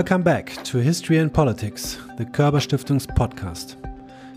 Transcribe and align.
Welcome 0.00 0.22
back 0.22 0.64
to 0.64 0.78
History 0.78 1.18
and 1.18 1.30
Politics, 1.30 1.98
the 2.16 2.24
Körber 2.24 2.58
Stiftung's 2.66 3.06
podcast. 3.06 3.76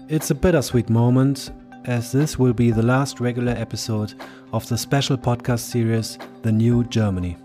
It's 0.09 0.29
a 0.29 0.35
bittersweet 0.35 0.89
moment, 0.89 1.51
as 1.85 2.11
this 2.11 2.37
will 2.37 2.51
be 2.51 2.69
the 2.69 2.83
last 2.83 3.21
regular 3.21 3.53
episode 3.53 4.13
of 4.51 4.67
the 4.67 4.77
special 4.77 5.15
podcast 5.15 5.61
series, 5.61 6.17
The 6.41 6.51
New 6.51 6.83
Germany. 6.83 7.37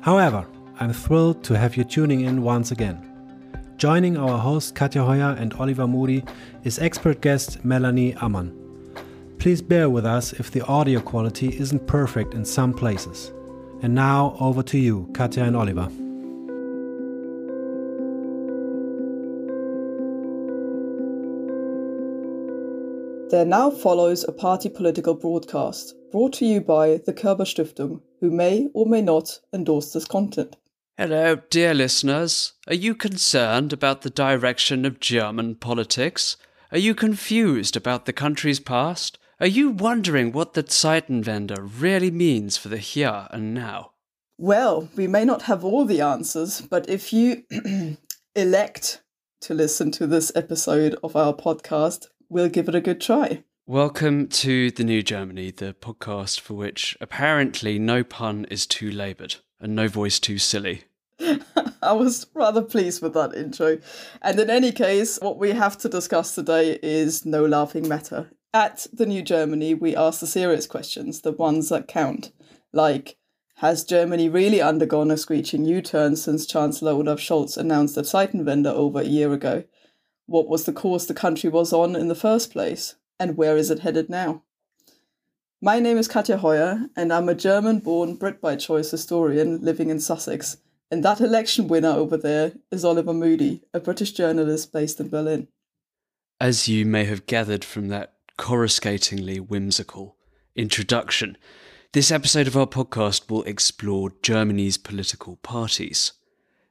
However, 0.00 0.48
I'm 0.80 0.92
thrilled 0.92 1.44
to 1.44 1.56
have 1.56 1.76
you 1.76 1.84
tuning 1.84 2.22
in 2.22 2.42
once 2.42 2.72
again. 2.72 2.98
Joining 3.76 4.16
our 4.16 4.36
host 4.36 4.74
Katja 4.74 5.04
Hoyer 5.04 5.36
and 5.38 5.54
Oliver 5.54 5.86
Moody 5.86 6.24
is 6.64 6.80
expert 6.80 7.20
guest 7.20 7.64
Melanie 7.64 8.14
Amann. 8.14 8.52
Please 9.38 9.62
bear 9.62 9.88
with 9.88 10.04
us 10.04 10.32
if 10.32 10.50
the 10.50 10.66
audio 10.66 11.00
quality 11.00 11.56
isn't 11.56 11.86
perfect 11.86 12.34
in 12.34 12.44
some 12.44 12.74
places. 12.74 13.30
And 13.82 13.94
now 13.94 14.36
over 14.40 14.64
to 14.64 14.76
you, 14.76 15.08
Katja 15.14 15.44
and 15.44 15.56
Oliver. 15.56 15.88
There 23.30 23.44
now 23.44 23.70
follows 23.70 24.24
a 24.24 24.32
party 24.32 24.68
political 24.68 25.14
broadcast 25.14 25.94
brought 26.10 26.32
to 26.34 26.44
you 26.44 26.60
by 26.60 26.96
the 27.06 27.12
Körber 27.12 27.46
Stiftung, 27.46 28.00
who 28.18 28.28
may 28.28 28.68
or 28.74 28.86
may 28.86 29.02
not 29.02 29.38
endorse 29.52 29.92
this 29.92 30.04
content. 30.04 30.56
Hello, 30.98 31.36
dear 31.48 31.72
listeners. 31.72 32.54
Are 32.66 32.74
you 32.74 32.96
concerned 32.96 33.72
about 33.72 34.02
the 34.02 34.10
direction 34.10 34.84
of 34.84 34.98
German 34.98 35.54
politics? 35.54 36.36
Are 36.72 36.78
you 36.78 36.92
confused 36.92 37.76
about 37.76 38.04
the 38.04 38.12
country's 38.12 38.58
past? 38.58 39.16
Are 39.38 39.46
you 39.46 39.70
wondering 39.70 40.32
what 40.32 40.54
the 40.54 40.64
Zeitenwende 40.64 41.56
really 41.78 42.10
means 42.10 42.56
for 42.56 42.68
the 42.68 42.78
here 42.78 43.28
and 43.30 43.54
now? 43.54 43.92
Well, 44.38 44.88
we 44.96 45.06
may 45.06 45.24
not 45.24 45.42
have 45.42 45.64
all 45.64 45.84
the 45.84 46.00
answers, 46.00 46.62
but 46.62 46.88
if 46.90 47.12
you 47.12 47.44
elect 48.34 49.02
to 49.42 49.54
listen 49.54 49.92
to 49.92 50.08
this 50.08 50.32
episode 50.34 50.96
of 51.04 51.14
our 51.14 51.32
podcast, 51.32 52.08
we'll 52.30 52.48
give 52.48 52.68
it 52.68 52.74
a 52.74 52.80
good 52.80 53.00
try. 53.00 53.42
Welcome 53.66 54.28
to 54.28 54.70
The 54.70 54.84
New 54.84 55.02
Germany, 55.02 55.50
the 55.50 55.74
podcast 55.74 56.40
for 56.40 56.54
which 56.54 56.96
apparently 57.00 57.78
no 57.78 58.02
pun 58.02 58.46
is 58.50 58.66
too 58.66 58.90
laboured 58.90 59.36
and 59.60 59.74
no 59.74 59.88
voice 59.88 60.18
too 60.18 60.38
silly. 60.38 60.84
I 61.82 61.92
was 61.92 62.26
rather 62.32 62.62
pleased 62.62 63.02
with 63.02 63.14
that 63.14 63.34
intro. 63.34 63.78
And 64.22 64.38
in 64.38 64.48
any 64.48 64.72
case, 64.72 65.18
what 65.20 65.38
we 65.38 65.50
have 65.50 65.76
to 65.78 65.88
discuss 65.88 66.34
today 66.34 66.78
is 66.82 67.26
no 67.26 67.44
laughing 67.44 67.86
matter. 67.88 68.30
At 68.54 68.86
The 68.92 69.06
New 69.06 69.22
Germany, 69.22 69.74
we 69.74 69.94
ask 69.94 70.20
the 70.20 70.26
serious 70.26 70.66
questions, 70.66 71.20
the 71.20 71.32
ones 71.32 71.68
that 71.68 71.88
count, 71.88 72.32
like 72.72 73.16
has 73.56 73.84
Germany 73.84 74.28
really 74.28 74.62
undergone 74.62 75.10
a 75.10 75.16
screeching 75.16 75.64
U 75.66 75.82
turn 75.82 76.16
since 76.16 76.46
Chancellor 76.46 76.92
Olaf 76.92 77.20
Scholz 77.20 77.58
announced 77.58 77.96
the 77.96 78.02
Zeitenwende 78.02 78.72
over 78.72 79.00
a 79.00 79.04
year 79.04 79.32
ago? 79.32 79.64
What 80.30 80.46
was 80.46 80.64
the 80.64 80.72
course 80.72 81.06
the 81.06 81.12
country 81.12 81.50
was 81.50 81.72
on 81.72 81.96
in 81.96 82.06
the 82.06 82.14
first 82.14 82.52
place? 82.52 82.94
And 83.18 83.36
where 83.36 83.56
is 83.56 83.68
it 83.68 83.80
headed 83.80 84.08
now? 84.08 84.44
My 85.60 85.80
name 85.80 85.96
is 85.96 86.06
Katja 86.06 86.36
Hoyer, 86.36 86.86
and 86.94 87.12
I'm 87.12 87.28
a 87.28 87.34
German 87.34 87.80
born 87.80 88.14
Brit 88.14 88.40
by 88.40 88.54
choice 88.54 88.92
historian 88.92 89.60
living 89.60 89.90
in 89.90 89.98
Sussex. 89.98 90.58
And 90.88 91.04
that 91.04 91.20
election 91.20 91.66
winner 91.66 91.88
over 91.88 92.16
there 92.16 92.52
is 92.70 92.84
Oliver 92.84 93.12
Moody, 93.12 93.64
a 93.74 93.80
British 93.80 94.12
journalist 94.12 94.72
based 94.72 95.00
in 95.00 95.08
Berlin. 95.08 95.48
As 96.40 96.68
you 96.68 96.86
may 96.86 97.06
have 97.06 97.26
gathered 97.26 97.64
from 97.64 97.88
that 97.88 98.14
coruscatingly 98.38 99.40
whimsical 99.40 100.14
introduction, 100.54 101.36
this 101.92 102.12
episode 102.12 102.46
of 102.46 102.56
our 102.56 102.68
podcast 102.68 103.28
will 103.28 103.42
explore 103.42 104.12
Germany's 104.22 104.78
political 104.78 105.38
parties. 105.38 106.12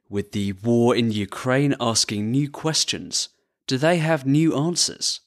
With 0.08 0.32
the 0.32 0.54
war 0.54 0.96
in 0.96 1.12
Ukraine 1.12 1.74
asking 1.78 2.30
new 2.30 2.48
questions, 2.48 3.28
do 3.70 3.78
they 3.78 3.98
have 3.98 4.26
new 4.26 4.52
answers? 4.56 5.20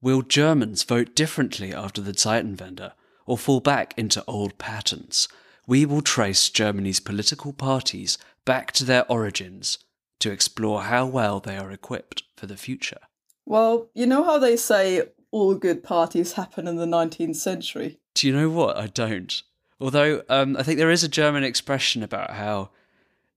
Will 0.00 0.22
Germans 0.22 0.84
vote 0.84 1.16
differently 1.16 1.74
after 1.74 2.00
the 2.00 2.12
Zeitenwende 2.12 2.92
or 3.26 3.36
fall 3.36 3.58
back 3.58 3.92
into 3.96 4.22
old 4.28 4.56
patterns? 4.56 5.26
We 5.66 5.84
will 5.84 6.00
trace 6.00 6.48
Germany's 6.48 7.00
political 7.00 7.52
parties 7.52 8.16
back 8.44 8.70
to 8.74 8.84
their 8.84 9.04
origins 9.10 9.78
to 10.20 10.30
explore 10.30 10.82
how 10.82 11.06
well 11.06 11.40
they 11.40 11.56
are 11.56 11.72
equipped 11.72 12.22
for 12.36 12.46
the 12.46 12.56
future. 12.56 13.00
Well, 13.44 13.88
you 13.94 14.06
know 14.06 14.22
how 14.22 14.38
they 14.38 14.56
say 14.56 15.02
all 15.32 15.56
good 15.56 15.82
parties 15.82 16.34
happen 16.34 16.68
in 16.68 16.76
the 16.76 16.86
19th 16.86 17.34
century? 17.34 17.98
Do 18.14 18.28
you 18.28 18.32
know 18.32 18.48
what? 18.48 18.76
I 18.76 18.86
don't. 18.86 19.42
Although 19.80 20.22
um, 20.28 20.56
I 20.56 20.62
think 20.62 20.78
there 20.78 20.92
is 20.92 21.02
a 21.02 21.08
German 21.08 21.42
expression 21.42 22.04
about 22.04 22.30
how 22.30 22.70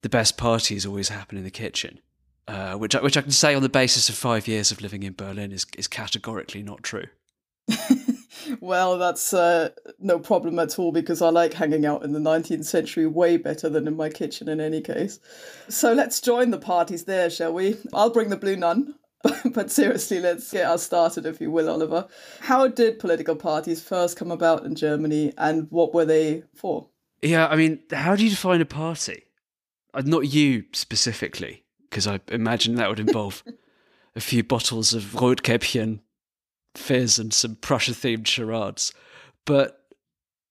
the 0.03 0.09
best 0.09 0.37
parties 0.37 0.85
always 0.85 1.09
happen 1.09 1.39
in 1.39 1.43
the 1.43 1.49
kitchen. 1.49 1.99
Uh, 2.47 2.73
which 2.73 2.93
which 2.95 3.17
I 3.17 3.21
can 3.21 3.31
say 3.31 3.53
on 3.53 3.61
the 3.61 3.69
basis 3.69 4.09
of 4.09 4.15
five 4.15 4.47
years 4.47 4.71
of 4.71 4.81
living 4.81 5.03
in 5.03 5.13
Berlin 5.13 5.51
is 5.51 5.65
is 5.77 5.87
categorically 5.87 6.63
not 6.63 6.83
true. 6.83 7.05
well, 8.59 8.97
that's 8.97 9.33
uh, 9.33 9.69
no 9.99 10.19
problem 10.19 10.59
at 10.59 10.79
all 10.79 10.91
because 10.91 11.21
I 11.21 11.29
like 11.29 11.53
hanging 11.53 11.85
out 11.85 12.03
in 12.03 12.13
the 12.13 12.19
19th 12.19 12.65
century 12.65 13.05
way 13.05 13.37
better 13.37 13.69
than 13.69 13.87
in 13.87 13.95
my 13.95 14.09
kitchen 14.09 14.49
in 14.49 14.59
any 14.59 14.81
case. 14.81 15.19
So 15.69 15.93
let's 15.93 16.19
join 16.19 16.51
the 16.51 16.57
parties 16.57 17.05
there, 17.05 17.29
shall 17.29 17.53
we? 17.53 17.77
I'll 17.93 18.09
bring 18.09 18.29
the 18.29 18.37
blue 18.37 18.55
nun. 18.55 18.95
but 19.45 19.69
seriously, 19.69 20.19
let's 20.19 20.51
get 20.51 20.65
us 20.65 20.83
started, 20.83 21.27
if 21.27 21.39
you 21.39 21.51
will, 21.51 21.69
Oliver. 21.69 22.07
How 22.39 22.67
did 22.67 22.97
political 22.97 23.35
parties 23.35 23.81
first 23.81 24.17
come 24.17 24.31
about 24.31 24.65
in 24.65 24.73
Germany 24.73 25.31
and 25.37 25.67
what 25.69 25.93
were 25.93 26.05
they 26.05 26.43
for? 26.55 26.87
Yeah, 27.21 27.47
I 27.47 27.55
mean, 27.55 27.81
how 27.91 28.15
do 28.15 28.23
you 28.23 28.31
define 28.31 28.61
a 28.61 28.65
party? 28.65 29.23
Uh, 29.93 30.01
not 30.03 30.27
you 30.27 30.63
specifically 30.73 31.65
because 31.91 32.07
I 32.07 32.21
imagine 32.29 32.75
that 32.75 32.89
would 32.89 32.99
involve 32.99 33.43
a 34.15 34.21
few 34.21 34.43
bottles 34.43 34.93
of 34.93 35.03
Rotkäppchen 35.03 35.99
fizz 36.73 37.19
and 37.19 37.33
some 37.33 37.55
Prussia 37.57 37.91
themed 37.91 38.25
charades. 38.25 38.93
But 39.45 39.85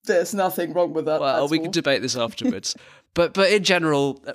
there's 0.05 0.35
nothing 0.35 0.75
wrong 0.75 0.93
with 0.93 1.07
that. 1.07 1.21
Well, 1.21 1.49
we 1.49 1.59
all. 1.59 1.65
can 1.65 1.73
debate 1.73 2.03
this 2.03 2.17
afterwards. 2.17 2.77
but 3.15 3.35
but 3.35 3.51
in 3.51 3.65
general, 3.65 4.23
uh, 4.27 4.35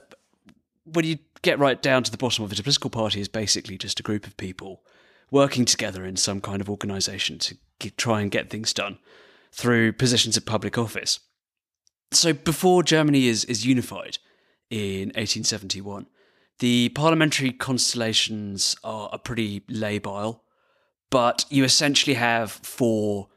when 0.83 1.05
you 1.05 1.19
get 1.43 1.59
right 1.59 1.81
down 1.81 2.03
to 2.03 2.11
the 2.11 2.17
bottom 2.17 2.43
of 2.43 2.51
it, 2.51 2.59
a 2.59 2.63
political 2.63 2.89
party 2.89 3.21
is 3.21 3.27
basically 3.27 3.77
just 3.77 3.99
a 3.99 4.03
group 4.03 4.25
of 4.25 4.35
people 4.37 4.81
working 5.31 5.65
together 5.65 6.05
in 6.05 6.15
some 6.15 6.41
kind 6.41 6.61
of 6.61 6.69
organisation 6.69 7.37
to 7.39 7.57
get, 7.79 7.97
try 7.97 8.21
and 8.21 8.31
get 8.31 8.49
things 8.49 8.73
done 8.73 8.97
through 9.51 9.93
positions 9.93 10.37
of 10.37 10.45
public 10.45 10.77
office. 10.77 11.19
So 12.11 12.33
before 12.33 12.83
Germany 12.83 13.27
is 13.27 13.45
is 13.45 13.65
unified 13.65 14.17
in 14.69 15.09
1871, 15.09 16.07
the 16.59 16.89
parliamentary 16.89 17.51
constellations 17.51 18.75
are, 18.83 19.09
are 19.11 19.19
pretty 19.19 19.61
labile, 19.61 20.39
but 21.09 21.45
you 21.49 21.63
essentially 21.63 22.15
have 22.15 22.51
four 22.51 23.27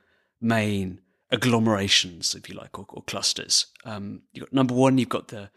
main 0.40 1.00
agglomerations, 1.32 2.34
if 2.34 2.48
you 2.48 2.54
like, 2.54 2.78
or, 2.78 2.86
or 2.90 3.02
clusters. 3.02 3.66
Um, 3.84 4.22
you've 4.32 4.46
got 4.46 4.52
number 4.52 4.74
one, 4.74 4.98
you've 4.98 5.08
got 5.08 5.28
the 5.28 5.50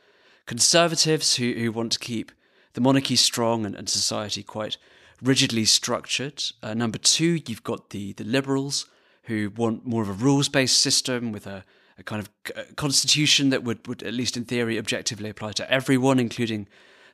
conservatives 0.45 1.35
who, 1.35 1.53
who 1.53 1.71
want 1.71 1.91
to 1.93 1.99
keep 1.99 2.31
the 2.73 2.81
monarchy 2.81 3.15
strong 3.15 3.65
and, 3.65 3.75
and 3.75 3.87
society 3.87 4.43
quite 4.43 4.77
rigidly 5.21 5.65
structured. 5.65 6.43
Uh, 6.63 6.73
number 6.73 6.97
two, 6.97 7.41
you've 7.47 7.63
got 7.63 7.91
the, 7.91 8.13
the 8.13 8.23
liberals 8.23 8.87
who 9.23 9.51
want 9.55 9.85
more 9.85 10.01
of 10.01 10.09
a 10.09 10.13
rules 10.13 10.49
based 10.49 10.81
system 10.81 11.31
with 11.31 11.45
a, 11.45 11.63
a 11.97 12.03
kind 12.03 12.27
of 12.27 12.75
constitution 12.75 13.49
that 13.49 13.63
would, 13.63 13.87
would, 13.87 14.03
at 14.03 14.13
least 14.13 14.35
in 14.35 14.45
theory, 14.45 14.79
objectively 14.79 15.29
apply 15.29 15.51
to 15.51 15.71
everyone, 15.71 16.19
including 16.19 16.67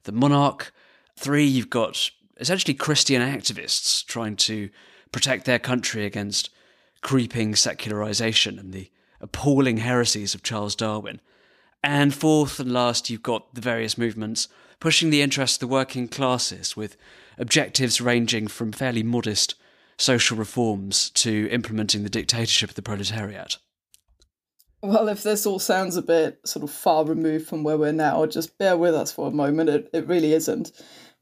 the 0.07 0.11
monarch. 0.11 0.73
Three, 1.15 1.45
you've 1.45 1.69
got 1.69 2.09
essentially 2.39 2.73
Christian 2.73 3.21
activists 3.21 4.03
trying 4.03 4.35
to 4.37 4.69
protect 5.11 5.45
their 5.45 5.59
country 5.59 6.05
against 6.05 6.49
creeping 7.01 7.55
secularization 7.55 8.57
and 8.57 8.73
the 8.73 8.89
appalling 9.21 9.77
heresies 9.77 10.33
of 10.33 10.41
Charles 10.41 10.75
Darwin. 10.75 11.21
And 11.83 12.13
fourth 12.13 12.59
and 12.59 12.71
last, 12.71 13.09
you've 13.09 13.21
got 13.21 13.53
the 13.53 13.61
various 13.61 13.97
movements 13.97 14.47
pushing 14.79 15.09
the 15.09 15.21
interests 15.21 15.57
of 15.57 15.61
the 15.61 15.67
working 15.67 16.07
classes 16.07 16.75
with 16.75 16.97
objectives 17.37 18.01
ranging 18.01 18.47
from 18.47 18.71
fairly 18.71 19.03
modest 19.03 19.55
social 19.97 20.37
reforms 20.37 21.09
to 21.11 21.47
implementing 21.51 22.03
the 22.03 22.09
dictatorship 22.09 22.69
of 22.69 22.75
the 22.75 22.81
proletariat. 22.81 23.57
Well, 24.87 25.09
if 25.09 25.21
this 25.21 25.45
all 25.45 25.59
sounds 25.59 25.97
a 25.97 26.01
bit 26.01 26.39
sort 26.45 26.63
of 26.63 26.71
far 26.71 27.03
removed 27.03 27.45
from 27.45 27.61
where 27.61 27.77
we're 27.77 27.91
now, 27.91 28.25
just 28.25 28.57
bear 28.57 28.77
with 28.77 28.95
us 28.95 29.11
for 29.11 29.27
a 29.27 29.31
moment. 29.31 29.69
It, 29.69 29.89
it 29.91 30.07
really 30.07 30.31
isn't. 30.31 30.71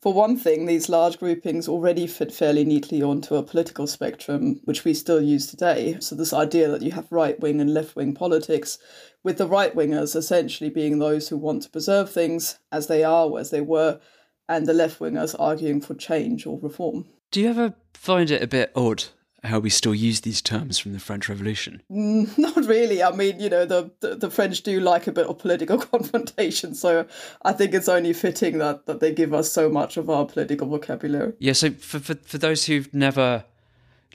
For 0.04 0.14
one 0.14 0.38
thing, 0.38 0.68
these 0.68 0.88
large 0.88 1.18
groupings 1.18 1.68
already 1.68 2.06
fit 2.06 2.32
fairly 2.32 2.64
neatly 2.64 3.02
onto 3.02 3.34
a 3.34 3.42
political 3.42 3.88
spectrum, 3.88 4.62
which 4.66 4.86
we 4.86 4.94
still 4.94 5.20
use 5.20 5.48
today. 5.48 5.98
So, 6.00 6.14
this 6.14 6.32
idea 6.32 6.68
that 6.68 6.84
you 6.84 6.92
have 6.92 7.12
right 7.12 7.40
wing 7.40 7.60
and 7.60 7.74
left 7.74 7.96
wing 7.96 8.14
politics, 8.14 8.78
with 9.24 9.40
the 9.40 9.48
right 9.48 9.76
wingers 9.76 10.16
essentially 10.16 10.70
being 10.70 11.00
those 11.00 11.30
who 11.30 11.38
want 11.38 11.64
to 11.64 11.70
preserve 11.72 12.12
things 12.12 12.60
as 12.72 12.86
they 12.86 13.04
are 13.04 13.40
as 13.40 13.50
they 13.50 13.62
were, 13.62 14.00
and 14.48 14.68
the 14.68 14.74
left 14.74 15.00
wingers 15.00 15.36
arguing 15.40 15.82
for 15.82 15.96
change 15.96 16.46
or 16.46 16.60
reform. 16.60 17.08
Do 17.32 17.42
you 17.42 17.50
ever 17.50 17.74
find 17.96 18.30
it 18.30 18.44
a 18.44 18.48
bit 18.48 18.72
odd 18.76 19.06
how 19.46 19.60
we 19.60 19.70
still 19.70 19.96
use 19.96 20.22
these 20.22 20.42
terms 20.42 20.80
from 20.80 20.94
the 20.94 21.00
French 21.00 21.30
Revolution? 21.30 21.82
Mm, 21.92 22.38
not 22.38 22.56
really. 22.66 23.02
I 23.02 23.12
mean, 23.12 23.40
you 23.40 23.50
know, 23.50 23.66
the, 23.66 23.92
the, 24.00 24.16
the 24.16 24.30
French 24.30 24.62
do 24.62 24.80
like 24.80 25.08
a 25.08 25.12
bit 25.12 25.28
of 25.28 25.38
political 25.38 25.78
confrontation, 25.92 26.76
so 26.76 27.06
I 27.44 27.54
think 27.54 27.74
it's 27.74 27.90
only 27.90 28.14
fitting 28.14 28.58
that 28.60 28.86
that 28.86 29.00
they 29.00 29.14
give 29.14 29.34
us 29.34 29.52
so 29.52 29.70
much 29.70 29.98
of 29.98 30.10
our 30.10 30.26
political 30.26 30.68
vocabulary. 30.68 31.34
Yeah. 31.40 31.54
So 31.54 31.72
for 31.72 32.00
for, 32.00 32.16
for 32.16 32.38
those 32.38 32.66
who've 32.66 32.94
never 32.94 33.46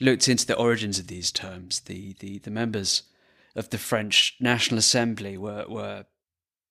looked 0.00 0.28
into 0.28 0.46
the 0.46 0.56
origins 0.56 0.98
of 0.98 1.06
these 1.06 1.30
terms, 1.30 1.80
the 1.80 2.14
the, 2.20 2.38
the 2.38 2.50
members 2.50 3.02
of 3.56 3.70
the 3.70 3.78
French 3.78 4.36
National 4.40 4.78
Assembly 4.78 5.36
were 5.36 5.64
were 5.68 6.04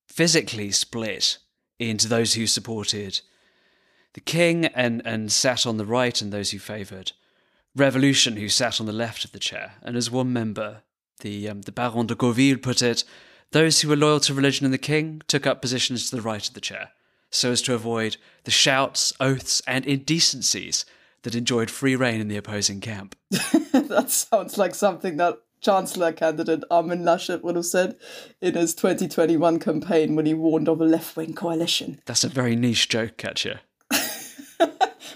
physically 0.07 0.71
split 0.71 1.37
into 1.77 2.07
those 2.07 2.33
who 2.33 2.45
supported 2.45 3.21
the 4.13 4.19
king 4.19 4.65
and, 4.65 5.01
and 5.05 5.31
sat 5.31 5.65
on 5.65 5.77
the 5.77 5.85
right 5.85 6.21
and 6.21 6.33
those 6.33 6.51
who 6.51 6.59
favoured 6.59 7.11
revolution 7.75 8.37
who 8.37 8.49
sat 8.49 8.79
on 8.79 8.85
the 8.85 8.93
left 8.93 9.25
of 9.25 9.31
the 9.31 9.39
chair. 9.39 9.73
And 9.81 9.95
as 9.95 10.11
one 10.11 10.33
member, 10.33 10.83
the, 11.21 11.49
um, 11.49 11.61
the 11.61 11.71
Baron 11.71 12.07
de 12.07 12.15
Gauville, 12.15 12.61
put 12.61 12.81
it, 12.81 13.03
those 13.51 13.81
who 13.81 13.89
were 13.89 13.95
loyal 13.95 14.19
to 14.21 14.33
religion 14.33 14.65
and 14.65 14.73
the 14.73 14.77
king 14.77 15.21
took 15.27 15.47
up 15.47 15.61
positions 15.61 16.09
to 16.09 16.15
the 16.15 16.21
right 16.21 16.47
of 16.47 16.53
the 16.53 16.61
chair, 16.61 16.91
so 17.31 17.51
as 17.51 17.61
to 17.63 17.73
avoid 17.73 18.17
the 18.43 18.51
shouts, 18.51 19.11
oaths, 19.19 19.61
and 19.65 19.85
indecencies 19.85 20.85
that 21.23 21.35
enjoyed 21.35 21.69
free 21.69 21.95
reign 21.95 22.21
in 22.21 22.27
the 22.27 22.37
opposing 22.37 22.79
camp. 22.79 23.15
that 23.31 24.05
sounds 24.09 24.57
like 24.57 24.75
something 24.75 25.17
that 25.17 25.39
Chancellor 25.61 26.13
candidate 26.13 26.63
Armin 26.71 27.03
Laschet 27.03 27.43
would 27.43 27.55
have 27.55 27.65
said 27.65 27.97
in 28.41 28.55
his 28.55 28.73
2021 28.75 29.59
campaign 29.59 30.15
when 30.15 30.25
he 30.25 30.33
warned 30.33 30.69
of 30.69 30.79
a 30.79 30.85
left 30.85 31.17
wing 31.17 31.33
coalition. 31.33 32.01
That's 32.05 32.23
a 32.23 32.29
very 32.29 32.55
niche 32.55 32.87
joke, 32.87 33.17
Katja. 33.17 33.61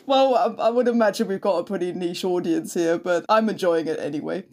Well, 0.05 0.35
I, 0.35 0.67
I, 0.67 0.69
would 0.69 0.87
imagine 0.87 1.27
we've 1.27 1.41
got 1.41 1.59
a 1.59 1.63
pretty 1.63 1.91
niche 1.93 2.23
audience 2.23 2.73
here, 2.73 2.97
but 2.97 3.25
I'm 3.29 3.49
enjoying 3.49 3.87
it 3.87 3.99
anyway. 3.99 4.45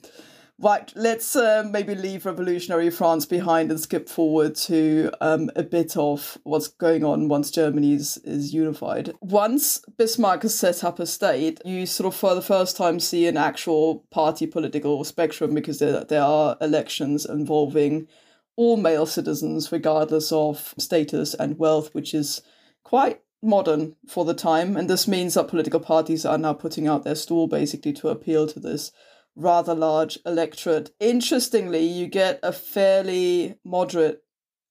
Right, 0.63 0.93
let's 0.95 1.37
uh, 1.37 1.65
maybe 1.71 1.95
leave 1.95 2.27
revolutionary 2.27 2.91
France 2.91 3.25
behind 3.25 3.71
and 3.71 3.81
skip 3.81 4.11
forward 4.11 4.55
to 4.57 5.11
um, 5.23 5.51
a 5.57 5.63
bit 5.63 5.97
of 5.97 6.37
what's 6.43 6.69
going 6.69 7.03
on 7.03 7.29
once 7.29 7.51
Germany 7.51 7.95
is, 7.95 8.19
is 8.25 8.53
unified. 8.53 9.15
Once 9.23 9.83
Bismarck 9.97 10.43
has 10.43 10.55
set 10.55 10.85
up 10.85 10.99
a 10.99 11.07
state, 11.07 11.63
you 11.65 11.87
sort 11.87 12.13
of 12.13 12.15
for 12.15 12.35
the 12.35 12.43
first 12.43 12.77
time 12.77 13.01
see 13.01 13.27
an 13.27 13.39
actual 13.39 14.05
party 14.11 14.47
political 14.47 15.03
spectrum 15.03 15.55
because 15.55 15.79
there, 15.79 16.05
there 16.05 16.23
are 16.23 16.59
elections 16.61 17.25
involving 17.25 18.07
all 18.55 18.77
male 18.77 19.07
citizens, 19.07 19.73
regardless 19.73 20.31
of 20.31 20.75
status 20.77 21.33
and 21.33 21.59
wealth, 21.59 21.95
which 21.95 22.13
is 22.13 22.43
quite 22.85 23.23
modern 23.43 23.97
for 24.09 24.25
the 24.25 24.35
time. 24.35 24.77
And 24.77 24.89
this 24.89 25.09
means 25.09 25.35
that 25.35 25.49
political 25.49 25.81
parties 25.81 26.25
are 26.25 26.39
now 26.39 26.53
putting 26.53 26.87
out 26.87 27.05
their 27.05 27.15
stall 27.15 27.47
basically 27.47 27.93
to 27.95 28.09
appeal 28.09 28.47
to 28.49 28.61
this 28.61 28.93
rather 29.37 29.75
large 29.75 30.19
electorate. 30.27 30.91
Interestingly, 31.01 31.85
you 31.85 32.07
get 32.07 32.41
a 32.43 32.53
fairly 32.53 33.57
moderate 33.65 34.23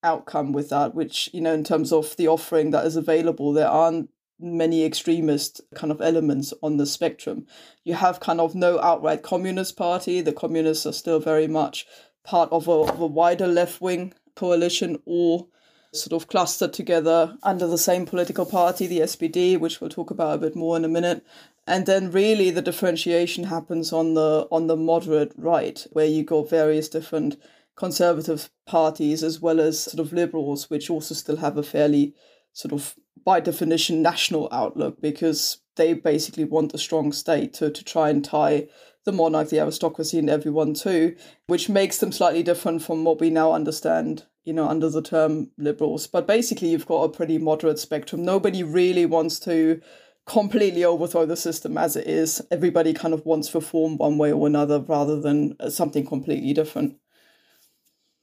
outcome 0.02 0.52
with 0.52 0.70
that, 0.70 0.94
which, 0.94 1.28
you 1.32 1.40
know, 1.40 1.54
in 1.54 1.64
terms 1.64 1.92
of 1.92 2.16
the 2.16 2.28
offering 2.28 2.70
that 2.70 2.86
is 2.86 2.96
available, 2.96 3.52
there 3.52 3.68
aren't 3.68 4.10
many 4.38 4.84
extremist 4.84 5.60
kind 5.74 5.90
of 5.90 6.00
elements 6.00 6.54
on 6.62 6.78
the 6.78 6.86
spectrum. 6.86 7.46
You 7.84 7.94
have 7.94 8.20
kind 8.20 8.40
of 8.40 8.54
no 8.54 8.80
outright 8.80 9.22
communist 9.22 9.76
party. 9.76 10.20
The 10.20 10.32
communists 10.32 10.86
are 10.86 10.92
still 10.92 11.20
very 11.20 11.46
much 11.46 11.86
part 12.24 12.50
of 12.50 12.66
a, 12.68 12.72
of 12.72 13.00
a 13.00 13.06
wider 13.06 13.46
left 13.46 13.80
wing 13.80 14.14
coalition 14.34 14.98
or 15.04 15.48
sort 15.92 16.20
of 16.20 16.28
clustered 16.28 16.72
together 16.72 17.36
under 17.42 17.66
the 17.66 17.78
same 17.78 18.06
political 18.06 18.46
party, 18.46 18.86
the 18.86 19.00
SPD, 19.00 19.58
which 19.58 19.80
we'll 19.80 19.90
talk 19.90 20.10
about 20.10 20.34
a 20.34 20.38
bit 20.38 20.54
more 20.54 20.76
in 20.76 20.84
a 20.84 20.88
minute. 20.88 21.24
And 21.66 21.86
then 21.86 22.10
really 22.10 22.50
the 22.50 22.62
differentiation 22.62 23.44
happens 23.44 23.92
on 23.92 24.14
the 24.14 24.46
on 24.50 24.66
the 24.66 24.76
moderate 24.76 25.32
right, 25.36 25.84
where 25.92 26.06
you 26.06 26.24
got 26.24 26.50
various 26.50 26.88
different 26.88 27.36
conservative 27.76 28.50
parties 28.66 29.22
as 29.22 29.40
well 29.40 29.60
as 29.60 29.84
sort 29.84 30.00
of 30.00 30.12
liberals, 30.12 30.70
which 30.70 30.90
also 30.90 31.14
still 31.14 31.36
have 31.36 31.56
a 31.56 31.62
fairly 31.62 32.14
sort 32.52 32.72
of 32.72 32.94
by 33.24 33.40
definition 33.40 34.02
national 34.02 34.48
outlook 34.50 35.00
because 35.00 35.58
they 35.76 35.92
basically 35.92 36.44
want 36.44 36.74
a 36.74 36.78
strong 36.78 37.12
state 37.12 37.52
to, 37.54 37.70
to 37.70 37.84
try 37.84 38.10
and 38.10 38.24
tie 38.24 38.66
the 39.04 39.12
monarch, 39.12 39.48
the 39.48 39.60
aristocracy, 39.60 40.18
and 40.18 40.28
everyone 40.28 40.74
too, 40.74 41.16
which 41.46 41.68
makes 41.68 41.98
them 41.98 42.12
slightly 42.12 42.42
different 42.42 42.82
from 42.82 43.04
what 43.04 43.20
we 43.20 43.30
now 43.30 43.52
understand 43.52 44.24
you 44.44 44.52
know, 44.52 44.68
under 44.68 44.88
the 44.88 45.02
term 45.02 45.50
liberals. 45.58 46.06
But 46.06 46.26
basically, 46.26 46.68
you've 46.68 46.86
got 46.86 47.02
a 47.02 47.08
pretty 47.08 47.38
moderate 47.38 47.78
spectrum. 47.78 48.24
Nobody 48.24 48.62
really 48.62 49.06
wants 49.06 49.38
to 49.40 49.80
completely 50.26 50.84
overthrow 50.84 51.26
the 51.26 51.36
system 51.36 51.76
as 51.76 51.96
it 51.96 52.06
is. 52.06 52.40
Everybody 52.50 52.92
kind 52.92 53.12
of 53.12 53.24
wants 53.26 53.54
reform 53.54 53.96
one 53.96 54.18
way 54.18 54.32
or 54.32 54.46
another 54.46 54.80
rather 54.80 55.20
than 55.20 55.56
uh, 55.60 55.70
something 55.70 56.06
completely 56.06 56.52
different. 56.52 56.96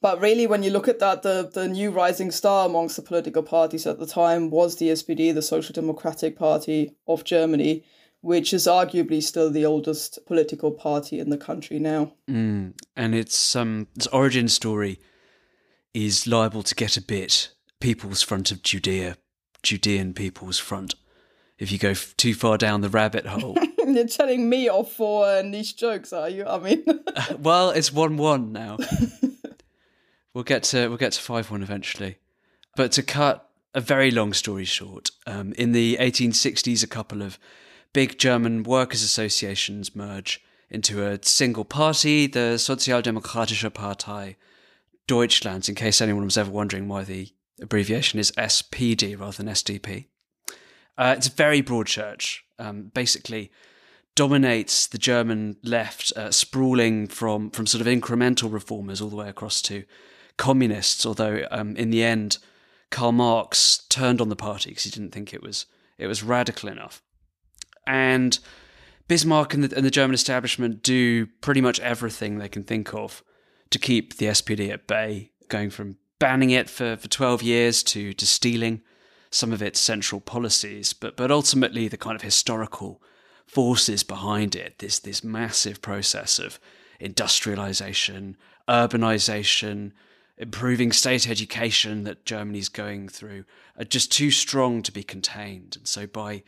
But 0.00 0.20
really, 0.20 0.46
when 0.46 0.62
you 0.62 0.70
look 0.70 0.86
at 0.86 1.00
that, 1.00 1.22
the, 1.22 1.50
the 1.52 1.68
new 1.68 1.90
rising 1.90 2.30
star 2.30 2.66
amongst 2.66 2.96
the 2.96 3.02
political 3.02 3.42
parties 3.42 3.86
at 3.86 3.98
the 3.98 4.06
time 4.06 4.48
was 4.48 4.76
the 4.76 4.90
SPD, 4.90 5.34
the 5.34 5.42
Social 5.42 5.72
Democratic 5.72 6.38
Party 6.38 6.94
of 7.08 7.24
Germany, 7.24 7.84
which 8.20 8.52
is 8.52 8.66
arguably 8.66 9.20
still 9.20 9.50
the 9.50 9.66
oldest 9.66 10.20
political 10.26 10.70
party 10.70 11.18
in 11.18 11.30
the 11.30 11.36
country 11.36 11.80
now. 11.80 12.12
Mm, 12.30 12.74
and 12.96 13.14
its 13.14 13.56
um, 13.56 13.88
its 13.96 14.06
origin 14.08 14.48
story 14.48 15.00
is 16.06 16.26
liable 16.26 16.62
to 16.62 16.74
get 16.74 16.96
a 16.96 17.02
bit 17.02 17.50
people's 17.80 18.22
front 18.22 18.52
of 18.52 18.62
Judea, 18.62 19.16
Judean 19.62 20.14
people's 20.14 20.58
front. 20.58 20.94
If 21.58 21.72
you 21.72 21.78
go 21.78 21.90
f- 21.90 22.16
too 22.16 22.34
far 22.34 22.56
down 22.56 22.82
the 22.82 22.88
rabbit 22.88 23.26
hole, 23.26 23.56
you're 23.86 24.06
telling 24.06 24.48
me 24.48 24.68
off 24.68 24.92
for 24.92 25.26
uh, 25.26 25.42
niche 25.42 25.76
jokes, 25.76 26.12
are 26.12 26.28
you? 26.28 26.46
I 26.46 26.58
mean, 26.58 26.84
well, 27.38 27.70
it's 27.70 27.92
one-one 27.92 28.52
now. 28.52 28.78
we'll 30.34 30.44
get 30.44 30.62
to 30.64 30.86
we'll 30.88 30.98
get 30.98 31.12
to 31.12 31.20
five-one 31.20 31.62
eventually, 31.62 32.18
but 32.76 32.92
to 32.92 33.02
cut 33.02 33.50
a 33.74 33.80
very 33.80 34.12
long 34.12 34.32
story 34.32 34.64
short, 34.64 35.10
um, 35.26 35.52
in 35.54 35.72
the 35.72 35.96
1860s, 36.00 36.84
a 36.84 36.86
couple 36.86 37.22
of 37.22 37.38
big 37.92 38.18
German 38.18 38.62
workers' 38.62 39.02
associations 39.02 39.96
merge 39.96 40.40
into 40.70 41.04
a 41.04 41.18
single 41.22 41.64
party, 41.64 42.28
the 42.28 42.54
Sozialdemokratische 42.56 43.70
Partei, 43.70 44.36
Deutschland, 45.08 45.68
in 45.68 45.74
case 45.74 46.00
anyone 46.00 46.24
was 46.24 46.38
ever 46.38 46.50
wondering 46.50 46.86
why 46.86 47.02
the 47.02 47.32
abbreviation 47.60 48.20
is 48.20 48.30
SPD 48.32 49.18
rather 49.18 49.42
than 49.42 49.52
SDP. 49.52 50.06
Uh, 50.96 51.14
it's 51.16 51.26
a 51.26 51.32
very 51.32 51.60
broad 51.60 51.86
church, 51.86 52.44
um, 52.58 52.90
basically 52.94 53.50
dominates 54.14 54.86
the 54.86 54.98
German 54.98 55.56
left, 55.62 56.12
uh, 56.16 56.30
sprawling 56.30 57.06
from, 57.06 57.50
from 57.50 57.66
sort 57.66 57.80
of 57.80 57.86
incremental 57.86 58.52
reformers 58.52 59.00
all 59.00 59.08
the 59.08 59.16
way 59.16 59.28
across 59.28 59.62
to 59.62 59.84
communists, 60.36 61.06
although 61.06 61.46
um, 61.50 61.76
in 61.76 61.90
the 61.90 62.02
end, 62.02 62.38
Karl 62.90 63.12
Marx 63.12 63.84
turned 63.88 64.20
on 64.20 64.28
the 64.28 64.36
party 64.36 64.70
because 64.70 64.84
he 64.84 64.90
didn't 64.90 65.12
think 65.12 65.32
it 65.32 65.42
was, 65.42 65.66
it 65.98 66.08
was 66.08 66.22
radical 66.22 66.68
enough. 66.68 67.00
And 67.86 68.38
Bismarck 69.06 69.54
and 69.54 69.64
the, 69.64 69.76
and 69.76 69.86
the 69.86 69.90
German 69.90 70.14
establishment 70.14 70.82
do 70.82 71.26
pretty 71.40 71.60
much 71.60 71.80
everything 71.80 72.38
they 72.38 72.48
can 72.48 72.64
think 72.64 72.92
of 72.92 73.22
to 73.70 73.78
keep 73.78 74.16
the 74.16 74.26
SPD 74.26 74.70
at 74.70 74.86
bay, 74.86 75.30
going 75.48 75.70
from 75.70 75.96
banning 76.18 76.50
it 76.50 76.68
for, 76.68 76.96
for 76.96 77.08
12 77.08 77.42
years 77.42 77.82
to, 77.82 78.12
to 78.12 78.26
stealing 78.26 78.82
some 79.30 79.52
of 79.52 79.62
its 79.62 79.78
central 79.78 80.20
policies, 80.20 80.92
but, 80.92 81.16
but 81.16 81.30
ultimately 81.30 81.88
the 81.88 81.96
kind 81.96 82.16
of 82.16 82.22
historical 82.22 83.00
forces 83.46 84.02
behind 84.02 84.54
it, 84.54 84.78
this, 84.78 84.98
this 84.98 85.22
massive 85.22 85.80
process 85.82 86.38
of 86.38 86.58
industrialization, 87.00 88.36
urbanization, 88.68 89.92
improving 90.36 90.92
state 90.92 91.28
education 91.28 92.04
that 92.04 92.24
Germany's 92.24 92.68
going 92.68 93.08
through 93.08 93.44
are 93.76 93.84
just 93.84 94.12
too 94.12 94.30
strong 94.30 94.82
to 94.82 94.92
be 94.92 95.02
contained. 95.02 95.76
And 95.76 95.86
so 95.86 96.06
by 96.06 96.42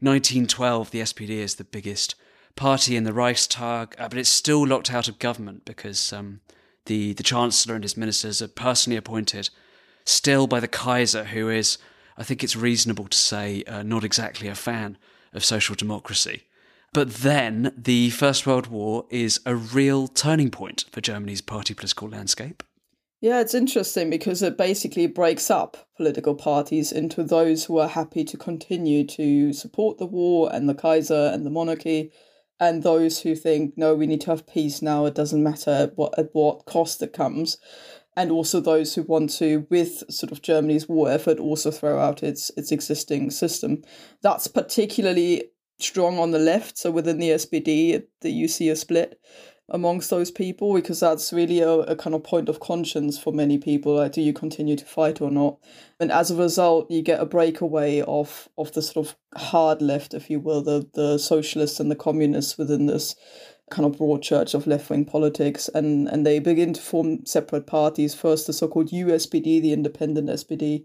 1912, 0.00 0.90
the 0.90 1.00
SPD 1.00 1.30
is 1.30 1.54
the 1.54 1.64
biggest 1.64 2.14
party 2.54 2.96
in 2.96 3.04
the 3.04 3.12
Reichstag, 3.12 3.94
uh, 3.98 4.08
but 4.08 4.18
it's 4.18 4.28
still 4.28 4.66
locked 4.66 4.92
out 4.92 5.08
of 5.08 5.18
government 5.18 5.64
because 5.64 6.12
um, 6.12 6.40
the, 6.86 7.12
the 7.12 7.22
Chancellor 7.22 7.74
and 7.74 7.84
his 7.84 7.96
ministers 7.96 8.40
are 8.40 8.48
personally 8.48 8.96
appointed 8.96 9.50
still 10.04 10.46
by 10.46 10.60
the 10.60 10.68
Kaiser, 10.68 11.24
who 11.24 11.48
is, 11.48 11.78
I 12.16 12.22
think 12.22 12.42
it's 12.42 12.56
reasonable 12.56 13.08
to 13.08 13.16
say, 13.16 13.62
uh, 13.64 13.82
not 13.82 14.04
exactly 14.04 14.48
a 14.48 14.54
fan 14.54 14.96
of 15.32 15.44
social 15.44 15.74
democracy. 15.74 16.44
But 16.92 17.12
then 17.14 17.74
the 17.76 18.10
First 18.10 18.46
World 18.46 18.68
War 18.68 19.04
is 19.10 19.40
a 19.44 19.54
real 19.54 20.08
turning 20.08 20.50
point 20.50 20.86
for 20.90 21.00
Germany's 21.00 21.42
party 21.42 21.74
political 21.74 22.08
landscape. 22.08 22.62
Yeah, 23.20 23.40
it's 23.40 23.54
interesting 23.54 24.10
because 24.10 24.42
it 24.42 24.58
basically 24.58 25.06
breaks 25.06 25.50
up 25.50 25.88
political 25.96 26.34
parties 26.34 26.92
into 26.92 27.22
those 27.22 27.64
who 27.64 27.78
are 27.78 27.88
happy 27.88 28.24
to 28.24 28.36
continue 28.36 29.06
to 29.08 29.52
support 29.52 29.98
the 29.98 30.06
war 30.06 30.50
and 30.52 30.68
the 30.68 30.74
Kaiser 30.74 31.30
and 31.32 31.44
the 31.44 31.50
monarchy, 31.50 32.12
and 32.58 32.82
those 32.82 33.20
who 33.20 33.34
think 33.34 33.74
no 33.76 33.94
we 33.94 34.06
need 34.06 34.20
to 34.20 34.30
have 34.30 34.46
peace 34.46 34.80
now 34.80 35.06
it 35.06 35.14
doesn't 35.14 35.42
matter 35.42 35.92
what, 35.96 36.18
at 36.18 36.30
what 36.32 36.64
cost 36.66 37.02
it 37.02 37.12
comes 37.12 37.58
and 38.18 38.30
also 38.30 38.60
those 38.60 38.94
who 38.94 39.02
want 39.02 39.30
to 39.30 39.66
with 39.70 40.02
sort 40.10 40.32
of 40.32 40.42
germany's 40.42 40.88
war 40.88 41.10
effort 41.10 41.38
also 41.38 41.70
throw 41.70 41.98
out 41.98 42.22
its 42.22 42.50
its 42.56 42.72
existing 42.72 43.30
system 43.30 43.82
that's 44.22 44.46
particularly 44.46 45.44
strong 45.78 46.18
on 46.18 46.30
the 46.30 46.38
left. 46.38 46.78
So 46.78 46.90
within 46.90 47.18
the 47.18 47.30
SPD, 47.30 48.02
you 48.22 48.48
see 48.48 48.68
a 48.68 48.76
split 48.76 49.20
amongst 49.68 50.10
those 50.10 50.30
people 50.30 50.72
because 50.74 51.00
that's 51.00 51.32
really 51.32 51.60
a, 51.60 51.70
a, 51.70 51.96
kind 51.96 52.14
of 52.14 52.22
point 52.22 52.48
of 52.48 52.60
conscience 52.60 53.18
for 53.18 53.32
many 53.32 53.58
people 53.58 53.96
like 53.96 54.12
do 54.12 54.20
you 54.20 54.32
continue 54.32 54.76
to 54.76 54.84
fight 54.84 55.20
or 55.20 55.30
not 55.30 55.58
and 55.98 56.12
as 56.12 56.30
a 56.30 56.36
result 56.36 56.88
you 56.88 57.02
get 57.02 57.20
a 57.20 57.26
breakaway 57.26 58.00
of 58.02 58.48
of 58.56 58.72
the 58.72 58.82
sort 58.82 59.06
of 59.06 59.16
hard 59.34 59.82
left 59.82 60.14
if 60.14 60.30
you 60.30 60.38
will 60.38 60.62
the 60.62 60.88
the 60.94 61.18
socialists 61.18 61.80
and 61.80 61.90
the 61.90 61.96
communists 61.96 62.56
within 62.56 62.86
this 62.86 63.16
kind 63.68 63.84
of 63.84 63.98
broad 63.98 64.22
church 64.22 64.54
of 64.54 64.68
left-wing 64.68 65.04
politics 65.04 65.68
and 65.74 66.06
and 66.08 66.24
they 66.24 66.38
begin 66.38 66.72
to 66.72 66.80
form 66.80 67.26
separate 67.26 67.66
parties 67.66 68.14
first 68.14 68.46
the 68.46 68.52
so-called 68.52 68.90
USPD 68.90 69.60
the 69.60 69.72
independent 69.72 70.28
SPD 70.28 70.84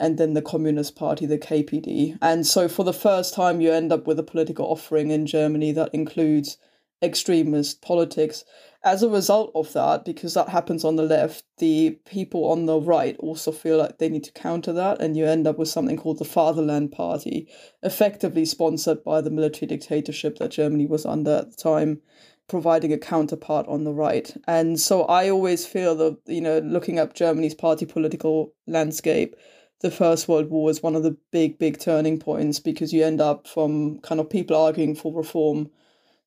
and 0.00 0.16
then 0.16 0.32
the 0.32 0.40
Communist 0.40 0.96
Party, 0.96 1.26
the 1.26 1.36
KPD. 1.36 2.16
And 2.22 2.46
so, 2.46 2.68
for 2.68 2.84
the 2.84 2.92
first 2.94 3.34
time, 3.34 3.60
you 3.60 3.70
end 3.70 3.92
up 3.92 4.06
with 4.06 4.18
a 4.18 4.22
political 4.22 4.64
offering 4.64 5.10
in 5.10 5.26
Germany 5.26 5.72
that 5.72 5.92
includes 5.92 6.56
extremist 7.02 7.82
politics. 7.82 8.44
As 8.82 9.02
a 9.02 9.10
result 9.10 9.52
of 9.54 9.72
that, 9.74 10.06
because 10.06 10.32
that 10.34 10.48
happens 10.48 10.84
on 10.84 10.96
the 10.96 11.02
left, 11.02 11.44
the 11.58 11.98
people 12.06 12.50
on 12.50 12.64
the 12.64 12.80
right 12.80 13.14
also 13.18 13.52
feel 13.52 13.76
like 13.76 13.98
they 13.98 14.08
need 14.08 14.24
to 14.24 14.32
counter 14.32 14.72
that, 14.72 15.02
and 15.02 15.16
you 15.16 15.26
end 15.26 15.46
up 15.46 15.58
with 15.58 15.68
something 15.68 15.98
called 15.98 16.18
the 16.18 16.24
Fatherland 16.24 16.90
Party, 16.90 17.46
effectively 17.82 18.46
sponsored 18.46 19.04
by 19.04 19.20
the 19.20 19.30
military 19.30 19.66
dictatorship 19.66 20.38
that 20.38 20.52
Germany 20.52 20.86
was 20.86 21.04
under 21.04 21.36
at 21.36 21.50
the 21.50 21.56
time, 21.56 22.00
providing 22.48 22.92
a 22.92 22.98
counterpart 22.98 23.68
on 23.68 23.84
the 23.84 23.92
right. 23.92 24.34
And 24.48 24.80
so 24.80 25.02
I 25.04 25.28
always 25.28 25.66
feel 25.66 25.94
that, 25.96 26.18
you 26.26 26.40
know, 26.40 26.60
looking 26.60 26.98
up 26.98 27.12
Germany's 27.12 27.54
party 27.54 27.84
political 27.84 28.54
landscape, 28.66 29.36
the 29.80 29.90
First 29.90 30.26
World 30.26 30.50
War 30.50 30.70
is 30.70 30.82
one 30.82 30.96
of 30.96 31.02
the 31.02 31.16
big, 31.30 31.58
big 31.58 31.78
turning 31.78 32.18
points 32.18 32.60
because 32.60 32.92
you 32.92 33.04
end 33.04 33.20
up 33.20 33.46
from 33.46 33.98
kind 34.00 34.20
of 34.20 34.28
people 34.28 34.56
arguing 34.56 34.94
for 34.94 35.12
reform 35.12 35.70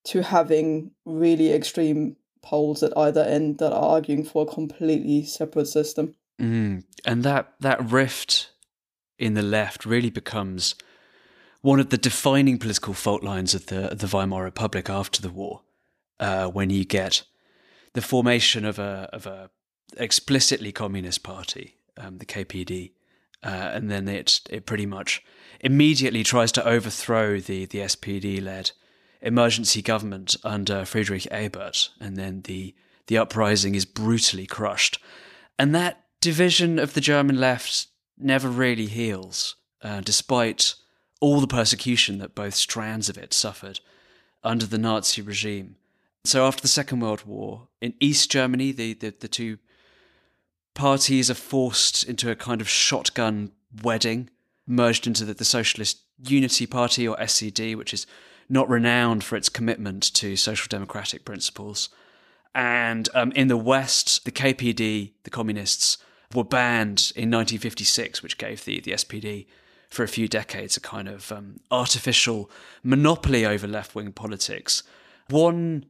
to 0.06 0.22
having 0.24 0.92
really 1.06 1.54
extreme 1.54 2.16
poles 2.42 2.84
at 2.84 2.96
either 2.98 3.24
end 3.24 3.58
that 3.60 3.72
are 3.72 3.96
arguing 3.96 4.24
for 4.24 4.44
a 4.44 4.54
completely 4.54 5.24
separate 5.24 5.68
system. 5.68 6.14
Mm. 6.40 6.84
And 7.06 7.24
that 7.24 7.54
that 7.60 7.92
rift 7.92 8.52
in 9.18 9.34
the 9.34 9.42
left 9.42 9.86
really 9.86 10.10
becomes 10.10 10.76
one 11.62 11.80
of 11.80 11.90
the 11.90 11.98
defining 11.98 12.58
political 12.58 12.94
fault 12.94 13.24
lines 13.24 13.56
of 13.56 13.68
the 13.68 13.96
the 13.96 14.08
Weimar 14.08 14.44
Republic 14.44 14.90
after 14.90 15.22
the 15.22 15.30
war, 15.30 15.62
uh, 16.20 16.48
when 16.48 16.70
you 16.70 16.86
get 16.86 17.24
the 17.94 18.02
formation 18.02 18.66
of 18.66 18.80
a 18.80 19.10
of 19.14 19.26
a 19.26 19.50
explicitly 19.98 20.72
communist 20.72 21.24
party, 21.24 21.78
um, 21.98 22.18
the 22.18 22.26
KPD, 22.26 22.92
uh, 23.44 23.72
and 23.74 23.90
then 23.90 24.08
it 24.08 24.42
it 24.50 24.66
pretty 24.66 24.86
much 24.86 25.24
immediately 25.62 26.24
tries 26.24 26.52
to 26.52 26.68
overthrow 26.68 27.40
the 27.40 27.66
the 27.66 27.80
SPD 27.80 28.44
led 28.44 28.72
emergency 29.24 29.82
government 29.82 30.36
under 30.44 30.86
Friedrich 30.86 31.28
Ebert, 31.32 31.90
and 32.00 32.18
then 32.18 32.42
the 32.42 32.76
the 33.08 33.18
uprising 33.18 33.76
is 33.76 33.86
brutally 33.86 34.46
crushed, 34.46 35.00
and 35.58 35.74
that 35.74 36.04
division 36.22 36.80
of 36.80 36.94
the 36.94 37.02
German 37.02 37.40
left 37.40 37.88
never 38.18 38.48
really 38.48 38.86
heals, 38.86 39.56
uh, 39.82 40.02
despite 40.02 40.76
all 41.20 41.42
the 41.42 41.48
persecution 41.48 42.20
that 42.20 42.36
both 42.36 42.54
strands 42.54 43.10
of 43.10 43.18
it 43.18 43.34
suffered 43.34 43.80
under 44.44 44.66
the 44.66 44.78
Nazi 44.78 45.22
regime. 45.22 45.76
So 46.26 46.46
after 46.46 46.62
the 46.62 46.68
Second 46.68 47.02
World 47.02 47.26
War, 47.26 47.68
in 47.82 47.94
East 48.00 48.32
Germany, 48.32 48.72
the, 48.72 48.94
the, 48.94 49.14
the 49.20 49.28
two 49.28 49.58
parties 50.74 51.30
are 51.30 51.36
forced 51.36 52.04
into 52.04 52.32
a 52.32 52.36
kind 52.36 52.62
of 52.62 52.70
shotgun 52.70 53.52
wedding, 53.84 54.30
merged 54.66 55.08
into 55.08 55.26
the, 55.26 55.34
the 55.34 55.46
Socialist 55.46 56.00
Unity 56.26 56.66
Party 56.66 57.08
or 57.08 57.28
SED, 57.28 57.76
which 57.76 57.94
is 57.94 58.08
not 58.54 58.70
renowned 58.70 59.24
for 59.24 59.36
its 59.36 59.50
commitment 59.50 60.14
to 60.14 60.36
social 60.36 60.70
democratic 60.70 61.26
principles. 61.26 61.90
And 62.54 63.10
um, 63.16 63.32
in 63.32 63.48
the 63.48 63.58
West, 63.58 64.26
the 64.26 64.32
KPD, 64.32 65.14
the 65.24 65.30
communists, 65.32 65.98
were 66.34 66.44
banned 66.44 67.12
in 67.16 67.32
1956, 67.32 68.22
which 68.22 68.38
gave 68.38 68.64
the, 68.64 68.80
the 68.80 68.92
SPD 68.92 69.48
for 69.90 70.04
a 70.04 70.08
few 70.08 70.28
decades 70.28 70.78
a 70.78 70.82
kind 70.82 71.08
of 71.08 71.32
um, 71.32 71.60
artificial 71.72 72.50
monopoly 72.84 73.44
over 73.46 73.68
left 73.68 73.96
wing 73.96 74.12
politics. 74.12 74.84
One 75.30 75.86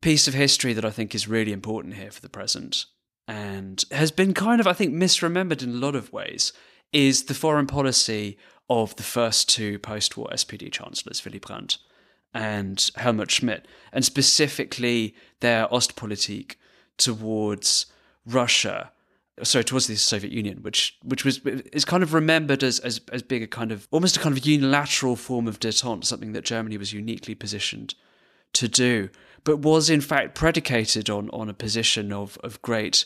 piece 0.00 0.26
of 0.26 0.34
history 0.34 0.72
that 0.72 0.84
I 0.84 0.90
think 0.90 1.14
is 1.14 1.28
really 1.28 1.52
important 1.52 1.94
here 1.94 2.10
for 2.10 2.20
the 2.20 2.28
present 2.28 2.86
and 3.28 3.82
has 3.92 4.10
been 4.10 4.34
kind 4.34 4.60
of, 4.60 4.66
I 4.66 4.72
think, 4.72 4.92
misremembered 4.92 5.62
in 5.62 5.70
a 5.70 5.86
lot 5.86 5.94
of 5.94 6.12
ways 6.12 6.52
is 6.92 7.24
the 7.24 7.34
foreign 7.34 7.68
policy 7.68 8.38
of 8.68 8.96
the 8.96 9.04
first 9.04 9.48
two 9.48 9.78
post 9.78 10.16
war 10.16 10.28
SPD 10.32 10.70
chancellors, 10.72 11.24
Willy 11.24 11.38
Brandt 11.38 11.78
and 12.34 12.90
Helmut 12.96 13.30
Schmidt, 13.30 13.66
and 13.92 14.04
specifically 14.04 15.14
their 15.40 15.66
Ostpolitik 15.68 16.56
towards 16.96 17.86
Russia, 18.26 18.92
sorry, 19.42 19.64
towards 19.64 19.86
the 19.86 19.96
Soviet 19.96 20.32
Union, 20.32 20.62
which 20.62 20.98
which 21.02 21.24
was 21.24 21.38
is 21.72 21.84
kind 21.84 22.02
of 22.02 22.14
remembered 22.14 22.62
as, 22.62 22.78
as 22.80 23.00
as 23.12 23.22
being 23.22 23.42
a 23.42 23.46
kind 23.46 23.72
of 23.72 23.88
almost 23.90 24.16
a 24.16 24.20
kind 24.20 24.36
of 24.36 24.46
unilateral 24.46 25.16
form 25.16 25.46
of 25.46 25.60
détente, 25.60 26.04
something 26.04 26.32
that 26.32 26.44
Germany 26.44 26.78
was 26.78 26.92
uniquely 26.92 27.34
positioned 27.34 27.94
to 28.54 28.68
do, 28.68 29.08
but 29.44 29.58
was 29.58 29.90
in 29.90 30.00
fact 30.00 30.34
predicated 30.34 31.10
on 31.10 31.28
on 31.30 31.48
a 31.48 31.54
position 31.54 32.12
of 32.12 32.38
of 32.42 32.62
great 32.62 33.04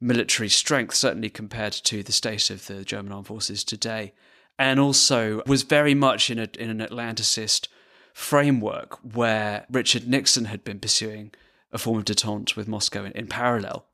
military 0.00 0.48
strength, 0.48 0.94
certainly 0.94 1.30
compared 1.30 1.72
to 1.72 2.02
the 2.02 2.12
state 2.12 2.50
of 2.50 2.66
the 2.66 2.84
German 2.84 3.12
armed 3.12 3.26
forces 3.26 3.64
today 3.64 4.12
and 4.58 4.80
also 4.80 5.42
was 5.46 5.62
very 5.62 5.94
much 5.94 6.30
in, 6.30 6.38
a, 6.38 6.48
in 6.58 6.70
an 6.70 6.86
Atlanticist 6.86 7.68
framework 8.16 8.98
where 9.14 9.66
Richard 9.70 10.08
Nixon 10.08 10.46
had 10.46 10.64
been 10.64 10.80
pursuing 10.80 11.32
a 11.70 11.76
form 11.76 11.98
of 11.98 12.06
detente 12.06 12.56
with 12.56 12.66
Moscow 12.66 13.04
in, 13.04 13.12
in 13.12 13.26
parallel. 13.26 13.84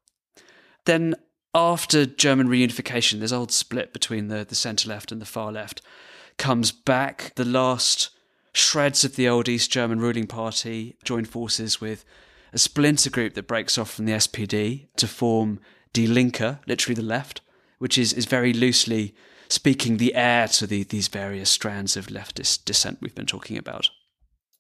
Then, 0.85 1.17
after 1.53 2.07
German 2.07 2.47
reunification, 2.47 3.19
this 3.19 3.33
old 3.33 3.51
split 3.51 3.93
between 3.93 4.29
the, 4.29 4.45
the 4.45 4.55
centre 4.55 4.89
left 4.89 5.11
and 5.11 5.21
the 5.21 5.27
far 5.27 5.51
left 5.51 5.83
comes 6.39 6.71
back. 6.71 7.33
The 7.35 7.45
last 7.45 8.11
shreds 8.55 9.03
of 9.03 9.17
the 9.17 9.29
old 9.29 9.49
East 9.49 9.73
German 9.73 9.99
ruling 9.99 10.29
party 10.29 10.95
join 11.03 11.25
forces 11.25 11.81
with 11.81 12.05
a 12.53 12.59
splinter 12.59 13.11
group 13.11 13.35
that 13.35 13.49
breaks 13.49 13.77
off 13.77 13.91
from 13.91 14.07
the 14.07 14.13
SPD 14.13 14.87
to 14.99 15.09
form 15.09 15.59
Die 15.95 16.07
Linke, 16.07 16.59
literally 16.69 16.95
the 16.95 17.03
left, 17.03 17.41
which 17.79 17.99
is, 17.99 18.13
is 18.13 18.27
very 18.27 18.53
loosely 18.53 19.17
speaking 19.49 19.97
the 19.97 20.15
heir 20.15 20.47
to 20.47 20.67
the, 20.67 20.85
these 20.85 21.09
various 21.09 21.51
strands 21.51 21.97
of 21.97 22.07
leftist 22.07 22.65
dissent 22.65 22.99
we've 23.01 23.17
been 23.17 23.27
talking 23.27 23.59
about. 23.59 23.91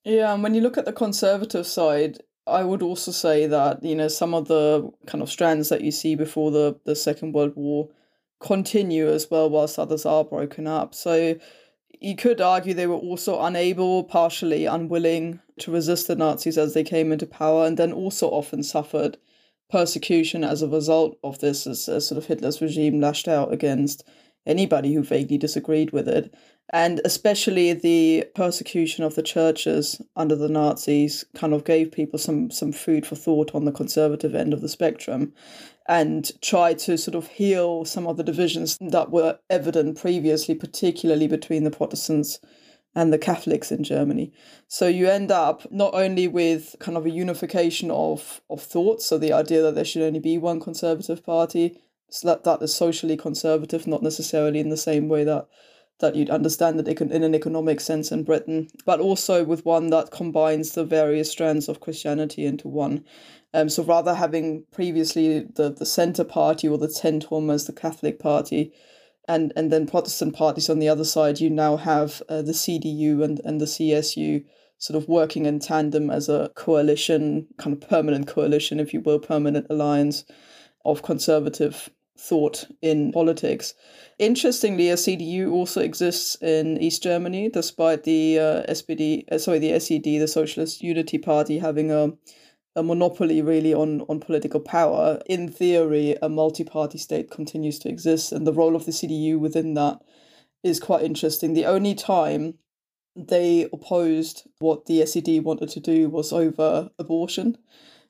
Yeah, 0.04 0.35
and 0.35 0.42
when 0.42 0.54
you 0.54 0.61
look 0.61 0.78
at 0.78 0.85
the 0.85 0.92
conservative 0.92 1.66
side, 1.66 2.18
I 2.47 2.64
would 2.64 2.82
also 2.82 3.12
say 3.12 3.47
that, 3.47 3.85
you 3.85 3.94
know, 3.94 4.09
some 4.09 4.35
of 4.35 4.49
the 4.49 4.90
kind 5.06 5.23
of 5.23 5.30
strands 5.30 5.68
that 5.68 5.82
you 5.82 5.92
see 5.92 6.16
before 6.16 6.50
the, 6.50 6.80
the 6.85 6.97
Second 6.97 7.35
World 7.35 7.52
War 7.54 7.88
continue 8.40 9.09
as 9.09 9.30
well, 9.30 9.49
whilst 9.49 9.78
others 9.78 10.04
are 10.04 10.25
broken 10.25 10.66
up. 10.66 10.94
So 10.94 11.37
you 12.00 12.16
could 12.16 12.40
argue 12.40 12.75
they 12.75 12.88
were 12.88 12.97
also 12.97 13.40
unable, 13.40 14.02
partially 14.02 14.66
unwilling 14.66 15.38
to 15.61 15.71
resist 15.71 16.09
the 16.09 16.16
Nazis 16.16 16.59
as 16.59 16.75
they 16.75 16.82
came 16.82 17.12
into 17.12 17.26
power, 17.26 17.64
and 17.64 17.76
then 17.76 17.92
also 17.92 18.28
often 18.28 18.64
suffered 18.64 19.18
persecution 19.71 20.42
as 20.42 20.62
a 20.62 20.68
result 20.68 21.16
of 21.23 21.38
this, 21.38 21.64
as, 21.64 21.88
as 21.88 22.09
sort 22.09 22.18
of 22.18 22.26
Hitler's 22.26 22.61
regime 22.61 23.00
lashed 23.00 23.28
out 23.28 23.52
against 23.52 24.04
anybody 24.46 24.94
who 24.94 25.02
vaguely 25.02 25.38
disagreed 25.38 25.92
with 25.92 26.08
it. 26.08 26.34
And 26.72 27.00
especially 27.04 27.72
the 27.72 28.25
persecution 28.34 29.04
of 29.04 29.14
the 29.14 29.22
churches 29.22 30.00
under 30.16 30.37
the 30.37 30.49
Nazis 30.49 31.25
kind 31.34 31.52
of 31.52 31.64
gave 31.64 31.92
people 31.92 32.18
some, 32.18 32.50
some 32.50 32.72
food 32.72 33.04
for 33.04 33.14
thought 33.14 33.54
on 33.54 33.64
the 33.64 33.72
conservative 33.72 34.34
end 34.34 34.52
of 34.52 34.62
the 34.62 34.68
spectrum 34.68 35.34
and 35.88 36.30
tried 36.40 36.78
to 36.78 36.96
sort 36.96 37.14
of 37.14 37.26
heal 37.28 37.84
some 37.84 38.06
of 38.06 38.16
the 38.16 38.22
divisions 38.22 38.78
that 38.80 39.11
were 39.11 39.38
evident 39.50 39.99
previously, 39.99 40.54
particularly 40.54 41.26
between 41.26 41.64
the 41.64 41.70
Protestants 41.70 42.38
and 42.94 43.12
the 43.12 43.18
Catholics 43.18 43.72
in 43.72 43.82
Germany. 43.82 44.32
So 44.68 44.87
you 44.87 45.08
end 45.08 45.30
up 45.30 45.70
not 45.72 45.94
only 45.94 46.28
with 46.28 46.76
kind 46.78 46.96
of 46.96 47.06
a 47.06 47.11
unification 47.11 47.90
of, 47.90 48.40
of 48.50 48.62
thoughts, 48.62 49.06
so 49.06 49.18
the 49.18 49.32
idea 49.32 49.62
that 49.62 49.75
there 49.75 49.84
should 49.84 50.02
only 50.02 50.20
be 50.20 50.38
one 50.38 50.61
conservative 50.61 51.25
party, 51.25 51.80
so 52.12 52.28
that, 52.28 52.45
that 52.45 52.62
is 52.62 52.75
socially 52.75 53.16
conservative, 53.16 53.87
not 53.87 54.02
necessarily 54.02 54.61
in 54.61 54.69
the 54.69 54.76
same 54.76 55.09
way 55.09 55.25
that 55.25 55.49
that 56.00 56.16
you'd 56.16 56.31
understand 56.31 56.81
it 56.81 57.00
in 57.00 57.23
an 57.23 57.35
economic 57.35 57.81
sense 57.81 58.11
in 58.11 58.25
Britain, 58.25 58.69
but 58.85 58.99
also 58.99 59.45
with 59.45 59.64
one 59.64 59.88
that 59.90 60.11
combines 60.11 60.73
the 60.73 60.85
various 60.85 61.31
strands 61.31 61.69
of 61.69 61.81
Christianity 61.81 62.45
into 62.45 62.66
one. 62.66 63.04
Um, 63.54 63.69
so 63.69 63.85
rather 63.85 64.14
having 64.14 64.64
previously 64.73 65.47
the, 65.54 65.71
the 65.71 65.87
centre 65.87 66.25
party 66.25 66.69
or 66.69 66.76
the 66.76 66.88
Zentrum 66.88 67.52
as 67.52 67.66
the 67.66 67.73
Catholic 67.73 68.19
party, 68.19 68.73
and, 69.28 69.52
and 69.54 69.71
then 69.71 69.87
Protestant 69.87 70.35
parties 70.35 70.69
on 70.69 70.81
the 70.81 70.88
other 70.88 71.04
side, 71.04 71.40
you 71.40 71.49
now 71.49 71.76
have 71.76 72.21
uh, 72.28 72.42
the 72.42 72.52
CDU 72.52 73.23
and, 73.23 73.40
and 73.45 73.61
the 73.61 73.66
CSU 73.66 74.45
sort 74.78 75.00
of 75.00 75.09
working 75.09 75.47
in 75.47 75.61
tandem 75.61 76.11
as 76.11 76.28
a 76.28 76.50
coalition, 76.57 77.47
kind 77.59 77.81
of 77.81 77.88
permanent 77.88 78.26
coalition, 78.26 78.81
if 78.81 78.92
you 78.92 79.00
will, 79.00 79.21
permanent 79.21 79.66
alliance 79.71 80.25
of 80.85 81.02
conservative 81.02 81.88
thought 82.19 82.66
in 82.81 83.12
politics. 83.12 83.75
Interestingly, 84.19 84.90
a 84.90 84.95
CDU 84.95 85.50
also 85.50 85.81
exists 85.81 86.37
in 86.42 86.81
East 86.81 87.02
Germany, 87.02 87.49
despite 87.49 88.04
the 88.04 88.38
uh, 88.38 88.62
SPD, 88.73 89.31
uh, 89.33 89.38
sorry, 89.38 89.59
the 89.59 89.78
SED, 89.78 90.04
the 90.04 90.28
Socialist 90.28 90.83
Unity 90.83 91.19
Party, 91.19 91.59
having 91.59 91.90
a 91.90 92.12
a 92.75 92.83
monopoly 92.83 93.42
really 93.42 93.75
on, 93.75 94.02
on 94.09 94.21
political 94.21 94.61
power. 94.61 95.21
In 95.26 95.49
theory, 95.49 96.16
a 96.23 96.28
multi 96.28 96.64
party 96.64 96.99
state 96.99 97.31
continues 97.31 97.78
to 97.81 97.88
exist, 97.88 98.33
and 98.33 98.47
the 98.47 98.52
role 98.52 98.76
of 98.76 98.87
the 98.87 98.92
CDU 98.92 99.38
within 99.38 99.75
that 99.75 100.00
is 100.62 100.81
quite 100.81 101.02
interesting. 101.04 101.52
The 101.52 101.66
only 101.66 101.95
time 101.95 102.54
they 103.14 103.69
opposed 103.73 104.49
what 104.59 104.87
the 104.87 105.04
SED 105.04 105.45
wanted 105.45 105.69
to 105.71 105.81
do 105.81 106.09
was 106.09 106.33
over 106.33 106.90
abortion, 106.99 107.59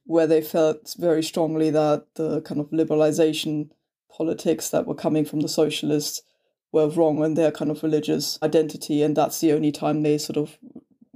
where 0.04 0.26
they 0.26 0.40
felt 0.40 0.94
very 0.99 1.23
strongly 1.23 1.71
that 1.71 2.06
the 2.14 2.40
kind 2.42 2.61
of 2.61 2.71
liberalization 2.71 3.71
politics 4.16 4.69
that 4.71 4.87
were 4.87 4.95
coming 4.95 5.25
from 5.25 5.40
the 5.40 5.49
socialists 5.49 6.23
were 6.71 6.88
wrong 6.88 7.23
and 7.23 7.37
their 7.37 7.50
kind 7.50 7.71
of 7.71 7.83
religious 7.83 8.38
identity. 8.42 9.02
And 9.02 9.16
that's 9.16 9.40
the 9.40 9.52
only 9.52 9.73
time 9.73 10.02
they 10.02 10.19
sort 10.19 10.37
of, 10.37 10.59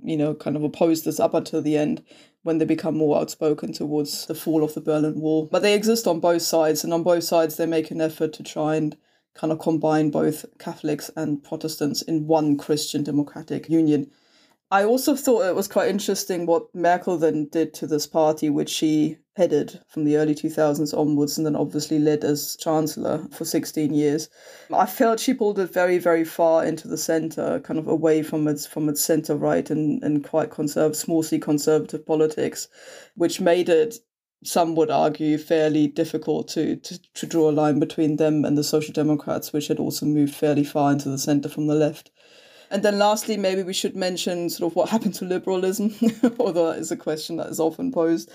you 0.02 0.16
know, 0.16 0.34
kind 0.34 0.56
of 0.56 0.62
opposed 0.62 1.04
this 1.04 1.20
up 1.20 1.34
until 1.34 1.62
the 1.62 1.76
end 1.76 2.02
when 2.42 2.58
they 2.58 2.64
become 2.64 2.96
more 2.96 3.18
outspoken 3.18 3.72
towards 3.72 4.26
the 4.26 4.34
fall 4.34 4.62
of 4.62 4.74
the 4.74 4.80
Berlin 4.80 5.20
Wall. 5.20 5.48
But 5.50 5.62
they 5.62 5.74
exist 5.74 6.06
on 6.06 6.20
both 6.20 6.42
sides, 6.42 6.84
and 6.84 6.94
on 6.94 7.02
both 7.02 7.24
sides, 7.24 7.56
they 7.56 7.66
make 7.66 7.90
an 7.90 8.00
effort 8.00 8.32
to 8.34 8.44
try 8.44 8.76
and 8.76 8.96
kind 9.34 9.52
of 9.52 9.58
combine 9.58 10.10
both 10.10 10.46
Catholics 10.58 11.10
and 11.16 11.42
Protestants 11.42 12.02
in 12.02 12.26
one 12.26 12.56
Christian 12.56 13.02
democratic 13.02 13.68
union. 13.68 14.10
I 14.70 14.84
also 14.84 15.14
thought 15.14 15.46
it 15.46 15.54
was 15.54 15.68
quite 15.68 15.88
interesting 15.88 16.44
what 16.44 16.74
Merkel 16.74 17.18
then 17.18 17.46
did 17.46 17.72
to 17.74 17.86
this 17.86 18.06
party, 18.06 18.50
which 18.50 18.68
she 18.68 19.18
headed 19.36 19.80
from 19.86 20.04
the 20.04 20.16
early 20.16 20.34
2000s 20.34 20.96
onwards 20.96 21.36
and 21.36 21.46
then 21.46 21.54
obviously 21.54 22.00
led 22.00 22.24
as 22.24 22.56
chancellor 22.56 23.28
for 23.30 23.44
16 23.44 23.94
years. 23.94 24.28
I 24.72 24.86
felt 24.86 25.20
she 25.20 25.34
pulled 25.34 25.60
it 25.60 25.72
very, 25.72 25.98
very 25.98 26.24
far 26.24 26.64
into 26.64 26.88
the 26.88 26.98
center, 26.98 27.60
kind 27.60 27.78
of 27.78 27.86
away 27.86 28.22
from 28.22 28.48
its 28.48 28.66
from 28.66 28.88
its 28.88 29.02
center 29.02 29.36
right 29.36 29.70
and, 29.70 30.02
and 30.02 30.24
quite 30.24 30.50
conservative, 30.50 30.96
small 30.96 31.22
c 31.22 31.38
conservative 31.38 32.04
politics, 32.04 32.66
which 33.14 33.40
made 33.40 33.68
it 33.68 33.98
some 34.42 34.74
would 34.74 34.90
argue 34.90 35.38
fairly 35.38 35.86
difficult 35.86 36.48
to, 36.48 36.76
to, 36.76 36.98
to 37.14 37.26
draw 37.26 37.50
a 37.50 37.52
line 37.52 37.78
between 37.78 38.16
them 38.16 38.44
and 38.44 38.56
the 38.56 38.64
Social 38.64 38.92
Democrats, 38.92 39.52
which 39.52 39.68
had 39.68 39.78
also 39.78 40.06
moved 40.06 40.34
fairly 40.34 40.64
far 40.64 40.92
into 40.92 41.08
the 41.08 41.18
centre 41.18 41.48
from 41.48 41.66
the 41.66 41.74
left. 41.74 42.10
And 42.70 42.82
then 42.82 42.98
lastly, 42.98 43.36
maybe 43.36 43.62
we 43.62 43.72
should 43.72 43.96
mention 43.96 44.50
sort 44.50 44.70
of 44.70 44.76
what 44.76 44.88
happened 44.88 45.14
to 45.16 45.24
liberalism, 45.24 45.94
although 46.40 46.72
that 46.72 46.78
is 46.78 46.90
a 46.90 46.96
question 46.96 47.36
that 47.36 47.48
is 47.48 47.60
often 47.60 47.92
posed. 47.92 48.30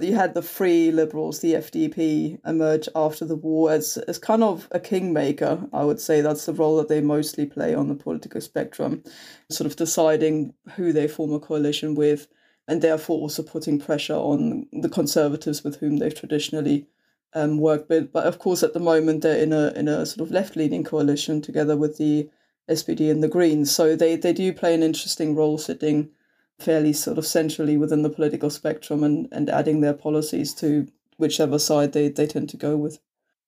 You 0.00 0.14
had 0.14 0.34
the 0.34 0.42
Free 0.42 0.90
Liberals, 0.90 1.40
the 1.40 1.54
FDP, 1.54 2.38
emerge 2.46 2.88
after 2.94 3.24
the 3.24 3.36
war 3.36 3.70
as, 3.70 3.96
as 4.08 4.18
kind 4.18 4.42
of 4.42 4.68
a 4.72 4.80
kingmaker. 4.80 5.60
I 5.72 5.84
would 5.84 6.00
say 6.00 6.20
that's 6.20 6.46
the 6.46 6.52
role 6.52 6.76
that 6.78 6.88
they 6.88 7.00
mostly 7.00 7.46
play 7.46 7.74
on 7.74 7.88
the 7.88 7.94
political 7.94 8.40
spectrum, 8.40 9.04
sort 9.50 9.66
of 9.66 9.76
deciding 9.76 10.54
who 10.74 10.92
they 10.92 11.08
form 11.08 11.32
a 11.32 11.40
coalition 11.40 11.94
with 11.94 12.28
and 12.68 12.82
therefore 12.82 13.20
also 13.20 13.42
putting 13.42 13.78
pressure 13.78 14.14
on 14.14 14.66
the 14.72 14.88
conservatives 14.88 15.62
with 15.62 15.76
whom 15.76 15.98
they've 15.98 16.14
traditionally 16.14 16.86
um, 17.34 17.58
worked 17.58 17.88
with. 17.88 18.12
But 18.12 18.26
of 18.26 18.38
course, 18.38 18.62
at 18.62 18.72
the 18.72 18.80
moment, 18.80 19.22
they're 19.22 19.40
in 19.40 19.52
a 19.52 19.72
in 19.76 19.88
a 19.88 20.06
sort 20.06 20.26
of 20.26 20.32
left 20.32 20.56
leaning 20.56 20.84
coalition 20.84 21.40
together 21.40 21.76
with 21.76 21.98
the 21.98 22.28
SPD 22.68 23.10
and 23.10 23.22
the 23.22 23.28
Greens. 23.28 23.70
So 23.70 23.96
they, 23.96 24.16
they 24.16 24.32
do 24.32 24.52
play 24.52 24.74
an 24.74 24.82
interesting 24.82 25.34
role 25.34 25.58
sitting 25.58 26.10
fairly 26.58 26.92
sort 26.92 27.18
of 27.18 27.26
centrally 27.26 27.76
within 27.76 28.02
the 28.02 28.10
political 28.10 28.50
spectrum 28.50 29.04
and, 29.04 29.28
and 29.30 29.50
adding 29.50 29.80
their 29.80 29.92
policies 29.92 30.54
to 30.54 30.88
whichever 31.18 31.58
side 31.58 31.92
they, 31.92 32.08
they 32.08 32.26
tend 32.26 32.48
to 32.50 32.56
go 32.56 32.76
with. 32.76 32.98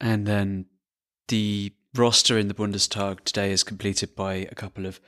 And 0.01 0.27
then 0.27 0.67
the 1.29 1.73
roster 1.95 2.39
in 2.39 2.49
the 2.49 2.55
Bundestag 2.55 3.25
today 3.25 3.51
is 3.51 3.65
completed 3.65 4.15
by 4.15 4.35
a 4.35 4.55
couple 4.55 4.87
of 4.87 5.01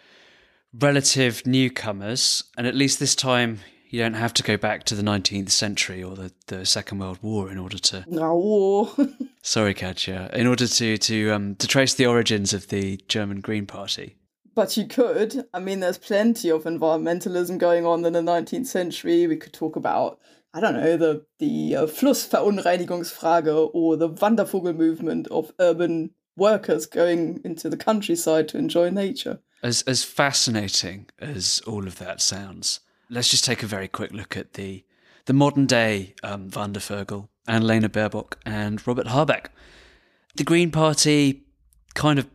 relative 0.73 1.47
newcomers, 1.47 2.45
and 2.57 2.67
at 2.67 2.75
least 2.75 3.01
this 3.01 3.15
time 3.15 3.61
you 3.91 4.01
don't 4.01 4.15
have 4.15 4.33
to 4.35 4.43
go 4.43 4.57
back 4.57 4.85
to 4.85 4.95
the 4.95 5.03
19th 5.03 5.51
century 5.51 6.03
or 6.03 6.15
the, 6.15 6.33
the 6.47 6.65
Second 6.65 7.01
World 7.01 7.19
War 7.23 7.51
in 7.51 7.59
order 7.59 7.77
to. 7.79 8.05
No. 8.07 8.95
Sorry, 9.43 9.75
Katja. 9.75 10.31
In 10.33 10.47
order 10.47 10.67
to 10.67 10.97
to 10.97 11.31
um, 11.31 11.57
to 11.57 11.67
trace 11.67 11.95
the 11.95 12.07
origins 12.07 12.55
of 12.55 12.69
the 12.69 12.99
German 13.09 13.41
Green 13.41 13.67
Party. 13.67 14.17
But 14.55 14.77
you 14.77 14.87
could. 14.87 15.47
I 15.53 15.59
mean, 15.59 15.81
there's 15.81 15.99
plenty 15.99 16.51
of 16.51 16.65
environmentalism 16.65 17.59
going 17.59 17.85
on 17.85 18.05
in 18.05 18.13
the 18.13 18.21
19th 18.21 18.67
century. 18.67 19.27
We 19.27 19.37
could 19.37 19.53
talk 19.53 19.77
about, 19.77 20.21
I 20.55 20.61
don't 20.61 20.75
know, 20.75 20.97
the 20.97 21.27
the 21.41 21.77
uh, 21.77 21.87
Flussverunreinigungsfrage 21.87 23.71
or 23.75 23.97
the 23.97 24.09
Wandervogel 24.09 24.77
movement 24.77 25.27
of 25.29 25.53
urban 25.59 26.11
workers 26.37 26.87
going 26.87 27.41
into 27.45 27.69
the 27.69 27.77
countryside 27.77 28.49
to 28.49 28.59
enjoy 28.59 28.91
nature. 28.91 29.41
As 29.65 29.83
as 29.83 30.05
fascinating 30.05 31.07
as 31.19 31.61
all 31.67 31.89
of 31.89 31.99
that 31.99 32.21
sounds 32.21 32.81
let's 33.11 33.29
just 33.29 33.45
take 33.45 33.63
a 33.63 33.67
very 33.67 33.89
quick 33.89 34.13
look 34.13 34.37
at 34.37 34.55
the 34.55 34.85
the 35.27 35.33
modern 35.35 35.67
day 35.67 36.15
um, 36.23 36.49
Wandervögel 36.51 37.29
and 37.47 37.67
Lena 37.67 37.89
Baerbock 37.89 38.37
and 38.47 38.85
Robert 38.87 39.09
Habeck. 39.09 39.51
The 40.37 40.45
Green 40.45 40.71
Party 40.71 41.45
kind 41.95 42.19
of 42.19 42.29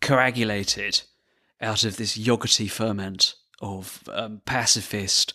coagulated 0.00 1.02
out 1.60 1.84
of 1.84 1.96
this 1.96 2.16
yogurty 2.16 2.70
ferment 2.70 3.34
of 3.60 4.04
um, 4.12 4.40
pacifist, 4.46 5.34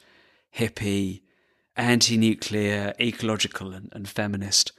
hippie, 0.55 1.21
anti 1.75 2.17
nuclear, 2.17 2.93
ecological, 2.99 3.73
and, 3.73 3.89
and, 3.91 4.07
feminist 4.07 4.71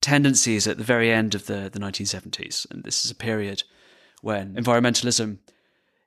tendencies 0.00 0.66
at 0.66 0.76
the 0.76 0.84
very 0.84 1.10
end 1.10 1.34
of 1.34 1.46
the, 1.46 1.70
the 1.72 1.78
1970s. 1.78 2.70
And 2.70 2.84
this 2.84 3.04
is 3.04 3.10
a 3.10 3.14
period 3.14 3.62
when 4.20 4.54
environmentalism 4.54 5.38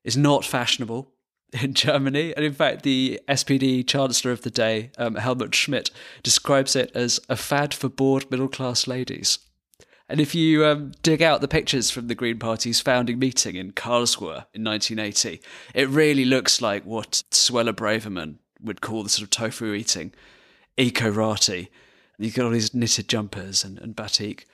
is 0.03 0.15
not 0.15 0.45
fashionable 0.45 1.11
in 1.61 1.73
Germany. 1.73 2.33
And 2.35 2.45
in 2.45 2.53
fact, 2.53 2.83
the 2.83 3.19
SPD 3.27 3.87
Chancellor 3.87 4.31
of 4.31 4.41
the 4.41 4.49
day, 4.49 4.91
um, 4.97 5.15
Helmut 5.15 5.55
Schmidt, 5.55 5.91
describes 6.23 6.75
it 6.75 6.91
as 6.95 7.19
a 7.29 7.35
fad 7.35 7.73
for 7.73 7.89
bored 7.89 8.29
middle 8.29 8.47
class 8.47 8.87
ladies. 8.87 9.39
And 10.07 10.21
if 10.21 10.35
you 10.35 10.65
um, 10.65 10.91
dig 11.01 11.23
out 11.23 11.41
the 11.41 11.47
pictures 11.47 11.89
from 11.89 12.07
the 12.07 12.15
Green 12.15 12.37
Party's 12.37 12.79
founding 12.79 13.17
meeting 13.17 13.55
in 13.55 13.71
Karlsruhe 13.71 14.45
in 14.53 14.63
1980, 14.63 15.41
it 15.73 15.89
really 15.89 16.25
looks 16.25 16.61
like 16.61 16.83
what 16.85 17.23
Suella 17.31 17.73
Braverman 17.73 18.35
would 18.61 18.81
call 18.81 19.01
the 19.01 19.09
sort 19.09 19.23
of 19.23 19.31
tofu 19.31 19.73
eating 19.73 20.13
wokerati. 20.77 21.69
You've 22.19 22.35
got 22.35 22.45
all 22.45 22.51
these 22.51 22.73
knitted 22.73 23.09
jumpers 23.09 23.63
and, 23.63 23.79
and 23.79 23.95
batik 23.95 24.47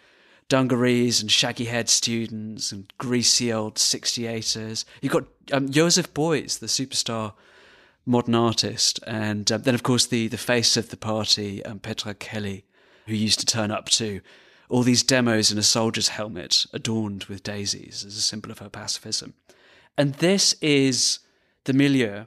dungarees 0.52 1.22
and 1.22 1.32
shaggy 1.32 1.64
haired 1.64 1.88
students 1.88 2.74
and 2.74 2.92
greasy 2.98 3.54
old 3.54 3.76
68ers. 3.76 4.84
You've 5.02 5.14
got 5.14 5.24
um, 5.54 5.72
Joseph 5.72 6.14
Beuys, 6.14 6.60
the 6.60 6.66
superstar 6.66 7.32
modern 8.06 8.36
artist, 8.36 9.00
and 9.08 9.50
um, 9.50 9.62
then, 9.62 9.74
of 9.74 9.84
course, 9.84 10.06
the, 10.06 10.28
the 10.28 10.38
face 10.38 10.76
of 10.76 10.90
the 10.90 10.98
party, 10.98 11.64
um, 11.64 11.80
Petra 11.80 12.14
Kelly, 12.14 12.66
who 13.08 13.16
used 13.16 13.40
to 13.40 13.46
turn 13.46 13.72
up 13.72 13.88
to 13.92 14.20
all 14.68 14.84
these 14.84 15.04
demos 15.04 15.54
in 15.54 15.58
a 15.58 15.64
soldier's 15.64 16.10
helmet 16.10 16.66
adorned 16.74 17.24
with 17.26 17.44
daisies 17.44 18.04
as 18.06 18.18
a 18.18 18.22
symbol 18.22 18.52
of 18.52 18.60
her 18.60 18.70
pacifism. 18.70 19.34
And 19.98 20.16
this 20.16 20.52
is 20.62 21.20
the 21.64 21.72
milieu 21.72 22.26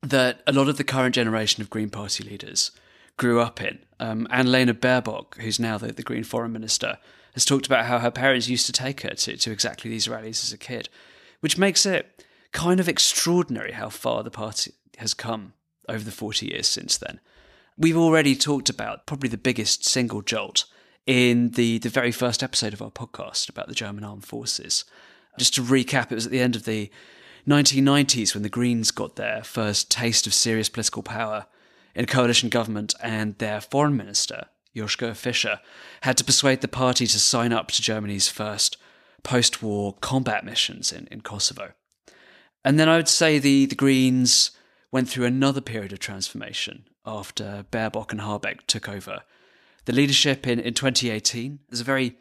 that 0.00 0.40
a 0.46 0.52
lot 0.52 0.70
of 0.70 0.78
the 0.78 0.84
current 0.84 1.14
generation 1.14 1.60
of 1.60 1.68
Green 1.68 1.90
Party 1.90 2.24
leaders 2.24 2.70
grew 3.18 3.40
up 3.40 3.60
in. 3.60 3.80
Um, 4.00 4.26
Annalena 4.30 4.72
Baerbock, 4.72 5.36
who's 5.36 5.60
now 5.60 5.76
the, 5.76 5.92
the 5.92 6.02
Green 6.02 6.24
Foreign 6.24 6.52
Minister, 6.52 6.96
has 7.34 7.44
talked 7.44 7.66
about 7.66 7.86
how 7.86 7.98
her 7.98 8.10
parents 8.10 8.48
used 8.48 8.66
to 8.66 8.72
take 8.72 9.02
her 9.02 9.10
to, 9.10 9.36
to 9.36 9.50
exactly 9.50 9.90
these 9.90 10.08
rallies 10.08 10.44
as 10.44 10.52
a 10.52 10.58
kid, 10.58 10.88
which 11.40 11.58
makes 11.58 11.86
it 11.86 12.24
kind 12.52 12.80
of 12.80 12.88
extraordinary 12.88 13.72
how 13.72 13.88
far 13.88 14.22
the 14.22 14.30
party 14.30 14.72
has 14.98 15.14
come 15.14 15.54
over 15.88 16.04
the 16.04 16.10
40 16.10 16.46
years 16.46 16.66
since 16.66 16.96
then. 16.96 17.20
We've 17.76 17.96
already 17.96 18.36
talked 18.36 18.68
about 18.68 19.06
probably 19.06 19.28
the 19.28 19.38
biggest 19.38 19.84
single 19.84 20.22
jolt 20.22 20.66
in 21.06 21.50
the, 21.50 21.78
the 21.78 21.88
very 21.88 22.12
first 22.12 22.42
episode 22.42 22.72
of 22.72 22.82
our 22.82 22.90
podcast 22.90 23.48
about 23.48 23.68
the 23.68 23.74
German 23.74 24.04
armed 24.04 24.24
forces. 24.24 24.84
Just 25.38 25.54
to 25.54 25.62
recap, 25.62 26.12
it 26.12 26.14
was 26.14 26.26
at 26.26 26.32
the 26.32 26.40
end 26.40 26.54
of 26.54 26.64
the 26.64 26.90
1990s 27.48 28.34
when 28.34 28.42
the 28.42 28.48
Greens 28.48 28.90
got 28.90 29.16
their 29.16 29.42
first 29.42 29.90
taste 29.90 30.26
of 30.26 30.34
serious 30.34 30.68
political 30.68 31.02
power 31.02 31.46
in 31.94 32.04
a 32.04 32.06
coalition 32.06 32.48
government, 32.48 32.94
and 33.02 33.36
their 33.38 33.60
foreign 33.60 33.96
minister, 33.96 34.46
Joschka 34.74 35.14
Fischer, 35.14 35.60
had 36.02 36.16
to 36.16 36.24
persuade 36.24 36.60
the 36.60 36.68
party 36.68 37.06
to 37.06 37.20
sign 37.20 37.52
up 37.52 37.68
to 37.68 37.82
Germany's 37.82 38.28
first 38.28 38.76
post 39.22 39.62
war 39.62 39.94
combat 40.00 40.44
missions 40.44 40.92
in, 40.92 41.06
in 41.10 41.20
Kosovo. 41.20 41.72
And 42.64 42.78
then 42.78 42.88
I 42.88 42.96
would 42.96 43.08
say 43.08 43.38
the, 43.38 43.66
the 43.66 43.74
Greens 43.74 44.52
went 44.90 45.08
through 45.08 45.24
another 45.24 45.60
period 45.60 45.92
of 45.92 45.98
transformation 45.98 46.84
after 47.04 47.64
Baerbock 47.70 48.12
and 48.12 48.20
Habeck 48.20 48.66
took 48.66 48.88
over. 48.88 49.22
The 49.84 49.92
leadership 49.92 50.46
in, 50.46 50.60
in 50.60 50.74
2018 50.74 51.58
is 51.70 51.80
a 51.80 51.84
very 51.84 52.16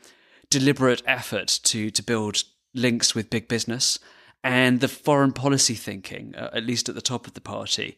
deliberate 0.50 1.04
effort 1.06 1.60
to, 1.64 1.92
to 1.92 2.04
build 2.04 2.44
links 2.74 3.14
with 3.14 3.30
big 3.30 3.48
business, 3.48 4.00
and 4.44 4.80
the 4.80 4.88
foreign 4.88 5.34
policy 5.34 5.76
thinking, 5.76 6.34
uh, 6.36 6.50
at 6.54 6.66
least 6.66 6.90
at 6.90 6.96
the 6.96 7.02
top 7.02 7.28
of 7.28 7.34
the 7.34 7.42
party, 7.42 7.98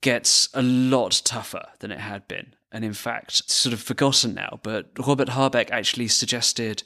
gets 0.00 0.48
a 0.54 0.62
lot 0.62 1.20
tougher 1.24 1.66
than 1.80 1.90
it 1.90 1.98
had 1.98 2.28
been 2.28 2.54
and 2.72 2.84
in 2.84 2.92
fact 2.92 3.50
sort 3.50 3.72
of 3.72 3.80
forgotten 3.80 4.34
now. 4.34 4.60
But 4.62 4.90
Robert 4.98 5.30
Habeck 5.30 5.70
actually 5.70 6.08
suggested 6.08 6.82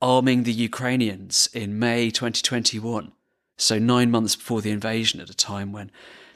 arming 0.00 0.42
the 0.42 0.52
Ukrainians 0.52 1.48
in 1.52 1.78
May 1.78 2.10
2021. 2.10 3.12
So 3.56 3.78
nine 3.78 4.10
months 4.10 4.34
before 4.34 4.60
the 4.60 4.70
invasion, 4.70 5.20
at 5.20 5.30
a 5.30 5.34
time 5.34 5.72
when 5.72 5.90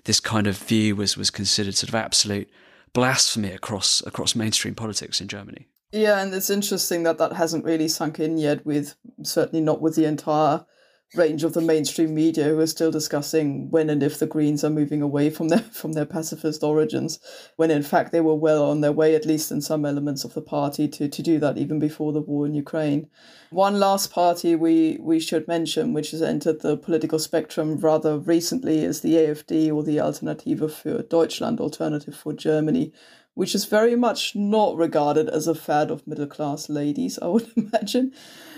this 0.05 0.21
kind 0.21 0.47
of 0.47 0.57
view 0.57 0.95
was, 0.95 1.17
was 1.17 1.31
considered 1.31 1.75
sort 1.75 1.89
of 1.89 1.95
absolute 1.95 2.49
blasphemy 2.93 3.51
across 3.51 4.01
across 4.07 4.35
mainstream 4.35 4.75
politics 4.75 5.21
in 5.21 5.29
Germany. 5.29 5.67
Yeah, 5.93 6.21
and 6.21 6.33
it's 6.33 6.51
interesting 6.51 7.03
that 7.03 7.19
that 7.19 7.33
hasn't 7.33 7.65
really 7.65 7.89
sunk 7.89 8.21
in 8.21 8.39
yet. 8.39 8.65
With 8.65 8.95
certainly 9.23 9.65
not 9.65 9.81
with 9.81 9.97
the 9.97 10.05
entire 10.05 10.65
range 11.15 11.45
of 11.45 11.55
the 11.55 11.61
mainstream 11.61 12.15
media 12.15 12.45
who 12.45 12.59
are 12.59 12.67
still 12.67 12.91
discussing 12.91 13.71
when 13.71 13.89
and 13.89 14.03
if 14.03 14.19
the 14.19 14.27
Greens 14.27 14.65
are 14.65 14.71
moving 14.71 15.03
away 15.03 15.31
from 15.31 15.49
their 15.49 15.61
from 15.61 15.93
their 15.93 16.05
pacifist 16.05 16.63
origins, 16.63 17.19
when 17.57 17.71
in 17.71 17.83
fact 17.83 18.13
they 18.13 18.21
were 18.21 18.35
well 18.35 18.65
on 18.65 18.81
their 18.81 18.93
way, 18.93 19.15
at 19.15 19.27
least 19.27 19.53
in 19.53 19.61
some 19.61 19.85
elements 19.85 20.25
of 20.25 20.35
the 20.35 20.43
party, 20.43 20.89
to, 20.89 21.09
to 21.09 21.23
do 21.23 21.39
that 21.39 21.57
even 21.57 21.79
before 21.79 22.13
the 22.13 22.21
war 22.21 22.47
in 22.47 22.55
Ukraine. 22.55 23.09
One 23.51 23.79
last 23.79 24.11
party 24.11 24.57
we, 24.57 24.99
we 25.01 25.21
should 25.21 25.47
mention, 25.47 25.93
which 25.93 26.11
has 26.11 26.23
entered 26.23 26.61
the 26.61 26.77
political 26.77 27.19
spectrum 27.19 27.77
rather 27.79 28.19
recently, 28.19 28.83
is 28.85 29.01
the 29.01 29.15
AfD 29.15 29.73
or 29.73 29.85
the 29.85 30.01
Alternative 30.01 30.59
für 30.61 31.09
Deutschland, 31.09 31.61
Alternative 31.61 32.15
for 32.15 32.33
Germany, 32.33 32.93
which 33.37 33.55
is 33.55 33.67
very 33.67 33.95
much 33.95 34.35
not 34.35 34.77
regarded 34.77 35.29
as 35.29 35.47
a 35.47 35.55
fad 35.55 35.91
of 35.91 36.07
middle 36.07 36.27
class 36.27 36.71
ladies, 36.71 37.19
I 37.21 37.27
would 37.27 37.49
imagine 37.57 38.13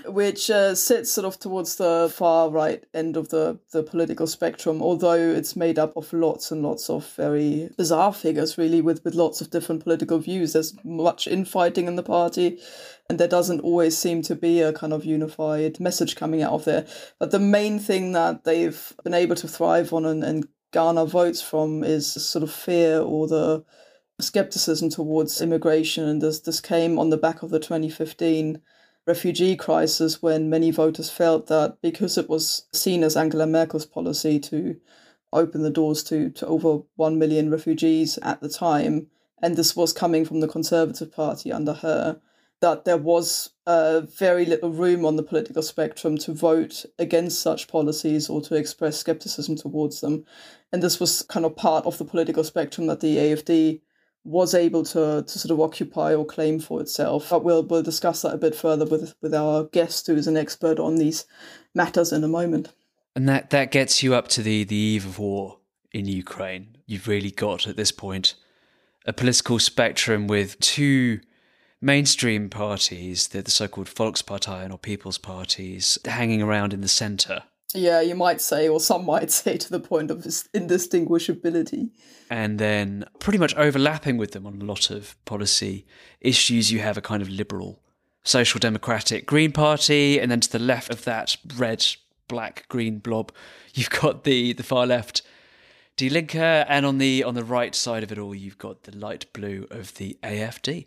which 0.06 0.48
uh, 0.50 0.74
sits 0.74 1.10
sort 1.10 1.26
of 1.26 1.38
towards 1.38 1.76
the 1.76 2.10
far 2.14 2.48
right 2.48 2.84
end 2.94 3.16
of 3.16 3.28
the, 3.28 3.58
the 3.72 3.82
political 3.82 4.26
spectrum, 4.26 4.80
although 4.80 5.14
it's 5.14 5.56
made 5.56 5.78
up 5.78 5.96
of 5.96 6.12
lots 6.12 6.50
and 6.50 6.62
lots 6.62 6.88
of 6.88 7.06
very 7.14 7.70
bizarre 7.76 8.12
figures, 8.12 8.56
really, 8.56 8.80
with, 8.80 9.04
with 9.04 9.14
lots 9.14 9.40
of 9.40 9.50
different 9.50 9.82
political 9.82 10.18
views. 10.18 10.52
There's 10.52 10.74
much 10.84 11.26
infighting 11.26 11.88
in 11.88 11.96
the 11.96 12.02
party, 12.02 12.58
and 13.10 13.18
there 13.18 13.28
doesn't 13.28 13.60
always 13.60 13.98
seem 13.98 14.22
to 14.22 14.34
be 14.34 14.60
a 14.60 14.72
kind 14.72 14.92
of 14.92 15.04
unified 15.04 15.80
message 15.80 16.16
coming 16.16 16.42
out 16.42 16.52
of 16.52 16.64
there. 16.64 16.86
But 17.18 17.32
the 17.32 17.40
main 17.40 17.78
thing 17.78 18.12
that 18.12 18.44
they've 18.44 18.94
been 19.04 19.14
able 19.14 19.36
to 19.36 19.48
thrive 19.48 19.92
on 19.92 20.06
and, 20.06 20.24
and 20.24 20.48
garner 20.72 21.04
votes 21.04 21.42
from 21.42 21.82
is 21.82 22.12
sort 22.12 22.42
of 22.42 22.52
fear 22.52 23.00
or 23.00 23.26
the 23.26 23.64
skepticism 24.20 24.90
towards 24.90 25.40
immigration. 25.40 26.04
And 26.04 26.20
this, 26.20 26.40
this 26.40 26.60
came 26.60 26.98
on 26.98 27.10
the 27.10 27.16
back 27.16 27.42
of 27.42 27.50
the 27.50 27.60
2015 27.60 28.60
refugee 29.06 29.56
crisis 29.56 30.22
when 30.22 30.50
many 30.50 30.70
voters 30.70 31.08
felt 31.08 31.46
that 31.46 31.78
because 31.80 32.18
it 32.18 32.28
was 32.28 32.66
seen 32.72 33.02
as 33.02 33.16
Angela 33.16 33.46
Merkel's 33.46 33.86
policy 33.86 34.38
to 34.40 34.76
open 35.32 35.62
the 35.62 35.70
doors 35.70 36.02
to, 36.04 36.30
to 36.30 36.46
over 36.46 36.82
1 36.96 37.18
million 37.18 37.50
refugees 37.50 38.18
at 38.22 38.40
the 38.40 38.48
time, 38.48 39.06
and 39.42 39.56
this 39.56 39.76
was 39.76 39.92
coming 39.92 40.24
from 40.24 40.40
the 40.40 40.48
Conservative 40.48 41.12
Party 41.12 41.52
under 41.52 41.74
her, 41.74 42.20
that 42.60 42.84
there 42.84 42.96
was 42.96 43.50
uh, 43.66 44.00
very 44.00 44.44
little 44.44 44.70
room 44.70 45.04
on 45.04 45.16
the 45.16 45.22
political 45.22 45.62
spectrum 45.62 46.18
to 46.18 46.32
vote 46.32 46.84
against 46.98 47.40
such 47.40 47.68
policies 47.68 48.28
or 48.28 48.40
to 48.40 48.56
express 48.56 48.98
skepticism 48.98 49.54
towards 49.56 50.00
them. 50.00 50.24
And 50.72 50.82
this 50.82 50.98
was 50.98 51.22
kind 51.22 51.46
of 51.46 51.56
part 51.56 51.86
of 51.86 51.98
the 51.98 52.04
political 52.04 52.42
spectrum 52.42 52.88
that 52.88 53.00
the 53.00 53.16
AFD 53.16 53.80
was 54.28 54.54
able 54.54 54.84
to 54.84 55.24
to 55.26 55.38
sort 55.38 55.50
of 55.50 55.60
occupy 55.60 56.14
or 56.14 56.24
claim 56.24 56.60
for 56.60 56.80
itself. 56.80 57.30
But 57.30 57.44
we'll 57.44 57.62
we'll 57.62 57.82
discuss 57.82 58.22
that 58.22 58.34
a 58.34 58.38
bit 58.38 58.54
further 58.54 58.84
with 58.84 59.14
with 59.22 59.34
our 59.34 59.64
guest 59.64 60.06
who 60.06 60.14
is 60.14 60.26
an 60.26 60.36
expert 60.36 60.78
on 60.78 60.96
these 60.96 61.24
matters 61.74 62.12
in 62.12 62.22
a 62.22 62.28
moment. 62.28 62.72
And 63.16 63.28
that 63.28 63.50
that 63.50 63.70
gets 63.70 64.02
you 64.02 64.14
up 64.14 64.28
to 64.28 64.42
the 64.42 64.64
the 64.64 64.76
eve 64.76 65.06
of 65.06 65.18
war 65.18 65.58
in 65.92 66.06
Ukraine. 66.06 66.76
You've 66.86 67.08
really 67.08 67.30
got 67.30 67.66
at 67.66 67.76
this 67.76 67.90
point 67.90 68.34
a 69.06 69.12
political 69.12 69.58
spectrum 69.58 70.26
with 70.26 70.60
two 70.60 71.20
mainstream 71.80 72.50
parties, 72.50 73.28
the, 73.28 73.40
the 73.40 73.50
so-called 73.50 73.86
Volksparteien 73.86 74.72
or 74.72 74.78
People's 74.78 75.16
Parties, 75.16 75.98
hanging 76.04 76.42
around 76.42 76.74
in 76.74 76.82
the 76.82 76.88
centre 76.88 77.44
yeah, 77.74 78.00
you 78.00 78.14
might 78.14 78.40
say, 78.40 78.68
or 78.68 78.80
some 78.80 79.04
might 79.04 79.30
say, 79.30 79.56
to 79.56 79.70
the 79.70 79.80
point 79.80 80.10
of 80.10 80.18
indistinguishability. 80.18 81.90
And 82.30 82.58
then 82.58 83.04
pretty 83.18 83.38
much 83.38 83.54
overlapping 83.56 84.16
with 84.16 84.32
them 84.32 84.46
on 84.46 84.60
a 84.60 84.64
lot 84.64 84.90
of 84.90 85.16
policy 85.24 85.86
issues, 86.20 86.70
you 86.72 86.80
have 86.80 86.96
a 86.96 87.02
kind 87.02 87.22
of 87.22 87.28
liberal, 87.28 87.82
social 88.24 88.58
democratic 88.58 89.26
Green 89.26 89.52
Party, 89.52 90.18
and 90.18 90.30
then 90.30 90.40
to 90.40 90.50
the 90.50 90.58
left 90.58 90.90
of 90.90 91.04
that 91.04 91.36
red, 91.56 91.86
black, 92.26 92.66
green 92.68 92.98
blob, 92.98 93.32
you've 93.74 93.90
got 93.90 94.24
the 94.24 94.52
the 94.52 94.62
far 94.62 94.86
left 94.86 95.22
Die 95.98 96.08
Linke, 96.08 96.36
and 96.36 96.86
on 96.86 96.98
the 96.98 97.24
on 97.24 97.34
the 97.34 97.44
right 97.44 97.74
side 97.74 98.02
of 98.02 98.12
it 98.12 98.18
all, 98.18 98.34
you've 98.34 98.58
got 98.58 98.84
the 98.84 98.96
light 98.96 99.30
blue 99.32 99.66
of 99.70 99.94
the 99.94 100.16
AFD. 100.22 100.86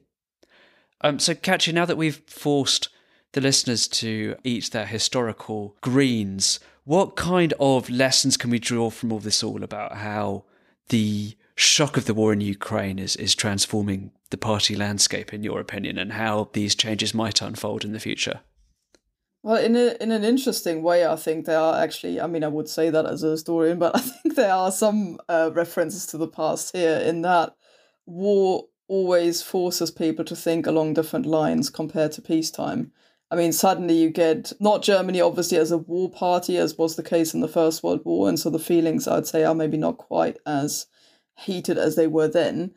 Um, 1.01 1.19
so, 1.19 1.35
Katja, 1.35 1.73
now 1.73 1.85
that 1.85 1.97
we've 1.97 2.21
forced 2.27 2.87
the 3.33 3.41
listeners 3.41 3.87
to 3.87 4.35
eat 4.43 4.71
their 4.71 4.85
historical 4.85 5.75
greens, 5.81 6.59
what 6.83 7.15
kind 7.15 7.53
of 7.59 7.89
lessons 7.89 8.37
can 8.37 8.49
we 8.49 8.59
draw 8.59 8.89
from 8.89 9.11
all 9.11 9.19
this 9.19 9.43
all 9.43 9.63
about 9.63 9.97
how 9.97 10.43
the 10.89 11.35
shock 11.55 11.95
of 11.95 12.05
the 12.05 12.13
war 12.13 12.33
in 12.33 12.41
Ukraine 12.41 12.99
is, 12.99 13.15
is 13.15 13.35
transforming 13.35 14.11
the 14.31 14.37
party 14.37 14.75
landscape, 14.75 15.33
in 15.33 15.43
your 15.43 15.59
opinion, 15.59 15.97
and 15.97 16.13
how 16.13 16.49
these 16.53 16.75
changes 16.75 17.13
might 17.13 17.41
unfold 17.41 17.85
in 17.85 17.91
the 17.91 17.99
future? 17.99 18.41
Well, 19.43 19.63
in 19.63 19.75
a, 19.75 19.95
in 19.99 20.11
an 20.11 20.23
interesting 20.23 20.83
way, 20.83 21.05
I 21.05 21.15
think 21.15 21.45
there 21.45 21.59
are 21.59 21.81
actually. 21.81 22.21
I 22.21 22.27
mean, 22.27 22.43
I 22.43 22.47
would 22.47 22.69
say 22.69 22.89
that 22.89 23.05
as 23.05 23.23
a 23.23 23.31
historian, 23.31 23.79
but 23.79 23.95
I 23.95 23.99
think 23.99 24.35
there 24.35 24.53
are 24.53 24.71
some 24.71 25.19
uh, 25.27 25.51
references 25.53 26.05
to 26.07 26.17
the 26.17 26.27
past 26.27 26.75
here. 26.75 26.97
In 26.97 27.21
that 27.23 27.55
war 28.05 28.65
always 28.87 29.41
forces 29.41 29.89
people 29.89 30.25
to 30.25 30.35
think 30.35 30.67
along 30.67 30.93
different 30.93 31.25
lines 31.25 31.69
compared 31.69 32.11
to 32.11 32.21
peacetime. 32.21 32.91
I 33.31 33.37
mean, 33.37 33.53
suddenly 33.53 33.95
you 33.95 34.09
get 34.09 34.51
not 34.59 34.83
Germany, 34.83 35.21
obviously, 35.21 35.57
as 35.57 35.71
a 35.71 35.77
war 35.77 36.11
party, 36.11 36.57
as 36.57 36.77
was 36.77 36.97
the 36.97 37.03
case 37.03 37.33
in 37.33 37.39
the 37.39 37.47
First 37.47 37.81
World 37.81 38.01
War. 38.03 38.27
And 38.27 38.37
so 38.37 38.49
the 38.49 38.59
feelings, 38.59 39.07
I'd 39.07 39.25
say, 39.25 39.45
are 39.45 39.55
maybe 39.55 39.77
not 39.77 39.97
quite 39.97 40.37
as 40.45 40.87
heated 41.37 41.77
as 41.77 41.95
they 41.95 42.07
were 42.07 42.27
then. 42.27 42.73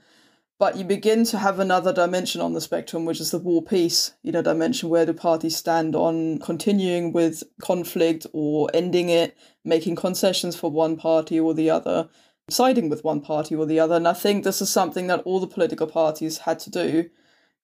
But 0.61 0.77
you 0.77 0.85
begin 0.85 1.25
to 1.25 1.39
have 1.39 1.59
another 1.59 1.93
dimension 1.93 2.41
on 2.41 2.53
the 2.53 2.61
spectrum, 2.61 3.05
which 3.05 3.21
is 3.21 3.33
the 3.33 3.41
war 3.41 3.65
peace, 3.65 4.15
you 4.23 4.31
know, 4.31 4.43
dimension 4.43 4.89
where 4.89 5.05
do 5.05 5.13
parties 5.13 5.57
stand 5.57 5.97
on 5.97 6.39
continuing 6.39 7.13
with 7.13 7.43
conflict 7.61 8.25
or 8.33 8.71
ending 8.73 9.09
it, 9.09 9.37
making 9.65 9.97
concessions 9.97 10.55
for 10.55 10.71
one 10.71 10.97
party 10.97 11.41
or 11.41 11.53
the 11.53 11.69
other, 11.69 12.09
siding 12.49 12.89
with 12.89 13.03
one 13.03 13.21
party 13.21 13.57
or 13.57 13.67
the 13.67 13.81
other. 13.81 13.97
And 13.97 14.07
I 14.07 14.13
think 14.13 14.45
this 14.45 14.63
is 14.63 14.71
something 14.71 15.09
that 15.09 15.23
all 15.25 15.41
the 15.41 15.49
political 15.49 15.89
parties 15.89 16.39
had 16.39 16.61
to 16.61 16.71
do 16.71 17.11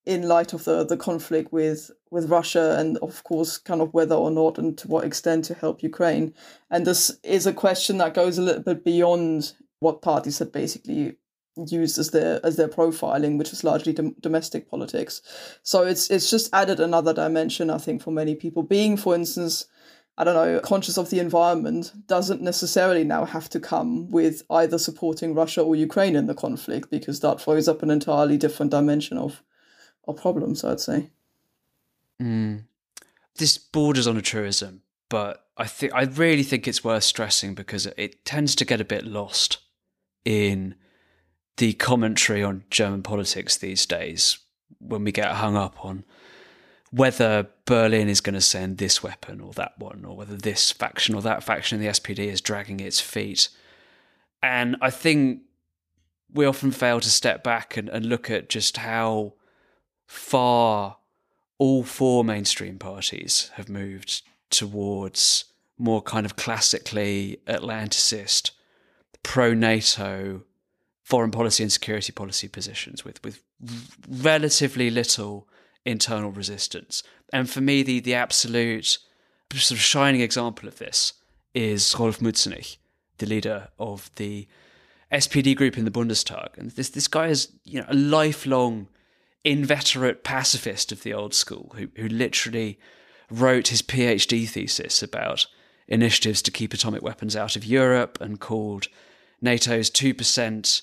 in 0.07 0.27
light 0.27 0.53
of 0.53 0.65
the, 0.65 0.85
the 0.85 0.97
conflict 0.97 1.53
with, 1.53 1.91
with 2.11 2.31
Russia 2.31 2.77
and 2.79 2.97
of 2.99 3.23
course 3.25 3.59
kind 3.59 3.81
of 3.83 3.93
whether 3.93 4.15
or 4.15 4.31
not 4.31 4.59
and 4.59 4.77
to 4.79 4.89
what 4.89 5.05
extent 5.05 5.45
to 5.45 5.55
help 5.55 5.83
Ukraine. 5.83 6.35
And 6.71 6.87
this 6.87 7.19
is 7.23 7.47
a 7.47 7.53
question 7.53 7.99
that 7.99 8.15
goes 8.15 8.39
a 8.39 8.43
little 8.43 8.63
bit 8.63 8.85
beyond 8.85 9.53
what 9.81 10.03
parties 10.03 10.39
had 10.39 10.53
basically 10.53 11.17
used 11.69 11.99
as 11.99 12.11
their 12.11 12.45
as 12.45 12.57
their 12.57 12.69
profiling, 12.69 13.37
which 13.37 13.53
is 13.53 13.65
largely 13.65 13.93
dom- 13.93 14.15
domestic 14.21 14.71
politics. 14.71 15.21
So 15.63 15.83
it's 15.83 16.11
it's 16.11 16.31
just 16.31 16.53
added 16.55 16.81
another 16.81 17.13
dimension, 17.13 17.71
I 17.71 17.79
think, 17.79 18.03
for 18.03 18.13
many 18.13 18.35
people. 18.35 18.63
Being, 18.63 18.97
for 18.97 19.15
instance, 19.15 19.67
I 20.17 20.25
don't 20.25 20.35
know, 20.35 20.61
conscious 20.61 20.99
of 20.99 21.11
the 21.11 21.19
environment 21.19 21.93
doesn't 22.07 22.43
necessarily 22.43 23.05
now 23.05 23.25
have 23.25 23.49
to 23.51 23.61
come 23.61 24.09
with 24.11 24.43
either 24.51 24.79
supporting 24.79 25.35
Russia 25.35 25.63
or 25.63 25.75
Ukraine 25.77 26.17
in 26.17 26.27
the 26.27 26.35
conflict, 26.35 26.91
because 26.91 27.21
that 27.21 27.41
throws 27.41 27.69
up 27.69 27.83
an 27.83 27.91
entirely 27.91 28.37
different 28.37 28.71
dimension 28.71 29.19
of 29.19 29.43
or 30.05 30.15
problems, 30.15 30.65
I'd 30.65 30.81
say. 30.81 31.11
Mm. 32.21 32.65
This 33.37 33.59
borders 33.59 34.07
on 34.07 34.17
a 34.17 34.23
truism, 34.23 34.83
but 35.09 35.47
I 35.57 35.67
think 35.67 35.95
I 35.95 36.03
really 36.03 36.43
think 36.43 36.67
it's 36.67 36.85
worth 36.85 37.05
stressing 37.05 37.55
because 37.55 37.87
it 37.97 38.25
tends 38.25 38.55
to 38.57 38.65
get 38.65 38.81
a 38.81 38.85
bit 38.85 39.05
lost 39.05 39.59
in 40.25 40.75
the 41.57 41.73
commentary 41.75 42.43
on 42.43 42.65
German 42.71 43.03
politics 43.03 43.57
these 43.57 43.87
days 43.87 44.39
when 44.79 45.05
we 45.05 45.13
get 45.13 45.33
hung 45.33 45.57
up 45.57 45.85
on 45.85 46.05
whether 46.91 47.47
Berlin 47.67 48.09
is 48.09 48.21
going 48.21 48.35
to 48.35 48.41
send 48.41 48.79
this 48.79 49.03
weapon 49.03 49.41
or 49.41 49.53
that 49.53 49.79
one, 49.79 50.05
or 50.05 50.17
whether 50.17 50.37
this 50.37 50.73
faction 50.73 51.15
or 51.15 51.23
that 51.23 51.45
faction 51.45 51.79
in 51.79 51.85
the 51.85 51.93
SPD 51.93 52.27
is 52.27 52.41
dragging 52.41 52.81
its 52.81 53.01
feet. 53.01 53.49
And 54.43 54.77
I 54.81 54.91
think 54.91 55.43
we 56.33 56.47
often 56.47 56.73
fail 56.73 57.01
to 57.01 57.11
step 57.11 57.45
back 57.45 57.77
and, 57.77 57.89
and 57.89 58.07
look 58.07 58.31
at 58.31 58.49
just 58.49 58.79
how 58.79 59.35
far 60.11 60.96
all 61.59 61.85
four 61.85 62.25
mainstream 62.25 62.81
parties 62.81 63.49
have 63.55 63.68
moved 63.68 64.23
towards 64.51 65.44
more 65.79 66.03
kind 66.03 66.27
of 66.27 66.35
classically 66.35 67.40
Atlanticist, 67.46 68.51
pro 69.23 69.55
NATO 69.55 70.42
foreign 71.05 71.31
policy 71.31 71.62
and 71.62 71.70
security 71.70 72.11
policy 72.11 72.49
positions 72.49 73.05
with, 73.05 73.23
with 73.23 73.40
relatively 74.09 74.90
little 74.90 75.49
internal 75.85 76.33
resistance. 76.33 77.05
And 77.33 77.49
for 77.49 77.61
me, 77.61 77.85
the, 77.85 78.01
the 78.01 78.14
absolute 78.14 78.99
sort 79.53 79.79
of 79.79 79.81
shining 79.81 80.23
example 80.23 80.66
of 80.66 80.79
this 80.79 81.12
is 81.55 81.94
Rolf 81.96 82.18
Mützenich, 82.18 82.79
the 83.18 83.27
leader 83.27 83.68
of 83.79 84.11
the 84.16 84.49
SPD 85.12 85.55
group 85.55 85.79
in 85.79 85.85
the 85.85 85.90
Bundestag. 85.92 86.59
And 86.59 86.73
this, 86.73 86.88
this 86.88 87.07
guy 87.07 87.29
is 87.29 87.53
you 87.64 87.81
know, 87.81 87.87
a 87.88 87.94
lifelong 87.94 88.88
inveterate 89.44 90.22
pacifist 90.22 90.92
of 90.92 91.03
the 91.03 91.14
old 91.14 91.35
school 91.35 91.72
who, 91.76 91.88
who 91.96 92.09
literally 92.09 92.79
wrote 93.31 93.68
his 93.68 93.83
PhD 93.83 94.48
thesis 94.48 95.03
about 95.03 95.46
initiatives 95.88 96.42
to 96.42 96.50
keep 96.50 96.72
atomic 96.72 97.03
weapons 97.03 97.35
out 97.35 97.57
of 97.57 97.64
Europe 97.64 98.18
and 98.20 98.40
called 98.40 98.88
NATO's 99.42 99.90
2% 99.90 100.83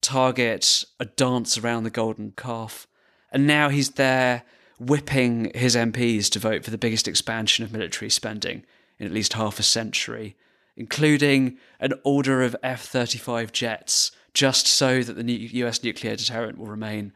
target 0.00 0.84
a 0.98 1.04
dance 1.04 1.56
around 1.56 1.84
the 1.84 1.90
golden 1.90 2.32
calf. 2.36 2.86
And 3.30 3.46
now 3.46 3.68
he's 3.68 3.90
there 3.90 4.42
whipping 4.78 5.52
his 5.54 5.76
MPs 5.76 6.28
to 6.30 6.38
vote 6.38 6.64
for 6.64 6.70
the 6.70 6.78
biggest 6.78 7.06
expansion 7.06 7.64
of 7.64 7.72
military 7.72 8.10
spending 8.10 8.64
in 8.98 9.06
at 9.06 9.12
least 9.12 9.34
half 9.34 9.58
a 9.58 9.62
century, 9.62 10.36
including 10.76 11.56
an 11.78 11.94
order 12.04 12.42
of 12.42 12.56
F 12.62 12.84
35 12.84 13.52
jets, 13.52 14.10
just 14.34 14.66
so 14.66 15.02
that 15.02 15.14
the 15.14 15.32
US 15.32 15.82
nuclear 15.82 16.16
deterrent 16.16 16.58
will 16.58 16.66
remain 16.66 17.12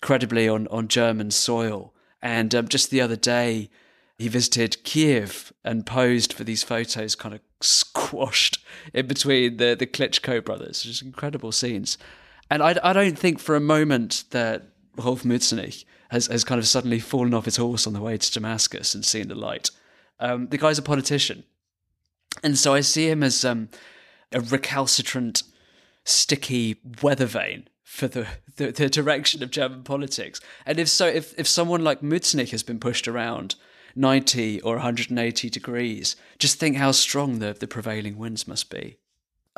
credibly 0.00 0.48
on, 0.48 0.66
on 0.68 0.88
German 0.88 1.30
soil. 1.30 1.94
And 2.20 2.54
um, 2.54 2.68
just 2.68 2.90
the 2.90 3.00
other 3.00 3.16
day, 3.16 3.70
he 4.18 4.28
visited 4.28 4.82
Kiev 4.84 5.52
and 5.64 5.86
posed 5.86 6.32
for 6.32 6.44
these 6.44 6.62
photos, 6.62 7.14
kind 7.14 7.34
of 7.34 7.40
squashed 7.60 8.58
in 8.92 9.06
between 9.06 9.56
the, 9.58 9.76
the 9.78 9.86
Klitschko 9.86 10.44
brothers. 10.44 10.82
Just 10.82 11.02
incredible 11.02 11.52
scenes. 11.52 11.98
And 12.50 12.62
I, 12.62 12.76
I 12.82 12.92
don't 12.92 13.18
think 13.18 13.38
for 13.38 13.54
a 13.54 13.60
moment 13.60 14.24
that 14.30 14.64
Rolf 14.96 15.22
Mützenich 15.22 15.84
has, 16.10 16.26
has 16.26 16.44
kind 16.44 16.58
of 16.58 16.66
suddenly 16.66 16.98
fallen 16.98 17.34
off 17.34 17.44
his 17.44 17.56
horse 17.56 17.86
on 17.86 17.92
the 17.92 18.00
way 18.00 18.16
to 18.16 18.32
Damascus 18.32 18.94
and 18.94 19.04
seen 19.04 19.28
the 19.28 19.34
light. 19.34 19.70
Um, 20.18 20.48
the 20.48 20.58
guy's 20.58 20.78
a 20.78 20.82
politician. 20.82 21.44
And 22.42 22.58
so 22.58 22.74
I 22.74 22.80
see 22.80 23.08
him 23.08 23.22
as 23.22 23.44
um, 23.44 23.68
a 24.32 24.40
recalcitrant, 24.40 25.42
sticky 26.04 26.80
weather 27.02 27.26
vane 27.26 27.68
for 27.88 28.06
the, 28.06 28.26
the, 28.56 28.70
the, 28.70 28.90
direction 28.90 29.42
of 29.42 29.50
German 29.50 29.82
politics. 29.82 30.40
And 30.66 30.78
if 30.78 30.90
so, 30.90 31.06
if, 31.06 31.36
if 31.38 31.48
someone 31.48 31.82
like 31.82 32.02
Mützenich 32.02 32.50
has 32.50 32.62
been 32.62 32.78
pushed 32.78 33.08
around 33.08 33.54
90 33.96 34.60
or 34.60 34.74
180 34.74 35.48
degrees, 35.48 36.14
just 36.38 36.60
think 36.60 36.76
how 36.76 36.92
strong 36.92 37.38
the, 37.38 37.56
the 37.58 37.66
prevailing 37.66 38.18
winds 38.18 38.46
must 38.46 38.68
be. 38.70 38.98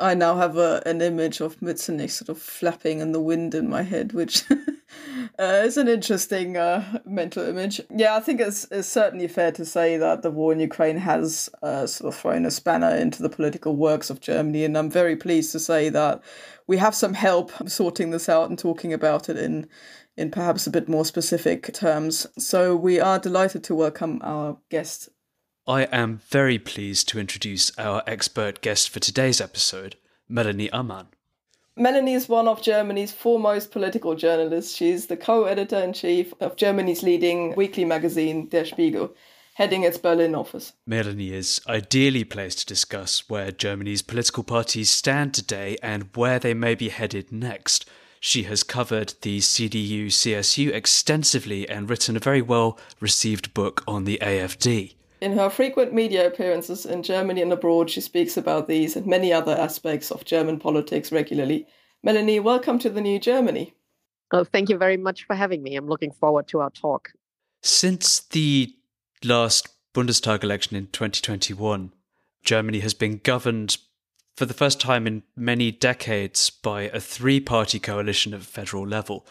I 0.01 0.15
now 0.15 0.35
have 0.35 0.57
a, 0.57 0.81
an 0.85 1.01
image 1.01 1.41
of 1.41 1.59
Mützenich 1.59 2.11
sort 2.11 2.29
of 2.29 2.41
flapping 2.41 2.99
in 2.99 3.11
the 3.11 3.21
wind 3.21 3.53
in 3.53 3.69
my 3.69 3.83
head, 3.83 4.13
which 4.13 4.43
uh, 5.39 5.61
is 5.63 5.77
an 5.77 5.87
interesting 5.87 6.57
uh, 6.57 6.99
mental 7.05 7.47
image. 7.47 7.79
Yeah, 7.95 8.15
I 8.15 8.19
think 8.19 8.41
it's, 8.41 8.65
it's 8.71 8.87
certainly 8.87 9.27
fair 9.27 9.51
to 9.53 9.63
say 9.63 9.97
that 9.97 10.23
the 10.23 10.31
war 10.31 10.51
in 10.51 10.59
Ukraine 10.59 10.97
has 10.97 11.49
uh, 11.61 11.85
sort 11.85 12.13
of 12.13 12.19
thrown 12.19 12.45
a 12.45 12.51
spanner 12.51 12.95
into 12.95 13.21
the 13.21 13.29
political 13.29 13.75
works 13.75 14.09
of 14.09 14.21
Germany, 14.21 14.65
and 14.65 14.77
I'm 14.77 14.89
very 14.89 15.15
pleased 15.15 15.51
to 15.51 15.59
say 15.59 15.89
that 15.89 16.23
we 16.65 16.77
have 16.77 16.95
some 16.95 17.13
help 17.13 17.51
sorting 17.69 18.09
this 18.09 18.27
out 18.27 18.49
and 18.49 18.57
talking 18.57 18.93
about 18.93 19.29
it 19.29 19.37
in 19.37 19.67
in 20.17 20.29
perhaps 20.29 20.67
a 20.67 20.71
bit 20.71 20.89
more 20.89 21.05
specific 21.05 21.73
terms. 21.73 22.27
So 22.37 22.75
we 22.75 22.99
are 22.99 23.17
delighted 23.17 23.63
to 23.65 23.75
welcome 23.75 24.19
our 24.21 24.57
guest 24.69 25.09
I 25.67 25.83
am 25.83 26.21
very 26.29 26.57
pleased 26.57 27.07
to 27.09 27.19
introduce 27.19 27.71
our 27.77 28.01
expert 28.07 28.61
guest 28.61 28.89
for 28.89 28.99
today's 28.99 29.39
episode, 29.39 29.95
Melanie 30.27 30.69
Amann. 30.73 31.07
Melanie 31.75 32.15
is 32.15 32.27
one 32.27 32.47
of 32.47 32.63
Germany's 32.63 33.11
foremost 33.11 33.69
political 33.69 34.15
journalists. 34.15 34.75
She's 34.75 35.05
the 35.05 35.17
co 35.17 35.43
editor 35.43 35.77
in 35.77 35.93
chief 35.93 36.33
of 36.39 36.55
Germany's 36.55 37.03
leading 37.03 37.53
weekly 37.55 37.85
magazine, 37.85 38.49
Der 38.49 38.65
Spiegel, 38.65 39.13
heading 39.53 39.83
its 39.83 39.99
Berlin 39.99 40.33
office. 40.33 40.73
Melanie 40.87 41.31
is 41.31 41.61
ideally 41.67 42.23
placed 42.23 42.59
to 42.59 42.65
discuss 42.65 43.29
where 43.29 43.51
Germany's 43.51 44.01
political 44.01 44.43
parties 44.43 44.89
stand 44.89 45.35
today 45.35 45.77
and 45.83 46.09
where 46.15 46.39
they 46.39 46.55
may 46.55 46.73
be 46.73 46.89
headed 46.89 47.31
next. 47.31 47.87
She 48.19 48.43
has 48.43 48.63
covered 48.63 49.13
the 49.21 49.37
CDU 49.37 50.07
CSU 50.07 50.73
extensively 50.73 51.69
and 51.69 51.87
written 51.87 52.17
a 52.17 52.19
very 52.19 52.41
well 52.41 52.79
received 52.99 53.53
book 53.53 53.83
on 53.87 54.05
the 54.05 54.17
AFD. 54.23 54.95
In 55.21 55.37
her 55.37 55.51
frequent 55.51 55.93
media 55.93 56.25
appearances 56.25 56.83
in 56.83 57.03
Germany 57.03 57.43
and 57.43 57.53
abroad, 57.53 57.91
she 57.91 58.01
speaks 58.01 58.37
about 58.37 58.67
these 58.67 58.95
and 58.95 59.05
many 59.05 59.31
other 59.31 59.55
aspects 59.55 60.09
of 60.09 60.25
German 60.25 60.57
politics 60.59 61.11
regularly. 61.11 61.67
Melanie, 62.01 62.39
welcome 62.39 62.79
to 62.79 62.89
the 62.89 63.01
new 63.01 63.19
Germany. 63.19 63.75
Oh, 64.31 64.43
thank 64.43 64.67
you 64.67 64.79
very 64.79 64.97
much 64.97 65.27
for 65.27 65.35
having 65.35 65.61
me. 65.61 65.75
I'm 65.75 65.87
looking 65.87 66.11
forward 66.11 66.47
to 66.47 66.61
our 66.61 66.71
talk. 66.71 67.11
Since 67.61 68.21
the 68.21 68.73
last 69.23 69.69
Bundestag 69.93 70.43
election 70.43 70.75
in 70.75 70.87
2021, 70.87 71.93
Germany 72.43 72.79
has 72.79 72.95
been 72.95 73.21
governed 73.23 73.77
for 74.35 74.47
the 74.47 74.55
first 74.55 74.81
time 74.81 75.05
in 75.05 75.21
many 75.35 75.69
decades 75.71 76.49
by 76.49 76.83
a 76.83 76.99
three 76.99 77.39
party 77.39 77.79
coalition 77.79 78.33
at 78.33 78.41
federal 78.41 78.87
level. 78.87 79.27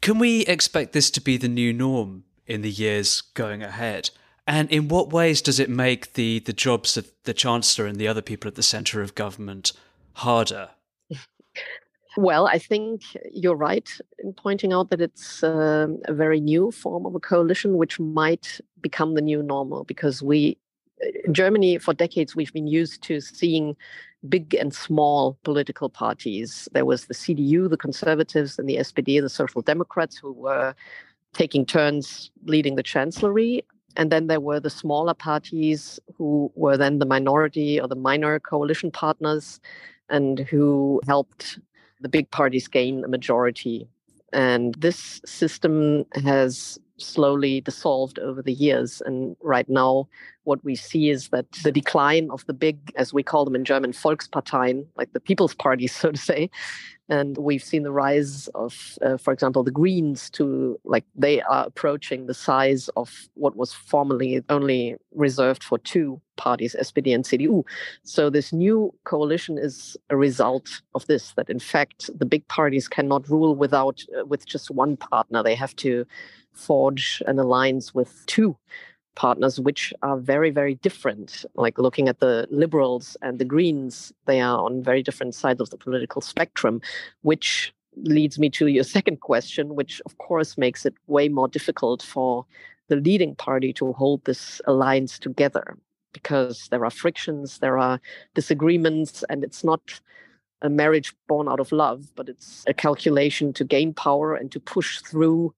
Can 0.00 0.20
we 0.20 0.42
expect 0.42 0.92
this 0.92 1.10
to 1.10 1.20
be 1.20 1.36
the 1.36 1.48
new 1.48 1.72
norm 1.72 2.22
in 2.46 2.62
the 2.62 2.70
years 2.70 3.20
going 3.20 3.64
ahead? 3.64 4.10
And 4.48 4.70
in 4.70 4.88
what 4.88 5.12
ways 5.12 5.42
does 5.42 5.60
it 5.60 5.68
make 5.68 6.14
the, 6.14 6.38
the 6.38 6.54
jobs 6.54 6.96
of 6.96 7.12
the 7.24 7.34
Chancellor 7.34 7.84
and 7.84 7.96
the 7.96 8.08
other 8.08 8.22
people 8.22 8.48
at 8.48 8.54
the 8.54 8.62
centre 8.62 9.02
of 9.02 9.14
government 9.14 9.72
harder? 10.14 10.70
Well, 12.16 12.46
I 12.46 12.58
think 12.58 13.02
you're 13.30 13.54
right 13.54 13.86
in 14.18 14.32
pointing 14.32 14.72
out 14.72 14.88
that 14.88 15.02
it's 15.02 15.44
uh, 15.44 15.88
a 16.06 16.14
very 16.14 16.40
new 16.40 16.70
form 16.70 17.04
of 17.04 17.14
a 17.14 17.20
coalition, 17.20 17.76
which 17.76 18.00
might 18.00 18.58
become 18.80 19.14
the 19.14 19.20
new 19.20 19.42
normal 19.42 19.84
because 19.84 20.22
we, 20.22 20.56
in 21.24 21.34
Germany, 21.34 21.76
for 21.76 21.92
decades, 21.92 22.34
we've 22.34 22.52
been 22.54 22.66
used 22.66 23.02
to 23.02 23.20
seeing 23.20 23.76
big 24.30 24.54
and 24.54 24.74
small 24.74 25.38
political 25.44 25.90
parties. 25.90 26.68
There 26.72 26.86
was 26.86 27.04
the 27.04 27.14
CDU, 27.14 27.68
the 27.68 27.76
Conservatives, 27.76 28.58
and 28.58 28.66
the 28.66 28.76
SPD, 28.76 29.20
the 29.20 29.28
Social 29.28 29.60
Democrats, 29.60 30.16
who 30.16 30.32
were 30.32 30.74
taking 31.34 31.66
turns 31.66 32.30
leading 32.46 32.76
the 32.76 32.82
chancellery. 32.82 33.62
And 33.98 34.12
then 34.12 34.28
there 34.28 34.40
were 34.40 34.60
the 34.60 34.70
smaller 34.70 35.12
parties 35.12 35.98
who 36.16 36.50
were 36.54 36.76
then 36.76 37.00
the 37.00 37.06
minority 37.06 37.80
or 37.80 37.88
the 37.88 37.96
minor 37.96 38.38
coalition 38.38 38.92
partners 38.92 39.60
and 40.08 40.38
who 40.38 41.00
helped 41.06 41.58
the 42.00 42.08
big 42.08 42.30
parties 42.30 42.68
gain 42.68 43.04
a 43.04 43.08
majority. 43.08 43.88
And 44.32 44.74
this 44.76 45.20
system 45.26 46.04
has 46.24 46.78
slowly 46.98 47.60
dissolved 47.60 48.18
over 48.20 48.40
the 48.40 48.52
years. 48.52 49.02
And 49.04 49.36
right 49.40 49.68
now, 49.68 50.08
what 50.44 50.62
we 50.64 50.76
see 50.76 51.10
is 51.10 51.28
that 51.28 51.50
the 51.64 51.72
decline 51.72 52.30
of 52.30 52.46
the 52.46 52.52
big, 52.52 52.78
as 52.96 53.12
we 53.12 53.22
call 53.22 53.44
them 53.44 53.54
in 53.54 53.64
German, 53.64 53.92
Volksparteien, 53.92 54.86
like 54.96 55.12
the 55.12 55.20
people's 55.20 55.54
parties, 55.54 55.94
so 55.96 56.12
to 56.12 56.18
say, 56.18 56.50
and 57.08 57.38
we've 57.38 57.64
seen 57.64 57.84
the 57.84 57.90
rise 57.90 58.48
of, 58.48 58.98
uh, 59.02 59.16
for 59.16 59.32
example, 59.32 59.64
the 59.64 59.70
Greens 59.70 60.28
to 60.30 60.78
like 60.84 61.04
they 61.14 61.40
are 61.42 61.66
approaching 61.66 62.26
the 62.26 62.34
size 62.34 62.88
of 62.96 63.28
what 63.34 63.56
was 63.56 63.72
formerly 63.72 64.42
only 64.48 64.96
reserved 65.14 65.64
for 65.64 65.78
two 65.78 66.20
parties, 66.36 66.76
SPD 66.78 67.14
and 67.14 67.24
CDU. 67.24 67.64
So 68.02 68.30
this 68.30 68.52
new 68.52 68.94
coalition 69.04 69.58
is 69.58 69.96
a 70.10 70.16
result 70.16 70.82
of 70.94 71.06
this. 71.06 71.32
That 71.32 71.48
in 71.48 71.58
fact 71.58 72.10
the 72.16 72.26
big 72.26 72.46
parties 72.48 72.88
cannot 72.88 73.28
rule 73.28 73.54
without 73.54 74.02
uh, 74.18 74.26
with 74.26 74.46
just 74.46 74.70
one 74.70 74.96
partner. 74.96 75.42
They 75.42 75.54
have 75.54 75.76
to 75.76 76.06
forge 76.52 77.22
an 77.26 77.38
alliance 77.38 77.94
with 77.94 78.24
two 78.26 78.56
partners 79.18 79.58
which 79.58 79.92
are 80.02 80.16
very 80.16 80.48
very 80.48 80.76
different 80.76 81.44
like 81.56 81.76
looking 81.76 82.08
at 82.08 82.20
the 82.20 82.46
liberals 82.52 83.16
and 83.20 83.40
the 83.40 83.44
greens 83.44 84.12
they 84.26 84.40
are 84.40 84.60
on 84.60 84.80
very 84.80 85.02
different 85.02 85.34
sides 85.34 85.60
of 85.60 85.70
the 85.70 85.76
political 85.76 86.22
spectrum 86.22 86.80
which 87.22 87.74
leads 87.96 88.38
me 88.38 88.48
to 88.48 88.68
your 88.68 88.84
second 88.96 89.20
question 89.20 89.74
which 89.74 90.00
of 90.06 90.16
course 90.18 90.56
makes 90.56 90.86
it 90.86 90.94
way 91.08 91.28
more 91.28 91.48
difficult 91.48 92.00
for 92.00 92.46
the 92.86 92.94
leading 92.94 93.34
party 93.34 93.72
to 93.72 93.92
hold 93.94 94.24
this 94.24 94.60
alliance 94.66 95.18
together 95.18 95.76
because 96.12 96.68
there 96.70 96.84
are 96.84 96.90
frictions 97.04 97.58
there 97.58 97.76
are 97.76 98.00
disagreements 98.36 99.24
and 99.28 99.42
it's 99.42 99.64
not 99.64 100.00
a 100.62 100.70
marriage 100.70 101.12
born 101.26 101.48
out 101.48 101.58
of 101.58 101.72
love 101.72 102.12
but 102.14 102.28
it's 102.28 102.62
a 102.68 102.72
calculation 102.72 103.52
to 103.52 103.64
gain 103.64 103.92
power 103.92 104.36
and 104.36 104.52
to 104.52 104.60
push 104.60 105.00
through 105.00 105.52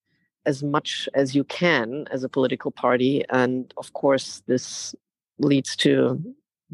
as 0.47 0.63
much 0.63 1.09
as 1.15 1.35
you 1.35 1.45
can 1.45 2.07
as 2.11 2.25
a 2.25 2.29
political 2.29 2.71
party. 2.71 3.25
And 3.31 3.73
of 3.77 3.93
course, 3.93 4.43
this 4.47 4.95
leads 5.39 5.77
to 5.77 6.23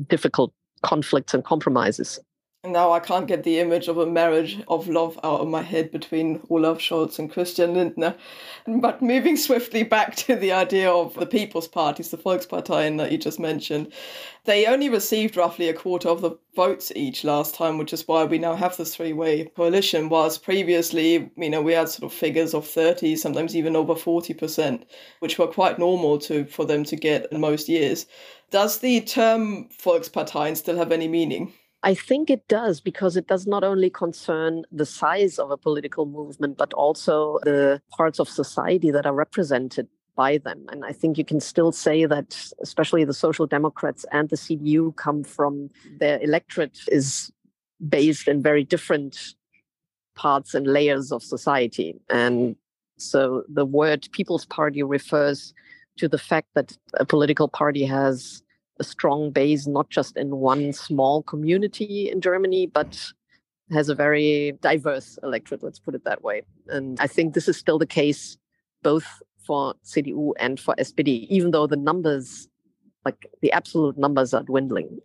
difficult 0.09 0.52
conflicts 0.83 1.35
and 1.35 1.44
compromises. 1.44 2.20
Now 2.68 2.90
I 2.90 3.00
can't 3.00 3.29
get 3.29 3.44
the 3.44 3.61
image 3.61 3.87
of 3.87 3.96
a 3.98 4.07
marriage 4.07 4.61
of 4.66 4.88
love 4.88 5.18
out 5.22 5.40
of 5.40 5.48
my 5.48 5.62
head 5.62 5.92
between 5.92 6.40
Olaf 6.50 6.79
Scholz 6.79 7.18
and 7.18 7.31
Christian 7.31 7.74
Lindner. 7.74 8.16
But 8.66 9.00
moving 9.00 9.37
swiftly 9.37 9.85
back 9.85 10.16
to 10.16 10.35
the 10.35 10.50
idea 10.52 10.90
of 10.90 11.14
the 11.14 11.26
People's 11.26 11.68
Parties, 11.68 12.11
the 12.11 12.16
Volksparteien 12.16 12.98
that 12.98 13.12
you 13.12 13.18
just 13.18 13.38
mentioned, 13.38 13.92
they 14.44 14.66
only 14.66 14.88
received 14.88 15.37
roughly 15.37 15.68
a 15.68 15.74
quarter 15.74 16.09
of 16.09 16.22
the 16.22 16.33
votes 16.57 16.90
each 16.96 17.22
last 17.22 17.55
time, 17.55 17.79
which 17.79 17.92
is 17.92 18.09
why 18.09 18.24
we 18.24 18.38
now 18.38 18.57
have 18.57 18.76
this 18.76 18.96
three-way 18.96 19.44
coalition. 19.57 20.09
Whilst 20.09 20.42
previously, 20.42 21.31
you 21.37 21.50
know, 21.50 21.62
we 21.62 21.74
had 21.74 21.88
sort 21.88 22.12
of 22.12 22.18
figures 22.18 22.52
of 22.52 22.66
30, 22.66 23.14
sometimes 23.16 23.55
even 23.55 23.76
over 23.76 23.94
40%, 23.94 24.85
which 25.20 25.38
were 25.38 25.46
quite 25.46 25.79
normal 25.79 26.18
to 26.18 26.44
for 26.46 26.64
them 26.64 26.83
to 26.85 26.96
get 26.96 27.31
in 27.31 27.40
most 27.40 27.68
years. 27.68 28.07
Does 28.50 28.79
the 28.79 29.00
term 29.02 29.68
Volksparteien 29.68 30.57
still 30.57 30.76
have 30.76 30.90
any 30.92 31.09
meaning? 31.09 31.52
I 31.87 31.94
think 31.94 32.31
it 32.31 32.49
does 32.49 32.81
because 32.81 33.16
it 33.16 33.29
does 33.29 33.46
not 33.46 33.62
only 33.62 33.90
concern 33.90 34.64
the 34.72 34.85
size 34.85 35.38
of 35.38 35.53
a 35.53 35.57
political 35.57 36.05
movement, 36.05 36.59
but 36.59 36.72
also 36.72 37.38
the 37.44 37.81
parts 37.96 38.18
of 38.18 38.29
society 38.29 38.90
that 38.90 39.07
are 39.07 39.14
represented 39.14 39.87
by 40.16 40.38
them. 40.38 40.66
And 40.72 40.85
I 40.85 40.90
think 40.90 41.16
you 41.16 41.25
can 41.25 41.38
still 41.38 41.70
say 41.70 42.05
that, 42.05 42.53
especially 42.61 43.05
the 43.05 43.14
Social 43.14 43.46
Democrats 43.46 44.05
and 44.11 44.29
the 44.29 44.35
CDU, 44.35 44.96
come 44.96 45.22
from 45.22 45.70
their 46.01 46.20
electorate 46.20 46.77
is 46.88 47.31
based 47.88 48.27
in 48.27 48.42
very 48.42 48.64
different 48.64 49.35
parts 50.16 50.55
and 50.55 50.66
layers 50.66 51.12
of 51.12 51.22
society. 51.22 51.94
And 52.11 52.57
so 52.99 53.44
the 53.49 53.64
word 53.64 54.09
People's 54.11 54.46
Party 54.46 54.83
refers 54.83 55.55
to 55.99 56.09
the 56.09 56.18
fact 56.18 56.49
that 56.57 56.77
a 56.94 57.07
political 57.07 57.46
party 57.46 57.85
has 57.85 58.42
a 58.78 58.84
strong 58.84 59.30
base 59.30 59.66
not 59.66 59.90
just 59.90 60.16
in 60.16 60.36
one 60.36 60.72
small 60.72 61.22
community 61.22 62.10
in 62.10 62.20
Germany, 62.20 62.66
but 62.66 63.12
has 63.72 63.88
a 63.88 63.94
very 63.94 64.52
diverse 64.60 65.18
electorate, 65.22 65.62
let's 65.62 65.78
put 65.78 65.94
it 65.94 66.04
that 66.04 66.22
way. 66.22 66.42
And 66.68 66.98
I 67.00 67.06
think 67.06 67.34
this 67.34 67.48
is 67.48 67.56
still 67.56 67.78
the 67.78 67.86
case 67.86 68.38
both 68.82 69.06
for 69.44 69.74
CDU 69.84 70.32
and 70.38 70.58
for 70.60 70.74
SPD, 70.76 71.26
even 71.28 71.50
though 71.50 71.66
the 71.66 71.76
numbers, 71.76 72.48
like 73.04 73.26
the 73.42 73.52
absolute 73.52 73.96
numbers, 73.96 74.34
are 74.34 74.42
dwindling. 74.42 74.98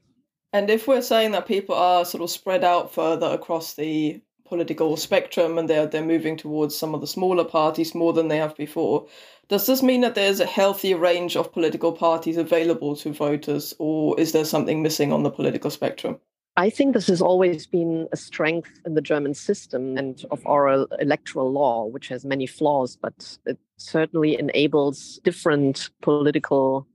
And 0.54 0.70
if 0.70 0.88
we're 0.88 1.02
saying 1.02 1.32
that 1.32 1.48
people 1.48 1.76
are 1.76 2.04
sort 2.04 2.24
of 2.24 2.30
spread 2.30 2.64
out 2.64 2.94
further 2.94 3.28
across 3.28 3.76
the 3.76 4.22
political 4.52 4.98
spectrum 4.98 5.58
and 5.58 5.70
they're 5.70 5.88
they're 5.88 6.04
moving 6.04 6.36
towards 6.36 6.76
some 6.76 6.94
of 6.94 7.00
the 7.00 7.08
smaller 7.08 7.46
parties 7.46 7.96
more 7.96 8.12
than 8.12 8.28
they 8.28 8.36
have 8.36 8.56
before, 8.58 9.08
does 9.48 9.66
this 9.66 9.82
mean 9.82 10.02
that 10.02 10.14
there's 10.14 10.42
a 10.42 10.46
healthy 10.46 10.94
range 10.94 11.38
of 11.38 11.54
political 11.54 11.94
parties 11.94 12.36
available 12.36 12.94
to 12.98 13.14
voters, 13.14 13.74
or 13.80 14.20
is 14.20 14.34
there 14.34 14.44
something 14.44 14.84
missing 14.84 15.14
on 15.14 15.24
the 15.24 15.32
political 15.32 15.72
spectrum? 15.72 16.20
I 16.58 16.70
think 16.70 16.94
this 16.94 17.08
has 17.08 17.22
always 17.22 17.66
been 17.66 18.10
a 18.12 18.18
strength 18.18 18.72
in 18.86 18.94
the 18.96 19.02
German 19.02 19.36
system 19.36 19.98
and 19.98 20.22
of 20.32 20.46
our 20.46 20.86
electoral 21.00 21.50
law, 21.50 21.86
which 21.86 22.10
has 22.10 22.26
many 22.26 22.46
flaws, 22.46 22.98
but 23.02 23.38
it 23.46 23.58
certainly 23.78 24.38
enables 24.38 25.22
different 25.24 25.90
political 26.02 26.86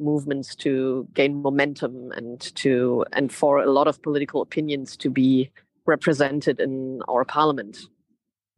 movements 0.00 0.56
to 0.56 1.06
gain 1.14 1.40
momentum 1.40 2.10
and 2.16 2.40
to 2.56 3.04
and 3.12 3.32
for 3.32 3.62
a 3.62 3.70
lot 3.70 3.86
of 3.86 4.02
political 4.02 4.42
opinions 4.42 4.96
to 4.96 5.08
be 5.08 5.48
represented 5.86 6.60
in 6.60 7.00
our 7.08 7.24
parliament. 7.24 7.78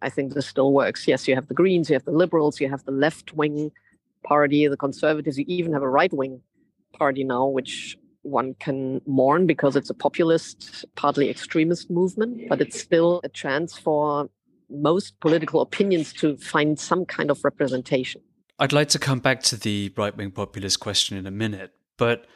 I 0.03 0.11
think 0.11 0.35
this 0.35 0.47
still 0.47 0.73
works. 0.73 1.09
Yes, 1.09 1.27
you 1.27 1.35
have 1.35 1.49
the 1.49 1.55
Greens, 1.55 1.89
you 1.89 1.95
have 1.95 2.05
the 2.05 2.13
Liberals, 2.13 2.61
you 2.61 2.69
have 2.69 2.85
the 2.85 2.93
left 2.93 3.33
wing 3.33 3.71
party, 4.25 4.67
the 4.69 4.77
Conservatives, 4.77 5.39
you 5.39 5.45
even 5.49 5.73
have 5.73 5.83
a 5.83 5.89
right 5.89 6.13
wing 6.13 6.41
party 6.93 7.25
now, 7.25 7.47
which 7.47 7.97
one 8.23 8.55
can 8.59 9.01
mourn 9.07 9.47
because 9.47 9.77
it's 9.77 9.91
a 9.91 9.95
populist, 9.95 10.85
partly 10.97 11.31
extremist 11.31 11.91
movement, 11.91 12.49
but 12.49 12.61
it's 12.61 12.81
still 12.81 13.21
a 13.25 13.29
chance 13.29 13.79
for 13.79 14.29
most 14.69 15.19
political 15.21 15.61
opinions 15.61 16.13
to 16.13 16.37
find 16.39 16.79
some 16.79 17.05
kind 17.07 17.31
of 17.31 17.45
representation. 17.45 18.21
I'd 18.59 18.73
like 18.73 18.89
to 18.91 18.99
come 18.99 19.21
back 19.21 19.43
to 19.45 19.57
the 19.57 19.93
right 19.97 20.17
wing 20.17 20.33
populist 20.33 20.81
question 20.81 21.17
in 21.17 21.27
a 21.27 21.31
minute, 21.31 21.73
but 21.97 22.27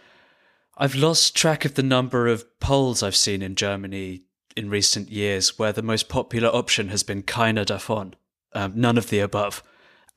I've 0.77 0.95
lost 0.95 1.37
track 1.37 1.65
of 1.65 1.75
the 1.75 1.83
number 1.83 2.29
of 2.29 2.45
polls 2.61 3.03
I've 3.03 3.17
seen 3.17 3.43
in 3.43 3.55
Germany 3.55 4.23
in 4.61 4.69
recent 4.69 5.11
years 5.11 5.59
where 5.59 5.73
the 5.73 5.83
most 5.83 6.11
popular 6.11 6.51
option 6.51 6.89
has 6.89 7.03
been 7.03 7.23
keiner 7.23 7.65
davon, 7.65 8.15
um, 8.53 8.73
none 8.77 8.99
of 8.99 9.09
the 9.09 9.19
above. 9.19 9.63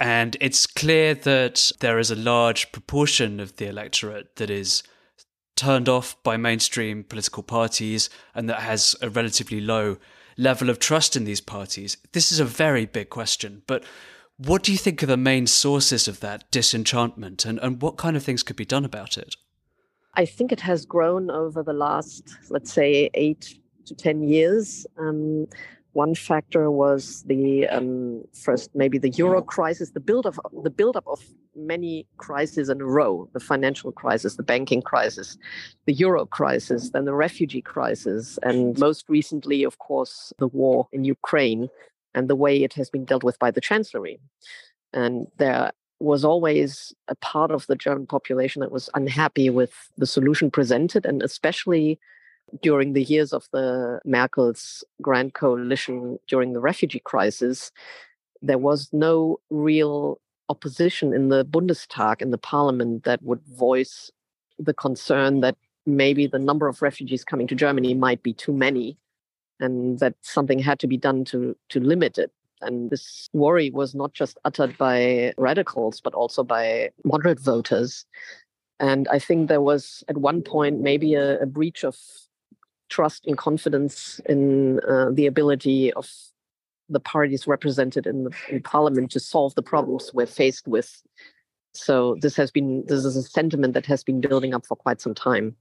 And 0.02 0.36
it's 0.42 0.68
clear 0.68 1.16
that 1.16 1.72
there 1.80 1.98
is 1.98 2.12
a 2.12 2.16
large 2.16 2.74
proportion 2.74 3.40
of 3.40 3.56
the 3.56 3.68
electorate 3.68 4.36
that 4.36 4.50
is 4.50 4.84
turned 5.56 5.88
off 5.88 6.22
by 6.24 6.36
mainstream 6.36 7.06
political 7.06 7.42
parties 7.42 8.10
and 8.36 8.50
that 8.50 8.60
has 8.60 8.98
a 9.02 9.10
relatively 9.10 9.62
low 9.62 9.98
level 10.38 10.70
of 10.70 10.78
trust 10.78 11.16
in 11.16 11.24
these 11.24 11.40
parties. 11.40 11.96
This 12.12 12.34
is 12.34 12.42
a 12.42 12.46
very 12.46 12.86
big 12.86 13.10
question, 13.10 13.62
but 13.66 13.86
what 14.36 14.64
do 14.64 14.74
you 14.74 14.78
think 14.78 15.02
are 15.02 15.06
the 15.06 15.16
main 15.16 15.48
sources 15.48 16.10
of 16.10 16.20
that 16.20 16.52
disenchantment 16.52 17.46
and, 17.46 17.60
and 17.60 17.82
what 17.82 17.96
kind 17.96 18.18
of 18.18 18.24
things 18.24 18.44
could 18.44 18.58
be 18.58 18.66
done 18.66 18.84
about 18.84 19.18
it? 19.18 19.38
I 20.16 20.26
think 20.26 20.52
it 20.52 20.60
has 20.60 20.86
grown 20.86 21.32
over 21.32 21.64
the 21.64 21.74
last, 21.74 22.24
let's 22.50 22.74
say, 22.74 23.10
eight 23.14 23.58
to 23.86 23.96
10 23.96 24.24
years. 24.24 24.86
Um, 24.98 25.48
one 25.94 26.16
factor 26.16 26.72
was 26.72 27.24
the 27.28 27.68
um, 27.68 28.24
first, 28.34 28.72
maybe 28.74 28.98
the 28.98 29.12
euro 29.12 29.44
crisis, 29.44 29.92
the 29.92 30.00
build 30.00 30.26
of 30.26 30.40
the 30.64 30.72
buildup 30.72 31.08
of 31.08 31.24
many 31.56 32.08
crises 32.18 32.68
in 32.70 32.82
a 32.82 32.86
row: 32.86 33.30
the 33.34 33.40
financial 33.40 33.92
crisis, 33.92 34.36
the 34.36 34.44
banking 34.44 34.82
crisis, 34.82 35.38
the 35.86 35.94
euro 35.94 36.26
crisis, 36.26 36.90
then 36.90 37.06
the 37.06 37.14
refugee 37.14 37.62
crisis, 37.62 38.40
and 38.42 38.78
most 38.80 39.06
recently, 39.08 39.64
of 39.64 39.78
course, 39.78 40.34
the 40.40 40.48
war 40.48 40.88
in 40.92 41.04
Ukraine 41.04 41.70
and 42.16 42.28
the 42.28 42.36
way 42.36 42.64
it 42.64 42.74
has 42.74 42.90
been 42.90 43.06
dealt 43.06 43.24
with 43.24 43.38
by 43.40 43.52
the 43.52 43.62
chancellery. 43.62 44.20
And 44.94 45.28
there 45.38 45.72
was 46.00 46.26
always 46.26 46.94
a 47.08 47.16
part 47.16 47.52
of 47.52 47.66
the 47.68 47.76
German 47.76 48.08
population 48.08 48.60
that 48.62 48.72
was 48.72 48.90
unhappy 48.94 49.50
with 49.50 49.74
the 49.98 50.08
solution 50.08 50.52
presented, 50.52 51.06
and 51.06 51.22
especially 51.22 52.00
during 52.62 52.94
the 52.94 53.04
years 53.04 53.34
of 53.34 53.48
the 53.52 54.00
Merkel's 54.06 54.84
grand 55.02 55.34
coalition 55.34 56.20
during 56.28 56.54
the 56.54 56.60
refugee 56.60 57.02
crisis, 57.04 57.72
there 58.42 58.58
was 58.58 58.90
no 58.92 59.40
real 59.50 60.20
opposition 60.50 61.14
in 61.14 61.30
the 61.30 61.46
Bundestag, 61.46 62.22
in 62.22 62.32
the 62.32 62.38
parliament, 62.38 63.04
that 63.06 63.24
would 63.24 63.42
voice 63.48 64.12
the 64.60 64.74
concern 64.74 65.42
that 65.42 65.58
maybe 65.86 66.28
the 66.28 66.40
number 66.40 66.68
of 66.68 66.82
refugees 66.82 67.24
coming 67.24 67.48
to 67.48 67.56
Germany 67.56 67.94
might 67.94 68.24
be 68.24 68.34
too 68.34 68.54
many 68.54 68.98
and 69.60 70.00
that 70.00 70.16
something 70.22 70.60
had 70.60 70.80
to 70.80 70.88
be 70.88 70.98
done 70.98 71.24
to, 71.26 71.56
to 71.70 71.80
limit 71.80 72.18
it. 72.18 72.32
And 72.62 72.90
this 72.90 73.30
worry 73.34 73.70
was 73.72 73.94
not 73.94 74.14
just 74.14 74.38
uttered 74.46 74.78
by 74.78 75.34
radicals, 75.38 76.02
but 76.02 76.14
also 76.14 76.44
by 76.44 76.92
moderate 77.04 77.40
voters. 77.40 78.06
And 78.80 79.08
I 79.10 79.20
think 79.20 79.48
there 79.48 79.62
was 79.62 80.04
at 80.08 80.18
one 80.18 80.42
point 80.42 80.80
maybe 80.80 81.16
a, 81.16 81.40
a 81.42 81.46
breach 81.46 81.84
of 81.84 81.98
trust 82.94 83.26
and 83.26 83.38
confidence 83.38 84.22
in 84.28 84.80
uh, 84.88 85.10
the 85.12 85.26
ability 85.26 85.92
of 85.94 86.08
the 86.90 87.00
parties 87.00 87.48
represented 87.48 88.06
in 88.06 88.26
the 88.26 88.32
in 88.50 88.62
parliament 88.62 89.12
to 89.12 89.20
solve 89.20 89.56
the 89.56 89.64
problems 89.64 90.12
we're 90.14 90.28
faced 90.28 90.68
with. 90.68 91.02
So 91.74 92.18
this 92.22 92.36
has 92.36 92.52
been 92.52 92.84
this 92.88 93.04
is 93.04 93.16
a 93.16 93.24
sentiment 93.24 93.74
that 93.74 93.88
has 93.88 94.04
been 94.04 94.22
building 94.22 94.54
up 94.54 94.66
for 94.68 94.76
quite 94.76 95.02
some 95.02 95.16
time. 95.16 95.56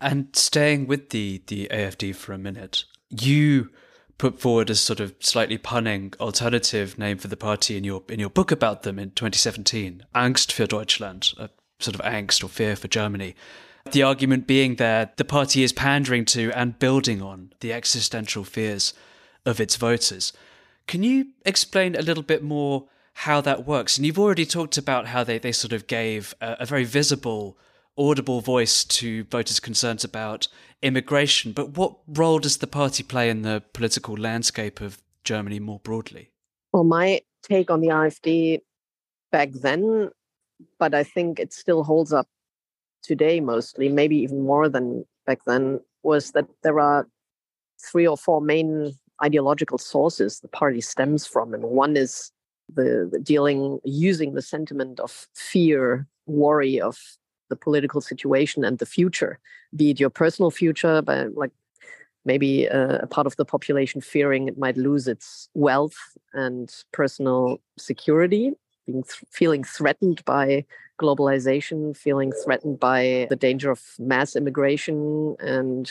And 0.00 0.28
staying 0.34 0.86
with 0.86 1.10
the 1.10 1.42
the 1.46 1.68
AFD 1.70 2.14
for 2.14 2.32
a 2.34 2.38
minute, 2.38 2.84
you 3.08 3.70
put 4.18 4.38
forward 4.38 4.68
a 4.68 4.74
sort 4.74 5.00
of 5.00 5.14
slightly 5.20 5.56
punning 5.56 6.12
alternative 6.20 6.98
name 6.98 7.16
for 7.16 7.28
the 7.28 7.38
party 7.38 7.78
in 7.78 7.84
your 7.84 8.02
in 8.08 8.20
your 8.20 8.30
book 8.30 8.50
about 8.50 8.82
them 8.82 8.98
in 8.98 9.12
2017, 9.12 10.04
Angst 10.14 10.52
für 10.52 10.68
Deutschland, 10.68 11.32
a 11.38 11.48
sort 11.78 11.94
of 11.94 12.02
angst 12.02 12.44
or 12.44 12.48
fear 12.48 12.76
for 12.76 12.88
Germany. 12.88 13.34
The 13.92 14.02
argument 14.04 14.46
being 14.46 14.76
that 14.76 15.16
the 15.16 15.24
party 15.24 15.62
is 15.62 15.72
pandering 15.72 16.24
to 16.26 16.52
and 16.52 16.78
building 16.78 17.20
on 17.20 17.52
the 17.60 17.72
existential 17.72 18.44
fears 18.44 18.94
of 19.44 19.60
its 19.60 19.76
voters. 19.76 20.32
Can 20.86 21.02
you 21.02 21.28
explain 21.44 21.96
a 21.96 22.02
little 22.02 22.22
bit 22.22 22.42
more 22.42 22.86
how 23.14 23.40
that 23.40 23.66
works? 23.66 23.96
And 23.96 24.06
you've 24.06 24.18
already 24.18 24.46
talked 24.46 24.78
about 24.78 25.08
how 25.08 25.24
they, 25.24 25.38
they 25.38 25.52
sort 25.52 25.72
of 25.72 25.86
gave 25.86 26.34
a, 26.40 26.58
a 26.60 26.66
very 26.66 26.84
visible, 26.84 27.58
audible 27.98 28.40
voice 28.40 28.84
to 28.84 29.24
voters' 29.24 29.60
concerns 29.60 30.04
about 30.04 30.46
immigration. 30.82 31.52
But 31.52 31.76
what 31.76 31.96
role 32.06 32.38
does 32.38 32.58
the 32.58 32.66
party 32.66 33.02
play 33.02 33.28
in 33.28 33.42
the 33.42 33.62
political 33.72 34.16
landscape 34.16 34.80
of 34.80 35.02
Germany 35.24 35.58
more 35.58 35.80
broadly? 35.80 36.30
Well, 36.72 36.84
my 36.84 37.22
take 37.42 37.70
on 37.70 37.80
the 37.80 37.88
AfD 37.88 38.60
back 39.32 39.50
then, 39.52 40.10
but 40.78 40.94
I 40.94 41.02
think 41.02 41.40
it 41.40 41.52
still 41.52 41.82
holds 41.82 42.12
up 42.12 42.28
today 43.02 43.40
mostly, 43.40 43.88
maybe 43.88 44.16
even 44.16 44.42
more 44.42 44.68
than 44.68 45.04
back 45.26 45.44
then, 45.46 45.80
was 46.02 46.32
that 46.32 46.46
there 46.62 46.80
are 46.80 47.06
three 47.80 48.06
or 48.06 48.16
four 48.16 48.40
main 48.40 48.92
ideological 49.22 49.78
sources 49.78 50.40
the 50.40 50.48
party 50.48 50.80
stems 50.80 51.26
from. 51.26 51.54
And 51.54 51.64
one 51.64 51.96
is 51.96 52.32
the, 52.72 53.08
the 53.10 53.18
dealing, 53.18 53.78
using 53.84 54.34
the 54.34 54.42
sentiment 54.42 55.00
of 55.00 55.28
fear, 55.34 56.06
worry 56.26 56.80
of 56.80 56.98
the 57.48 57.56
political 57.56 58.00
situation 58.00 58.64
and 58.64 58.78
the 58.78 58.86
future, 58.86 59.38
be 59.74 59.90
it 59.90 60.00
your 60.00 60.10
personal 60.10 60.50
future, 60.50 61.02
but 61.02 61.34
like 61.34 61.50
maybe 62.24 62.66
a, 62.66 63.00
a, 63.00 63.06
part 63.06 63.26
of 63.26 63.36
the 63.36 63.44
population 63.44 64.00
fearing 64.00 64.48
it 64.48 64.58
might 64.58 64.76
lose 64.76 65.08
its 65.08 65.48
wealth 65.54 65.96
and 66.32 66.72
personal 66.92 67.60
security, 67.78 68.52
being 68.86 69.02
th- 69.02 69.24
feeling 69.30 69.64
threatened 69.64 70.24
by 70.24 70.64
globalization, 71.00 71.96
feeling 71.96 72.32
threatened 72.44 72.78
by 72.78 73.26
the 73.30 73.36
danger 73.36 73.70
of 73.70 73.80
mass 73.98 74.36
immigration 74.36 75.36
and 75.40 75.90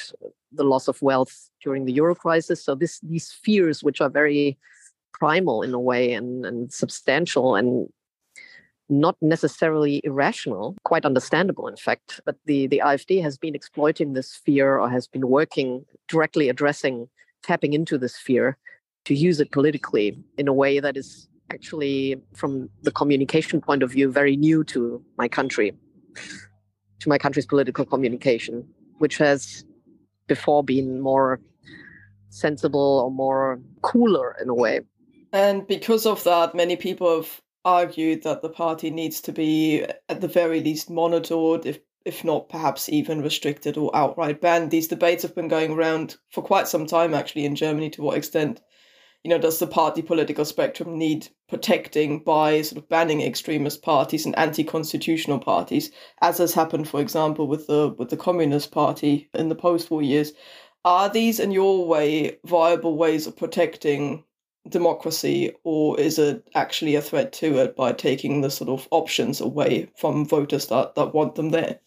the 0.51 0.63
loss 0.63 0.87
of 0.87 1.01
wealth 1.01 1.49
during 1.63 1.85
the 1.85 1.93
euro 1.93 2.15
crisis. 2.15 2.63
So 2.63 2.75
this 2.75 2.99
these 2.99 3.31
fears, 3.31 3.83
which 3.83 4.01
are 4.01 4.09
very 4.09 4.57
primal 5.13 5.61
in 5.61 5.73
a 5.73 5.79
way 5.79 6.13
and, 6.13 6.45
and 6.45 6.71
substantial 6.71 7.55
and 7.55 7.89
not 8.89 9.15
necessarily 9.21 10.01
irrational, 10.03 10.75
quite 10.83 11.05
understandable, 11.05 11.67
in 11.67 11.75
fact. 11.75 12.19
But 12.25 12.37
the, 12.45 12.67
the 12.67 12.81
AfD 12.83 13.21
has 13.21 13.37
been 13.37 13.55
exploiting 13.55 14.13
this 14.13 14.35
fear 14.35 14.79
or 14.79 14.89
has 14.89 15.07
been 15.07 15.27
working 15.27 15.85
directly 16.07 16.49
addressing, 16.49 17.07
tapping 17.43 17.73
into 17.73 17.97
this 17.97 18.17
fear 18.17 18.57
to 19.05 19.13
use 19.13 19.39
it 19.39 19.51
politically 19.51 20.21
in 20.37 20.47
a 20.47 20.53
way 20.53 20.79
that 20.79 20.97
is 20.97 21.28
actually, 21.51 22.21
from 22.33 22.69
the 22.83 22.91
communication 22.91 23.61
point 23.61 23.83
of 23.83 23.91
view, 23.91 24.11
very 24.11 24.35
new 24.35 24.63
to 24.65 25.03
my 25.17 25.27
country, 25.27 25.73
to 26.99 27.09
my 27.09 27.17
country's 27.17 27.45
political 27.45 27.85
communication, 27.85 28.67
which 28.97 29.17
has 29.17 29.65
before 30.27 30.63
been 30.63 31.01
more 31.01 31.39
sensible 32.29 33.01
or 33.03 33.11
more 33.11 33.59
cooler 33.81 34.35
in 34.41 34.49
a 34.49 34.53
way. 34.53 34.81
And 35.33 35.65
because 35.67 36.05
of 36.05 36.23
that, 36.23 36.55
many 36.55 36.75
people 36.75 37.15
have 37.15 37.41
argued 37.65 38.23
that 38.23 38.41
the 38.41 38.49
party 38.49 38.89
needs 38.89 39.21
to 39.21 39.31
be, 39.31 39.83
at 40.07 40.21
the 40.21 40.27
very 40.27 40.61
least, 40.61 40.89
monitored, 40.89 41.65
if 41.65 41.79
if 42.05 42.23
not 42.23 42.49
perhaps 42.49 42.89
even 42.89 43.21
restricted 43.21 43.77
or 43.77 43.95
outright 43.95 44.41
banned. 44.41 44.71
These 44.71 44.87
debates 44.87 45.23
have 45.23 45.35
been 45.35 45.47
going 45.47 45.71
around 45.71 46.15
for 46.29 46.41
quite 46.41 46.67
some 46.67 46.85
time, 46.85 47.13
actually, 47.13 47.45
in 47.45 47.55
Germany. 47.55 47.89
To 47.91 48.01
what 48.01 48.17
extent, 48.17 48.61
you 49.23 49.29
know, 49.29 49.37
does 49.37 49.59
the 49.59 49.67
party 49.67 50.01
political 50.01 50.45
spectrum 50.45 50.97
need 50.97 51.27
protecting 51.49 52.23
by 52.23 52.61
sort 52.61 52.81
of 52.81 52.89
banning 52.89 53.21
extremist 53.21 53.81
parties 53.81 54.25
and 54.25 54.37
anti-constitutional 54.37 55.39
parties, 55.39 55.91
as 56.21 56.37
has 56.37 56.53
happened, 56.53 56.87
for 56.87 57.01
example, 57.01 57.47
with 57.47 57.67
the 57.67 57.93
with 57.97 58.09
the 58.09 58.17
Communist 58.17 58.71
Party 58.71 59.29
in 59.33 59.49
the 59.49 59.55
post-war 59.55 60.01
years? 60.01 60.31
Are 60.85 61.09
these, 61.09 61.39
in 61.39 61.51
your 61.51 61.85
way, 61.85 62.37
viable 62.45 62.95
ways 62.97 63.27
of 63.27 63.35
protecting 63.35 64.23
democracy, 64.69 65.51
or 65.63 65.99
is 65.99 66.17
it 66.19 66.47
actually 66.55 66.95
a 66.95 67.01
threat 67.01 67.33
to 67.33 67.57
it 67.57 67.75
by 67.75 67.91
taking 67.91 68.41
the 68.41 68.49
sort 68.49 68.69
of 68.69 68.87
options 68.91 69.41
away 69.41 69.89
from 69.97 70.25
voters 70.25 70.67
that, 70.67 70.95
that 70.95 71.13
want 71.13 71.35
them 71.35 71.49
there? 71.49 71.79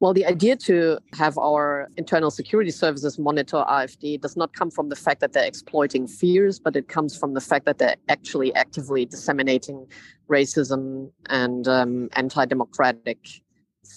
Well, 0.00 0.14
the 0.14 0.24
idea 0.24 0.56
to 0.56 0.98
have 1.12 1.36
our 1.36 1.90
internal 1.98 2.30
security 2.30 2.70
services 2.70 3.18
monitor 3.18 3.58
AfD 3.68 4.18
does 4.18 4.34
not 4.34 4.54
come 4.54 4.70
from 4.70 4.88
the 4.88 4.96
fact 4.96 5.20
that 5.20 5.34
they're 5.34 5.44
exploiting 5.44 6.06
fears, 6.06 6.58
but 6.58 6.74
it 6.74 6.88
comes 6.88 7.18
from 7.18 7.34
the 7.34 7.40
fact 7.40 7.66
that 7.66 7.76
they're 7.76 7.96
actually 8.08 8.54
actively 8.54 9.04
disseminating 9.04 9.86
racism 10.30 11.10
and 11.28 11.68
um, 11.68 12.08
anti 12.14 12.46
democratic 12.46 13.18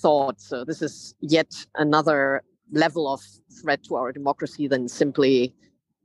thought. 0.02 0.42
So, 0.42 0.66
this 0.66 0.82
is 0.82 1.16
yet 1.22 1.54
another 1.76 2.44
level 2.74 3.08
of 3.12 3.22
threat 3.62 3.84
to 3.86 3.96
our 3.96 4.12
democracy 4.12 4.68
than 4.68 4.90
simply 4.90 5.56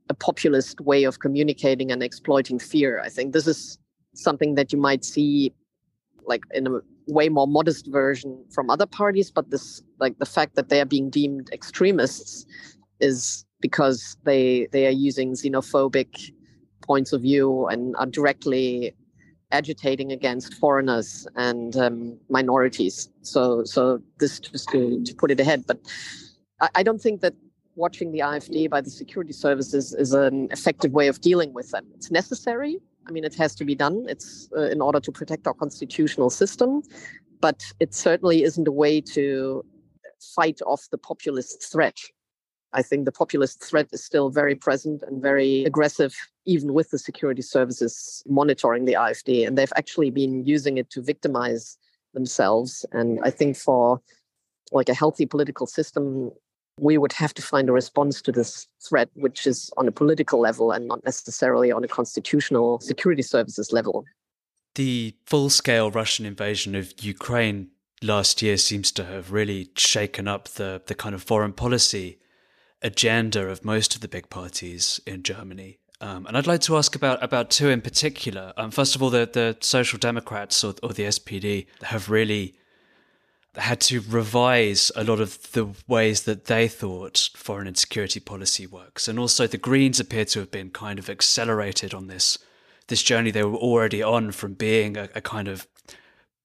a 0.07 0.13
populist 0.13 0.79
way 0.79 1.03
of 1.03 1.19
communicating 1.19 1.91
and 1.91 2.01
exploiting 2.01 2.57
fear. 2.57 3.01
I 3.03 3.09
think 3.09 3.33
this 3.33 3.47
is 3.47 3.77
something 4.15 4.55
that 4.55 4.71
you 4.71 4.79
might 4.79 5.03
see 5.03 5.51
like 6.25 6.43
in 6.53 6.67
a 6.67 6.79
way 7.09 7.29
more 7.29 7.47
modest 7.47 7.87
version 7.87 8.43
from 8.51 8.69
other 8.69 8.85
parties 8.85 9.31
but 9.31 9.49
this 9.49 9.81
like 9.99 10.17
the 10.19 10.25
fact 10.25 10.55
that 10.55 10.69
they 10.69 10.79
are 10.79 10.85
being 10.85 11.09
deemed 11.09 11.49
extremists 11.51 12.45
is 12.99 13.45
because 13.61 14.17
they 14.23 14.67
they 14.71 14.85
are 14.87 14.97
using 15.07 15.33
xenophobic 15.33 16.31
points 16.81 17.13
of 17.13 17.21
view 17.21 17.67
and 17.67 17.95
are 17.97 18.05
directly 18.05 18.95
agitating 19.51 20.11
against 20.11 20.53
foreigners 20.55 21.27
and 21.35 21.75
um, 21.75 22.17
minorities 22.29 23.09
so 23.21 23.63
so 23.63 23.99
this 24.19 24.39
just 24.39 24.69
to, 24.69 25.03
to 25.03 25.13
put 25.15 25.31
it 25.31 25.39
ahead 25.39 25.63
but 25.67 25.79
I, 26.61 26.69
I 26.75 26.83
don't 26.83 27.01
think 27.01 27.21
that 27.21 27.33
watching 27.79 28.11
the 28.11 28.19
AfD 28.19 28.69
by 28.69 28.81
the 28.81 28.89
security 28.89 29.33
services 29.33 29.93
is 29.93 30.13
an 30.13 30.49
effective 30.51 30.91
way 30.91 31.07
of 31.07 31.21
dealing 31.21 31.53
with 31.53 31.71
them. 31.71 31.85
It's 31.95 32.11
necessary, 32.11 32.77
I 33.07 33.11
mean, 33.11 33.23
it 33.23 33.35
has 33.35 33.55
to 33.55 33.65
be 33.65 33.75
done. 33.75 34.05
It's 34.07 34.49
uh, 34.55 34.69
in 34.69 34.81
order 34.81 34.99
to 34.99 35.11
protect 35.11 35.47
our 35.47 35.53
constitutional 35.53 36.29
system, 36.29 36.83
but 37.41 37.63
it 37.79 37.93
certainly 37.93 38.43
isn't 38.43 38.67
a 38.67 38.71
way 38.71 39.01
to 39.01 39.65
fight 40.35 40.59
off 40.65 40.87
the 40.91 40.97
populist 40.97 41.63
threat. 41.71 41.97
I 42.71 42.83
think 42.83 43.05
the 43.05 43.11
populist 43.11 43.63
threat 43.63 43.87
is 43.91 44.03
still 44.03 44.29
very 44.29 44.53
present 44.53 45.01
and 45.03 45.21
very 45.21 45.63
aggressive, 45.65 46.15
even 46.45 46.73
with 46.73 46.91
the 46.91 46.99
security 46.99 47.41
services 47.41 48.23
monitoring 48.27 48.85
the 48.85 48.93
AfD. 48.93 49.47
And 49.47 49.57
they've 49.57 49.73
actually 49.75 50.11
been 50.11 50.45
using 50.45 50.77
it 50.77 50.89
to 50.91 51.01
victimize 51.01 51.77
themselves. 52.13 52.85
And 52.91 53.19
I 53.23 53.31
think 53.31 53.57
for 53.57 54.01
like 54.71 54.89
a 54.89 54.93
healthy 54.93 55.25
political 55.25 55.65
system, 55.65 56.31
we 56.81 56.97
would 56.97 57.13
have 57.13 57.33
to 57.35 57.41
find 57.41 57.69
a 57.69 57.71
response 57.73 58.21
to 58.21 58.31
this 58.31 58.67
threat, 58.81 59.09
which 59.15 59.45
is 59.45 59.71
on 59.77 59.87
a 59.87 59.91
political 59.91 60.39
level 60.39 60.71
and 60.71 60.87
not 60.87 61.03
necessarily 61.05 61.71
on 61.71 61.83
a 61.83 61.87
constitutional 61.87 62.79
security 62.79 63.21
services 63.21 63.71
level. 63.71 64.05
The 64.75 65.15
full 65.25 65.49
scale 65.49 65.91
Russian 65.91 66.25
invasion 66.25 66.75
of 66.75 66.93
Ukraine 67.01 67.69
last 68.01 68.41
year 68.41 68.57
seems 68.57 68.91
to 68.93 69.05
have 69.05 69.31
really 69.31 69.69
shaken 69.75 70.27
up 70.27 70.47
the, 70.49 70.81
the 70.85 70.95
kind 70.95 71.15
of 71.15 71.23
foreign 71.23 71.53
policy 71.53 72.19
agenda 72.81 73.47
of 73.47 73.65
most 73.65 73.95
of 73.95 74.01
the 74.01 74.07
big 74.07 74.29
parties 74.29 75.01
in 75.05 75.23
Germany. 75.23 75.79
Um, 76.01 76.25
and 76.27 76.37
I'd 76.37 76.47
like 76.47 76.61
to 76.61 76.77
ask 76.77 76.95
about, 76.95 77.21
about 77.21 77.49
two 77.49 77.69
in 77.69 77.81
particular. 77.81 78.53
Um, 78.55 78.71
first 78.71 78.95
of 78.95 79.03
all, 79.03 79.09
the, 79.09 79.29
the 79.31 79.57
Social 79.59 79.99
Democrats 79.99 80.63
or, 80.63 80.73
or 80.81 80.93
the 80.93 81.03
SPD 81.03 81.67
have 81.83 82.09
really 82.09 82.55
had 83.55 83.81
to 83.81 84.01
revise 84.01 84.91
a 84.95 85.03
lot 85.03 85.19
of 85.19 85.51
the 85.53 85.67
ways 85.87 86.23
that 86.23 86.45
they 86.45 86.67
thought 86.67 87.29
foreign 87.35 87.67
and 87.67 87.77
security 87.77 88.19
policy 88.19 88.67
works. 88.67 89.07
And 89.07 89.17
also 89.17 89.47
the 89.47 89.57
Greens 89.57 89.99
appear 89.99 90.25
to 90.25 90.39
have 90.39 90.51
been 90.51 90.69
kind 90.69 90.99
of 90.99 91.09
accelerated 91.09 91.93
on 91.93 92.07
this 92.07 92.37
this 92.87 93.03
journey 93.03 93.29
they 93.29 93.43
were 93.43 93.55
already 93.55 94.01
on 94.01 94.31
from 94.31 94.55
being 94.55 94.97
a, 94.97 95.09
a 95.13 95.21
kind 95.21 95.47
of 95.47 95.67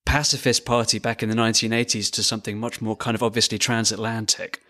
pacifist 0.05 0.67
party 0.67 0.99
back 0.99 1.23
in 1.23 1.31
the 1.31 1.35
1980s 1.35 2.11
to 2.11 2.23
something 2.23 2.59
much 2.59 2.83
more 2.83 2.95
kind 2.95 3.15
of 3.15 3.23
obviously 3.23 3.59
transatlantic. 3.59 4.63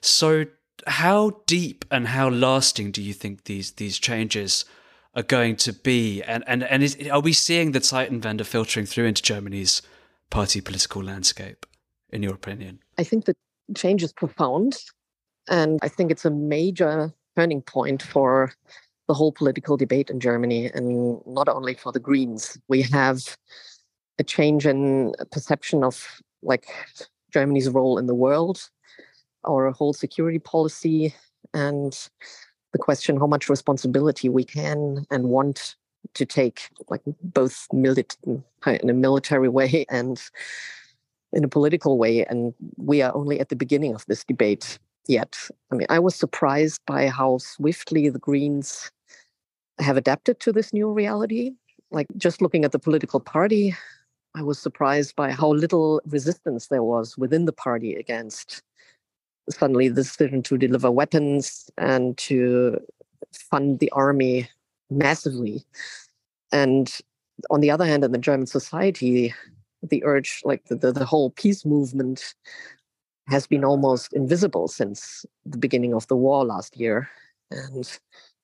So 0.00 0.46
how 0.86 1.42
deep 1.46 1.84
and 1.90 2.08
how 2.08 2.30
lasting 2.30 2.90
do 2.90 3.02
you 3.02 3.12
think 3.12 3.44
these 3.44 3.72
these 3.72 3.98
changes 3.98 4.64
are 5.14 5.22
going 5.22 5.56
to 5.56 5.72
be? 5.72 6.22
And 6.22 6.44
and 6.46 6.62
and 6.64 6.82
is, 6.82 6.96
are 7.10 7.20
we 7.20 7.32
seeing 7.32 7.72
the 7.72 7.80
Zeitenwende 7.80 8.44
filtering 8.44 8.86
through 8.86 9.06
into 9.06 9.22
Germany's 9.22 9.82
party 10.30 10.60
political 10.60 11.02
landscape? 11.02 11.66
In 12.12 12.22
your 12.22 12.34
opinion? 12.34 12.78
I 12.98 13.04
think 13.04 13.24
the 13.24 13.36
change 13.76 14.02
is 14.02 14.12
profound. 14.12 14.78
And 15.48 15.78
I 15.82 15.88
think 15.88 16.10
it's 16.10 16.24
a 16.24 16.30
major 16.30 17.12
turning 17.36 17.62
point 17.62 18.02
for 18.02 18.52
the 19.08 19.14
whole 19.14 19.32
political 19.32 19.76
debate 19.76 20.10
in 20.10 20.20
Germany 20.20 20.70
and 20.72 21.20
not 21.26 21.48
only 21.48 21.74
for 21.74 21.90
the 21.90 21.98
Greens. 21.98 22.58
We 22.68 22.82
have 22.82 23.36
a 24.18 24.24
change 24.24 24.66
in 24.66 25.14
perception 25.32 25.82
of 25.82 26.22
like 26.42 26.66
Germany's 27.32 27.68
role 27.68 27.98
in 27.98 28.06
the 28.06 28.14
world, 28.14 28.70
our 29.44 29.70
whole 29.72 29.92
security 29.92 30.38
policy, 30.38 31.14
and 31.54 32.08
the 32.72 32.78
question 32.78 33.18
how 33.18 33.26
much 33.26 33.48
responsibility 33.48 34.28
we 34.28 34.44
can 34.44 35.06
and 35.10 35.24
want 35.24 35.76
to 36.14 36.24
take, 36.24 36.70
like 36.88 37.02
both 37.22 37.66
mili- 37.72 38.44
in 38.66 38.90
a 38.90 38.94
military 38.94 39.48
way 39.48 39.84
and 39.90 40.22
in 41.32 41.44
a 41.44 41.48
political 41.48 41.98
way. 41.98 42.24
And 42.26 42.54
we 42.76 43.02
are 43.02 43.14
only 43.14 43.40
at 43.40 43.48
the 43.48 43.56
beginning 43.56 43.94
of 43.94 44.04
this 44.06 44.24
debate 44.24 44.78
yet. 45.06 45.36
I 45.70 45.76
mean, 45.76 45.86
I 45.90 45.98
was 45.98 46.14
surprised 46.14 46.80
by 46.86 47.08
how 47.08 47.38
swiftly 47.38 48.08
the 48.08 48.18
Greens 48.18 48.90
have 49.78 49.96
adapted 49.96 50.40
to 50.40 50.52
this 50.52 50.72
new 50.72 50.90
reality. 50.90 51.52
Like 51.90 52.06
just 52.16 52.40
looking 52.40 52.64
at 52.64 52.72
the 52.72 52.78
political 52.78 53.20
party, 53.20 53.74
I 54.34 54.42
was 54.42 54.58
surprised 54.58 55.16
by 55.16 55.32
how 55.32 55.52
little 55.52 56.00
resistance 56.06 56.68
there 56.68 56.84
was 56.84 57.18
within 57.18 57.46
the 57.46 57.52
party 57.52 57.94
against 57.94 58.62
suddenly 59.48 59.88
the 59.88 60.02
decision 60.02 60.42
to 60.44 60.56
deliver 60.56 60.90
weapons 60.90 61.70
and 61.76 62.16
to 62.18 62.78
fund 63.32 63.80
the 63.80 63.90
army 63.90 64.48
massively. 64.90 65.64
And 66.52 66.92
on 67.50 67.60
the 67.60 67.70
other 67.70 67.86
hand, 67.86 68.04
in 68.04 68.12
the 68.12 68.18
German 68.18 68.46
society, 68.46 69.34
the 69.82 70.04
urge, 70.04 70.40
like 70.44 70.64
the, 70.66 70.76
the, 70.76 70.92
the 70.92 71.04
whole 71.04 71.30
peace 71.30 71.64
movement, 71.64 72.34
has 73.28 73.46
been 73.46 73.64
almost 73.64 74.12
invisible 74.12 74.66
since 74.68 75.24
the 75.46 75.58
beginning 75.58 75.94
of 75.94 76.06
the 76.08 76.16
war 76.16 76.44
last 76.44 76.76
year. 76.76 77.08
And 77.50 77.98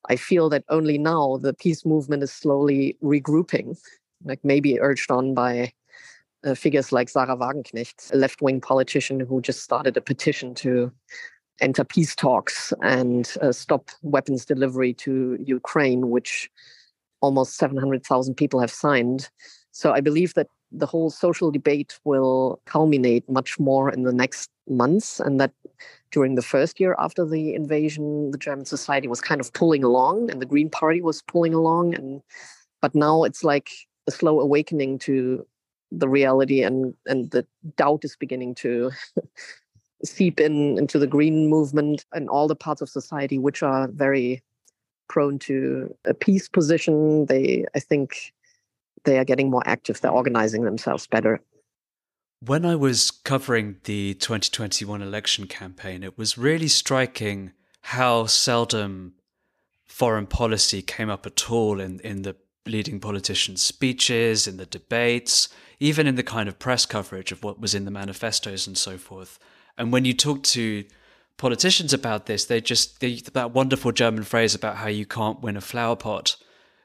I 0.08 0.16
feel 0.16 0.48
that 0.50 0.64
only 0.68 0.98
now 0.98 1.38
the 1.38 1.54
peace 1.54 1.84
movement 1.84 2.22
is 2.22 2.32
slowly 2.32 2.96
regrouping, 3.02 3.76
like 4.24 4.40
maybe 4.44 4.80
urged 4.80 5.10
on 5.10 5.34
by 5.34 5.72
uh, 6.44 6.54
figures 6.54 6.92
like 6.92 7.08
Sahra 7.08 7.36
Wagenknecht, 7.36 8.12
a 8.12 8.16
left 8.16 8.40
wing 8.40 8.60
politician 8.60 9.20
who 9.20 9.40
just 9.40 9.62
started 9.62 9.96
a 9.96 10.00
petition 10.00 10.54
to 10.56 10.92
enter 11.60 11.84
peace 11.84 12.14
talks 12.14 12.72
and 12.82 13.34
uh, 13.40 13.50
stop 13.50 13.90
weapons 14.02 14.44
delivery 14.44 14.92
to 14.94 15.38
Ukraine, 15.44 16.10
which 16.10 16.50
almost 17.20 17.56
700,000 17.56 18.34
people 18.34 18.60
have 18.60 18.70
signed. 18.70 19.30
So 19.76 19.92
I 19.92 20.00
believe 20.00 20.32
that 20.34 20.48
the 20.72 20.86
whole 20.86 21.10
social 21.10 21.50
debate 21.50 22.00
will 22.04 22.62
culminate 22.64 23.28
much 23.28 23.60
more 23.60 23.90
in 23.90 24.04
the 24.04 24.12
next 24.12 24.48
months 24.66 25.20
and 25.20 25.38
that 25.38 25.52
during 26.12 26.34
the 26.34 26.40
first 26.40 26.80
year 26.80 26.96
after 26.98 27.26
the 27.26 27.54
invasion 27.54 28.30
the 28.30 28.38
german 28.38 28.64
society 28.64 29.06
was 29.06 29.20
kind 29.20 29.40
of 29.40 29.52
pulling 29.52 29.84
along 29.84 30.30
and 30.30 30.40
the 30.40 30.46
green 30.46 30.70
party 30.70 31.02
was 31.02 31.22
pulling 31.22 31.52
along 31.54 31.94
and 31.94 32.22
but 32.80 32.94
now 32.94 33.22
it's 33.22 33.44
like 33.44 33.68
a 34.08 34.10
slow 34.10 34.40
awakening 34.40 34.98
to 34.98 35.46
the 35.92 36.08
reality 36.08 36.62
and 36.62 36.94
and 37.04 37.30
the 37.30 37.46
doubt 37.76 38.02
is 38.02 38.16
beginning 38.16 38.54
to 38.54 38.90
seep 40.04 40.40
in 40.40 40.78
into 40.78 40.98
the 40.98 41.06
green 41.06 41.48
movement 41.48 42.06
and 42.14 42.30
all 42.30 42.48
the 42.48 42.56
parts 42.56 42.80
of 42.80 42.88
society 42.88 43.38
which 43.38 43.62
are 43.62 43.88
very 43.88 44.42
prone 45.08 45.38
to 45.38 45.94
a 46.04 46.14
peace 46.14 46.48
position. 46.48 47.26
They 47.26 47.66
i 47.74 47.78
think 47.78 48.32
they 49.06 49.18
are 49.18 49.24
getting 49.24 49.50
more 49.50 49.62
active. 49.64 50.00
They're 50.00 50.10
organizing 50.10 50.64
themselves 50.64 51.06
better. 51.06 51.40
When 52.40 52.66
I 52.66 52.76
was 52.76 53.10
covering 53.10 53.76
the 53.84 54.12
2021 54.14 55.00
election 55.00 55.46
campaign, 55.46 56.02
it 56.02 56.18
was 56.18 56.36
really 56.36 56.68
striking 56.68 57.52
how 57.80 58.26
seldom 58.26 59.14
foreign 59.86 60.26
policy 60.26 60.82
came 60.82 61.08
up 61.08 61.24
at 61.24 61.50
all 61.50 61.80
in, 61.80 62.00
in 62.00 62.22
the 62.22 62.36
leading 62.66 63.00
politicians' 63.00 63.62
speeches, 63.62 64.46
in 64.46 64.58
the 64.58 64.66
debates, 64.66 65.48
even 65.80 66.06
in 66.06 66.16
the 66.16 66.22
kind 66.22 66.48
of 66.48 66.58
press 66.58 66.84
coverage 66.84 67.32
of 67.32 67.42
what 67.42 67.60
was 67.60 67.74
in 67.74 67.84
the 67.84 67.90
manifestos 67.90 68.66
and 68.66 68.76
so 68.76 68.98
forth. 68.98 69.38
And 69.78 69.92
when 69.92 70.04
you 70.04 70.12
talk 70.12 70.42
to 70.42 70.84
politicians 71.36 71.92
about 71.92 72.26
this, 72.26 72.44
they 72.44 72.60
just 72.60 73.00
they, 73.00 73.14
that 73.32 73.52
wonderful 73.52 73.92
German 73.92 74.24
phrase 74.24 74.54
about 74.54 74.76
how 74.76 74.88
you 74.88 75.06
can't 75.06 75.40
win 75.40 75.56
a 75.56 75.60
flower 75.60 75.96
pot 75.96 76.36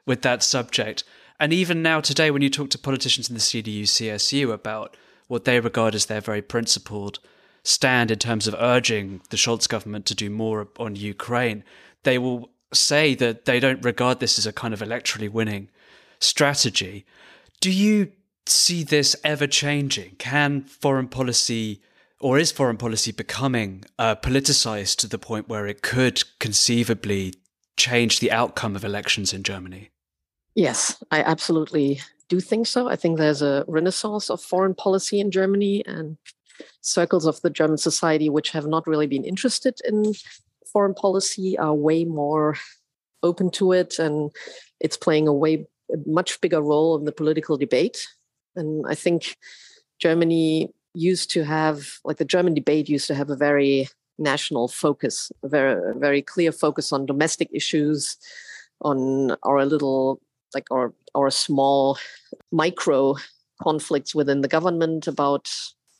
with 0.06 0.22
that 0.22 0.42
subject. 0.42 1.04
And 1.42 1.52
even 1.52 1.82
now 1.82 2.00
today, 2.00 2.30
when 2.30 2.40
you 2.40 2.48
talk 2.48 2.70
to 2.70 2.78
politicians 2.78 3.28
in 3.28 3.34
the 3.34 3.40
CDU 3.40 3.82
CSU 3.82 4.52
about 4.52 4.96
what 5.26 5.44
they 5.44 5.58
regard 5.58 5.92
as 5.92 6.06
their 6.06 6.20
very 6.20 6.40
principled 6.40 7.18
stand 7.64 8.12
in 8.12 8.20
terms 8.20 8.46
of 8.46 8.54
urging 8.60 9.22
the 9.30 9.36
Scholz 9.36 9.68
government 9.68 10.06
to 10.06 10.14
do 10.14 10.30
more 10.30 10.68
on 10.78 10.94
Ukraine, 10.94 11.64
they 12.04 12.16
will 12.16 12.50
say 12.72 13.16
that 13.16 13.44
they 13.44 13.58
don't 13.58 13.84
regard 13.84 14.20
this 14.20 14.38
as 14.38 14.46
a 14.46 14.52
kind 14.52 14.72
of 14.72 14.78
electorally 14.78 15.28
winning 15.28 15.68
strategy. 16.20 17.04
Do 17.60 17.72
you 17.72 18.12
see 18.46 18.84
this 18.84 19.16
ever 19.24 19.48
changing? 19.48 20.14
Can 20.18 20.60
foreign 20.60 21.08
policy 21.08 21.82
or 22.20 22.38
is 22.38 22.52
foreign 22.52 22.76
policy 22.76 23.10
becoming 23.10 23.84
uh, 23.98 24.14
politicized 24.14 24.94
to 24.98 25.08
the 25.08 25.18
point 25.18 25.48
where 25.48 25.66
it 25.66 25.82
could 25.82 26.22
conceivably 26.38 27.34
change 27.76 28.20
the 28.20 28.30
outcome 28.30 28.76
of 28.76 28.84
elections 28.84 29.32
in 29.32 29.42
Germany? 29.42 29.90
Yes, 30.54 31.02
I 31.10 31.22
absolutely 31.22 32.00
do 32.28 32.40
think 32.40 32.66
so. 32.66 32.88
I 32.88 32.96
think 32.96 33.18
there's 33.18 33.42
a 33.42 33.64
renaissance 33.68 34.30
of 34.30 34.40
foreign 34.40 34.74
policy 34.74 35.20
in 35.20 35.30
Germany 35.30 35.82
and 35.86 36.16
circles 36.80 37.26
of 37.26 37.40
the 37.40 37.50
German 37.50 37.78
society 37.78 38.28
which 38.28 38.50
have 38.50 38.66
not 38.66 38.86
really 38.86 39.06
been 39.06 39.24
interested 39.24 39.78
in 39.84 40.14
foreign 40.72 40.94
policy 40.94 41.58
are 41.58 41.74
way 41.74 42.04
more 42.04 42.56
open 43.22 43.50
to 43.50 43.72
it 43.72 43.98
and 43.98 44.30
it's 44.80 44.96
playing 44.96 45.28
a 45.28 45.32
way 45.32 45.66
a 45.92 45.96
much 46.06 46.40
bigger 46.40 46.60
role 46.60 46.96
in 46.98 47.04
the 47.04 47.12
political 47.12 47.56
debate. 47.56 48.08
And 48.56 48.84
I 48.88 48.94
think 48.94 49.36
Germany 49.98 50.70
used 50.94 51.30
to 51.30 51.44
have 51.44 51.86
like 52.04 52.18
the 52.18 52.24
German 52.24 52.54
debate 52.54 52.88
used 52.88 53.06
to 53.06 53.14
have 53.14 53.30
a 53.30 53.36
very 53.36 53.88
national 54.18 54.68
focus, 54.68 55.32
a 55.42 55.48
very 55.48 55.98
very 55.98 56.22
clear 56.22 56.52
focus 56.52 56.92
on 56.92 57.06
domestic 57.06 57.48
issues, 57.52 58.16
on 58.82 59.36
our 59.42 59.64
little 59.64 60.20
like 60.54 60.66
or 60.70 60.92
our 61.14 61.30
small 61.30 61.98
micro 62.50 63.14
conflicts 63.62 64.14
within 64.14 64.40
the 64.40 64.48
government 64.48 65.06
about 65.06 65.50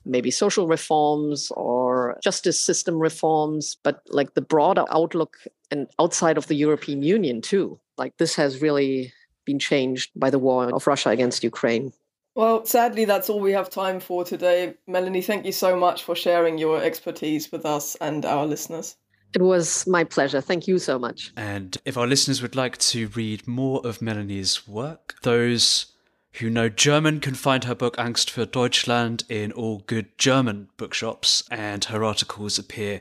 maybe 0.04 0.30
social 0.30 0.66
reforms 0.66 1.50
or 1.52 2.18
justice 2.22 2.58
system 2.58 2.98
reforms, 2.98 3.76
but 3.82 4.02
like 4.08 4.34
the 4.34 4.40
broader 4.40 4.84
outlook 4.90 5.38
and 5.70 5.86
outside 6.00 6.36
of 6.36 6.48
the 6.48 6.56
European 6.56 7.02
Union 7.02 7.40
too. 7.40 7.78
Like 7.96 8.16
this 8.16 8.34
has 8.34 8.60
really 8.60 9.12
been 9.44 9.58
changed 9.58 10.10
by 10.16 10.30
the 10.30 10.38
war 10.38 10.74
of 10.74 10.86
Russia 10.86 11.10
against 11.10 11.44
Ukraine. 11.44 11.92
Well, 12.34 12.64
sadly, 12.64 13.04
that's 13.04 13.28
all 13.28 13.40
we 13.40 13.52
have 13.52 13.68
time 13.68 14.00
for 14.00 14.24
today. 14.24 14.74
Melanie, 14.86 15.20
thank 15.20 15.44
you 15.44 15.52
so 15.52 15.76
much 15.76 16.02
for 16.02 16.16
sharing 16.16 16.56
your 16.56 16.82
expertise 16.82 17.52
with 17.52 17.66
us 17.66 17.94
and 18.00 18.24
our 18.24 18.46
listeners. 18.46 18.96
It 19.34 19.42
was 19.42 19.86
my 19.86 20.04
pleasure. 20.04 20.40
Thank 20.40 20.68
you 20.68 20.78
so 20.78 20.98
much. 20.98 21.32
And 21.36 21.76
if 21.84 21.96
our 21.96 22.06
listeners 22.06 22.42
would 22.42 22.54
like 22.54 22.76
to 22.78 23.08
read 23.08 23.46
more 23.48 23.80
of 23.84 24.02
Melanie's 24.02 24.68
work, 24.68 25.14
those 25.22 25.86
who 26.34 26.48
know 26.48 26.68
German 26.68 27.20
can 27.20 27.34
find 27.34 27.64
her 27.64 27.74
book 27.74 27.96
Angst 27.96 28.30
für 28.30 28.50
Deutschland 28.50 29.24
in 29.28 29.52
all 29.52 29.80
good 29.86 30.16
German 30.18 30.68
bookshops, 30.76 31.44
and 31.50 31.84
her 31.86 32.04
articles 32.04 32.58
appear 32.58 33.00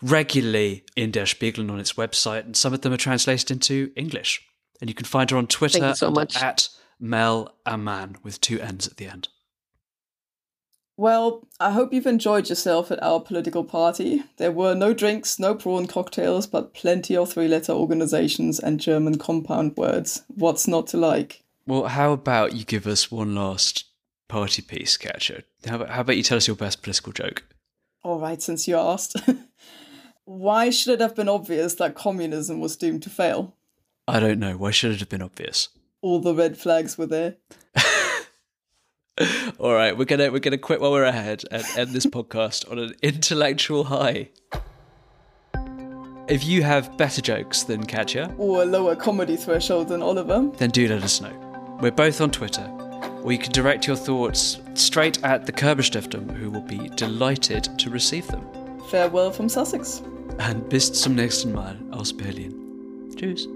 regularly 0.00 0.84
in 0.96 1.10
Der 1.10 1.26
Spiegel 1.26 1.62
and 1.62 1.70
on 1.70 1.80
its 1.80 1.94
website, 1.94 2.44
and 2.44 2.56
some 2.56 2.72
of 2.72 2.82
them 2.82 2.92
are 2.92 2.98
translated 2.98 3.50
into 3.50 3.90
English. 3.96 4.44
And 4.80 4.88
you 4.88 4.94
can 4.94 5.06
find 5.06 5.30
her 5.30 5.36
on 5.36 5.48
Twitter 5.48 5.94
so 5.94 6.10
much. 6.10 6.40
at 6.40 6.68
Mel 7.00 7.52
Amann 7.66 8.16
with 8.22 8.40
two 8.40 8.60
N's 8.60 8.86
at 8.86 8.96
the 8.96 9.06
end. 9.06 9.28
Well, 10.98 11.46
I 11.60 11.70
hope 11.70 11.92
you've 11.92 12.08
enjoyed 12.08 12.48
yourself 12.48 12.90
at 12.90 13.00
our 13.00 13.20
political 13.20 13.62
party. 13.62 14.24
There 14.36 14.50
were 14.50 14.74
no 14.74 14.92
drinks, 14.92 15.38
no 15.38 15.54
prawn 15.54 15.86
cocktails, 15.86 16.48
but 16.48 16.74
plenty 16.74 17.16
of 17.16 17.32
three 17.32 17.46
letter 17.46 17.70
organizations 17.70 18.58
and 18.58 18.80
German 18.80 19.16
compound 19.16 19.76
words. 19.76 20.24
What's 20.26 20.66
not 20.66 20.88
to 20.88 20.96
like? 20.96 21.44
Well, 21.68 21.84
how 21.84 22.10
about 22.10 22.56
you 22.56 22.64
give 22.64 22.88
us 22.88 23.12
one 23.12 23.36
last 23.36 23.84
party 24.26 24.60
piece, 24.60 24.96
Katja? 24.96 25.44
How 25.68 25.76
about, 25.76 25.90
how 25.90 26.00
about 26.00 26.16
you 26.16 26.24
tell 26.24 26.36
us 26.36 26.48
your 26.48 26.56
best 26.56 26.82
political 26.82 27.12
joke? 27.12 27.44
All 28.02 28.18
right, 28.18 28.42
since 28.42 28.66
you 28.66 28.76
asked. 28.76 29.16
Why 30.24 30.70
should 30.70 30.94
it 30.94 31.00
have 31.00 31.14
been 31.14 31.28
obvious 31.28 31.76
that 31.76 31.94
communism 31.94 32.58
was 32.58 32.76
doomed 32.76 33.04
to 33.04 33.10
fail? 33.10 33.54
I 34.08 34.18
don't 34.18 34.40
know. 34.40 34.56
Why 34.56 34.72
should 34.72 34.90
it 34.90 34.98
have 34.98 35.08
been 35.08 35.22
obvious? 35.22 35.68
All 36.02 36.18
the 36.18 36.34
red 36.34 36.58
flags 36.58 36.98
were 36.98 37.06
there. 37.06 37.36
All 39.58 39.72
right, 39.74 39.96
we're 39.96 40.04
gonna 40.04 40.30
we're 40.30 40.38
gonna 40.38 40.58
quit 40.58 40.80
while 40.80 40.92
we're 40.92 41.04
ahead 41.04 41.42
and 41.50 41.64
end 41.76 41.90
this 41.90 42.06
podcast 42.06 42.70
on 42.70 42.78
an 42.78 42.94
intellectual 43.02 43.84
high. 43.84 44.28
If 46.28 46.44
you 46.44 46.62
have 46.62 46.96
better 46.98 47.22
jokes 47.22 47.62
than 47.62 47.84
Katja, 47.86 48.34
Or 48.36 48.62
a 48.62 48.66
lower 48.66 48.94
comedy 48.94 49.36
threshold 49.36 49.88
than 49.88 50.02
Oliver. 50.02 50.50
then 50.58 50.70
do 50.70 50.86
let 50.88 51.02
us 51.02 51.20
know. 51.20 51.32
We're 51.80 51.90
both 51.90 52.20
on 52.20 52.30
Twitter, 52.30 52.66
or 53.22 53.32
you 53.32 53.38
can 53.38 53.50
direct 53.52 53.86
your 53.86 53.96
thoughts 53.96 54.58
straight 54.74 55.22
at 55.24 55.46
the 55.46 55.52
Körberstiftung, 55.52 56.30
who 56.36 56.50
will 56.50 56.60
be 56.66 56.88
delighted 56.96 57.64
to 57.78 57.90
receive 57.90 58.26
them. 58.28 58.46
Farewell 58.90 59.30
from 59.32 59.48
Sussex. 59.48 60.02
And 60.38 60.68
bis 60.68 60.90
zum 60.90 61.16
nächsten 61.16 61.52
Mal 61.52 61.76
aus 61.92 62.12
Berlin. 62.12 62.54
Tschüss. 63.16 63.46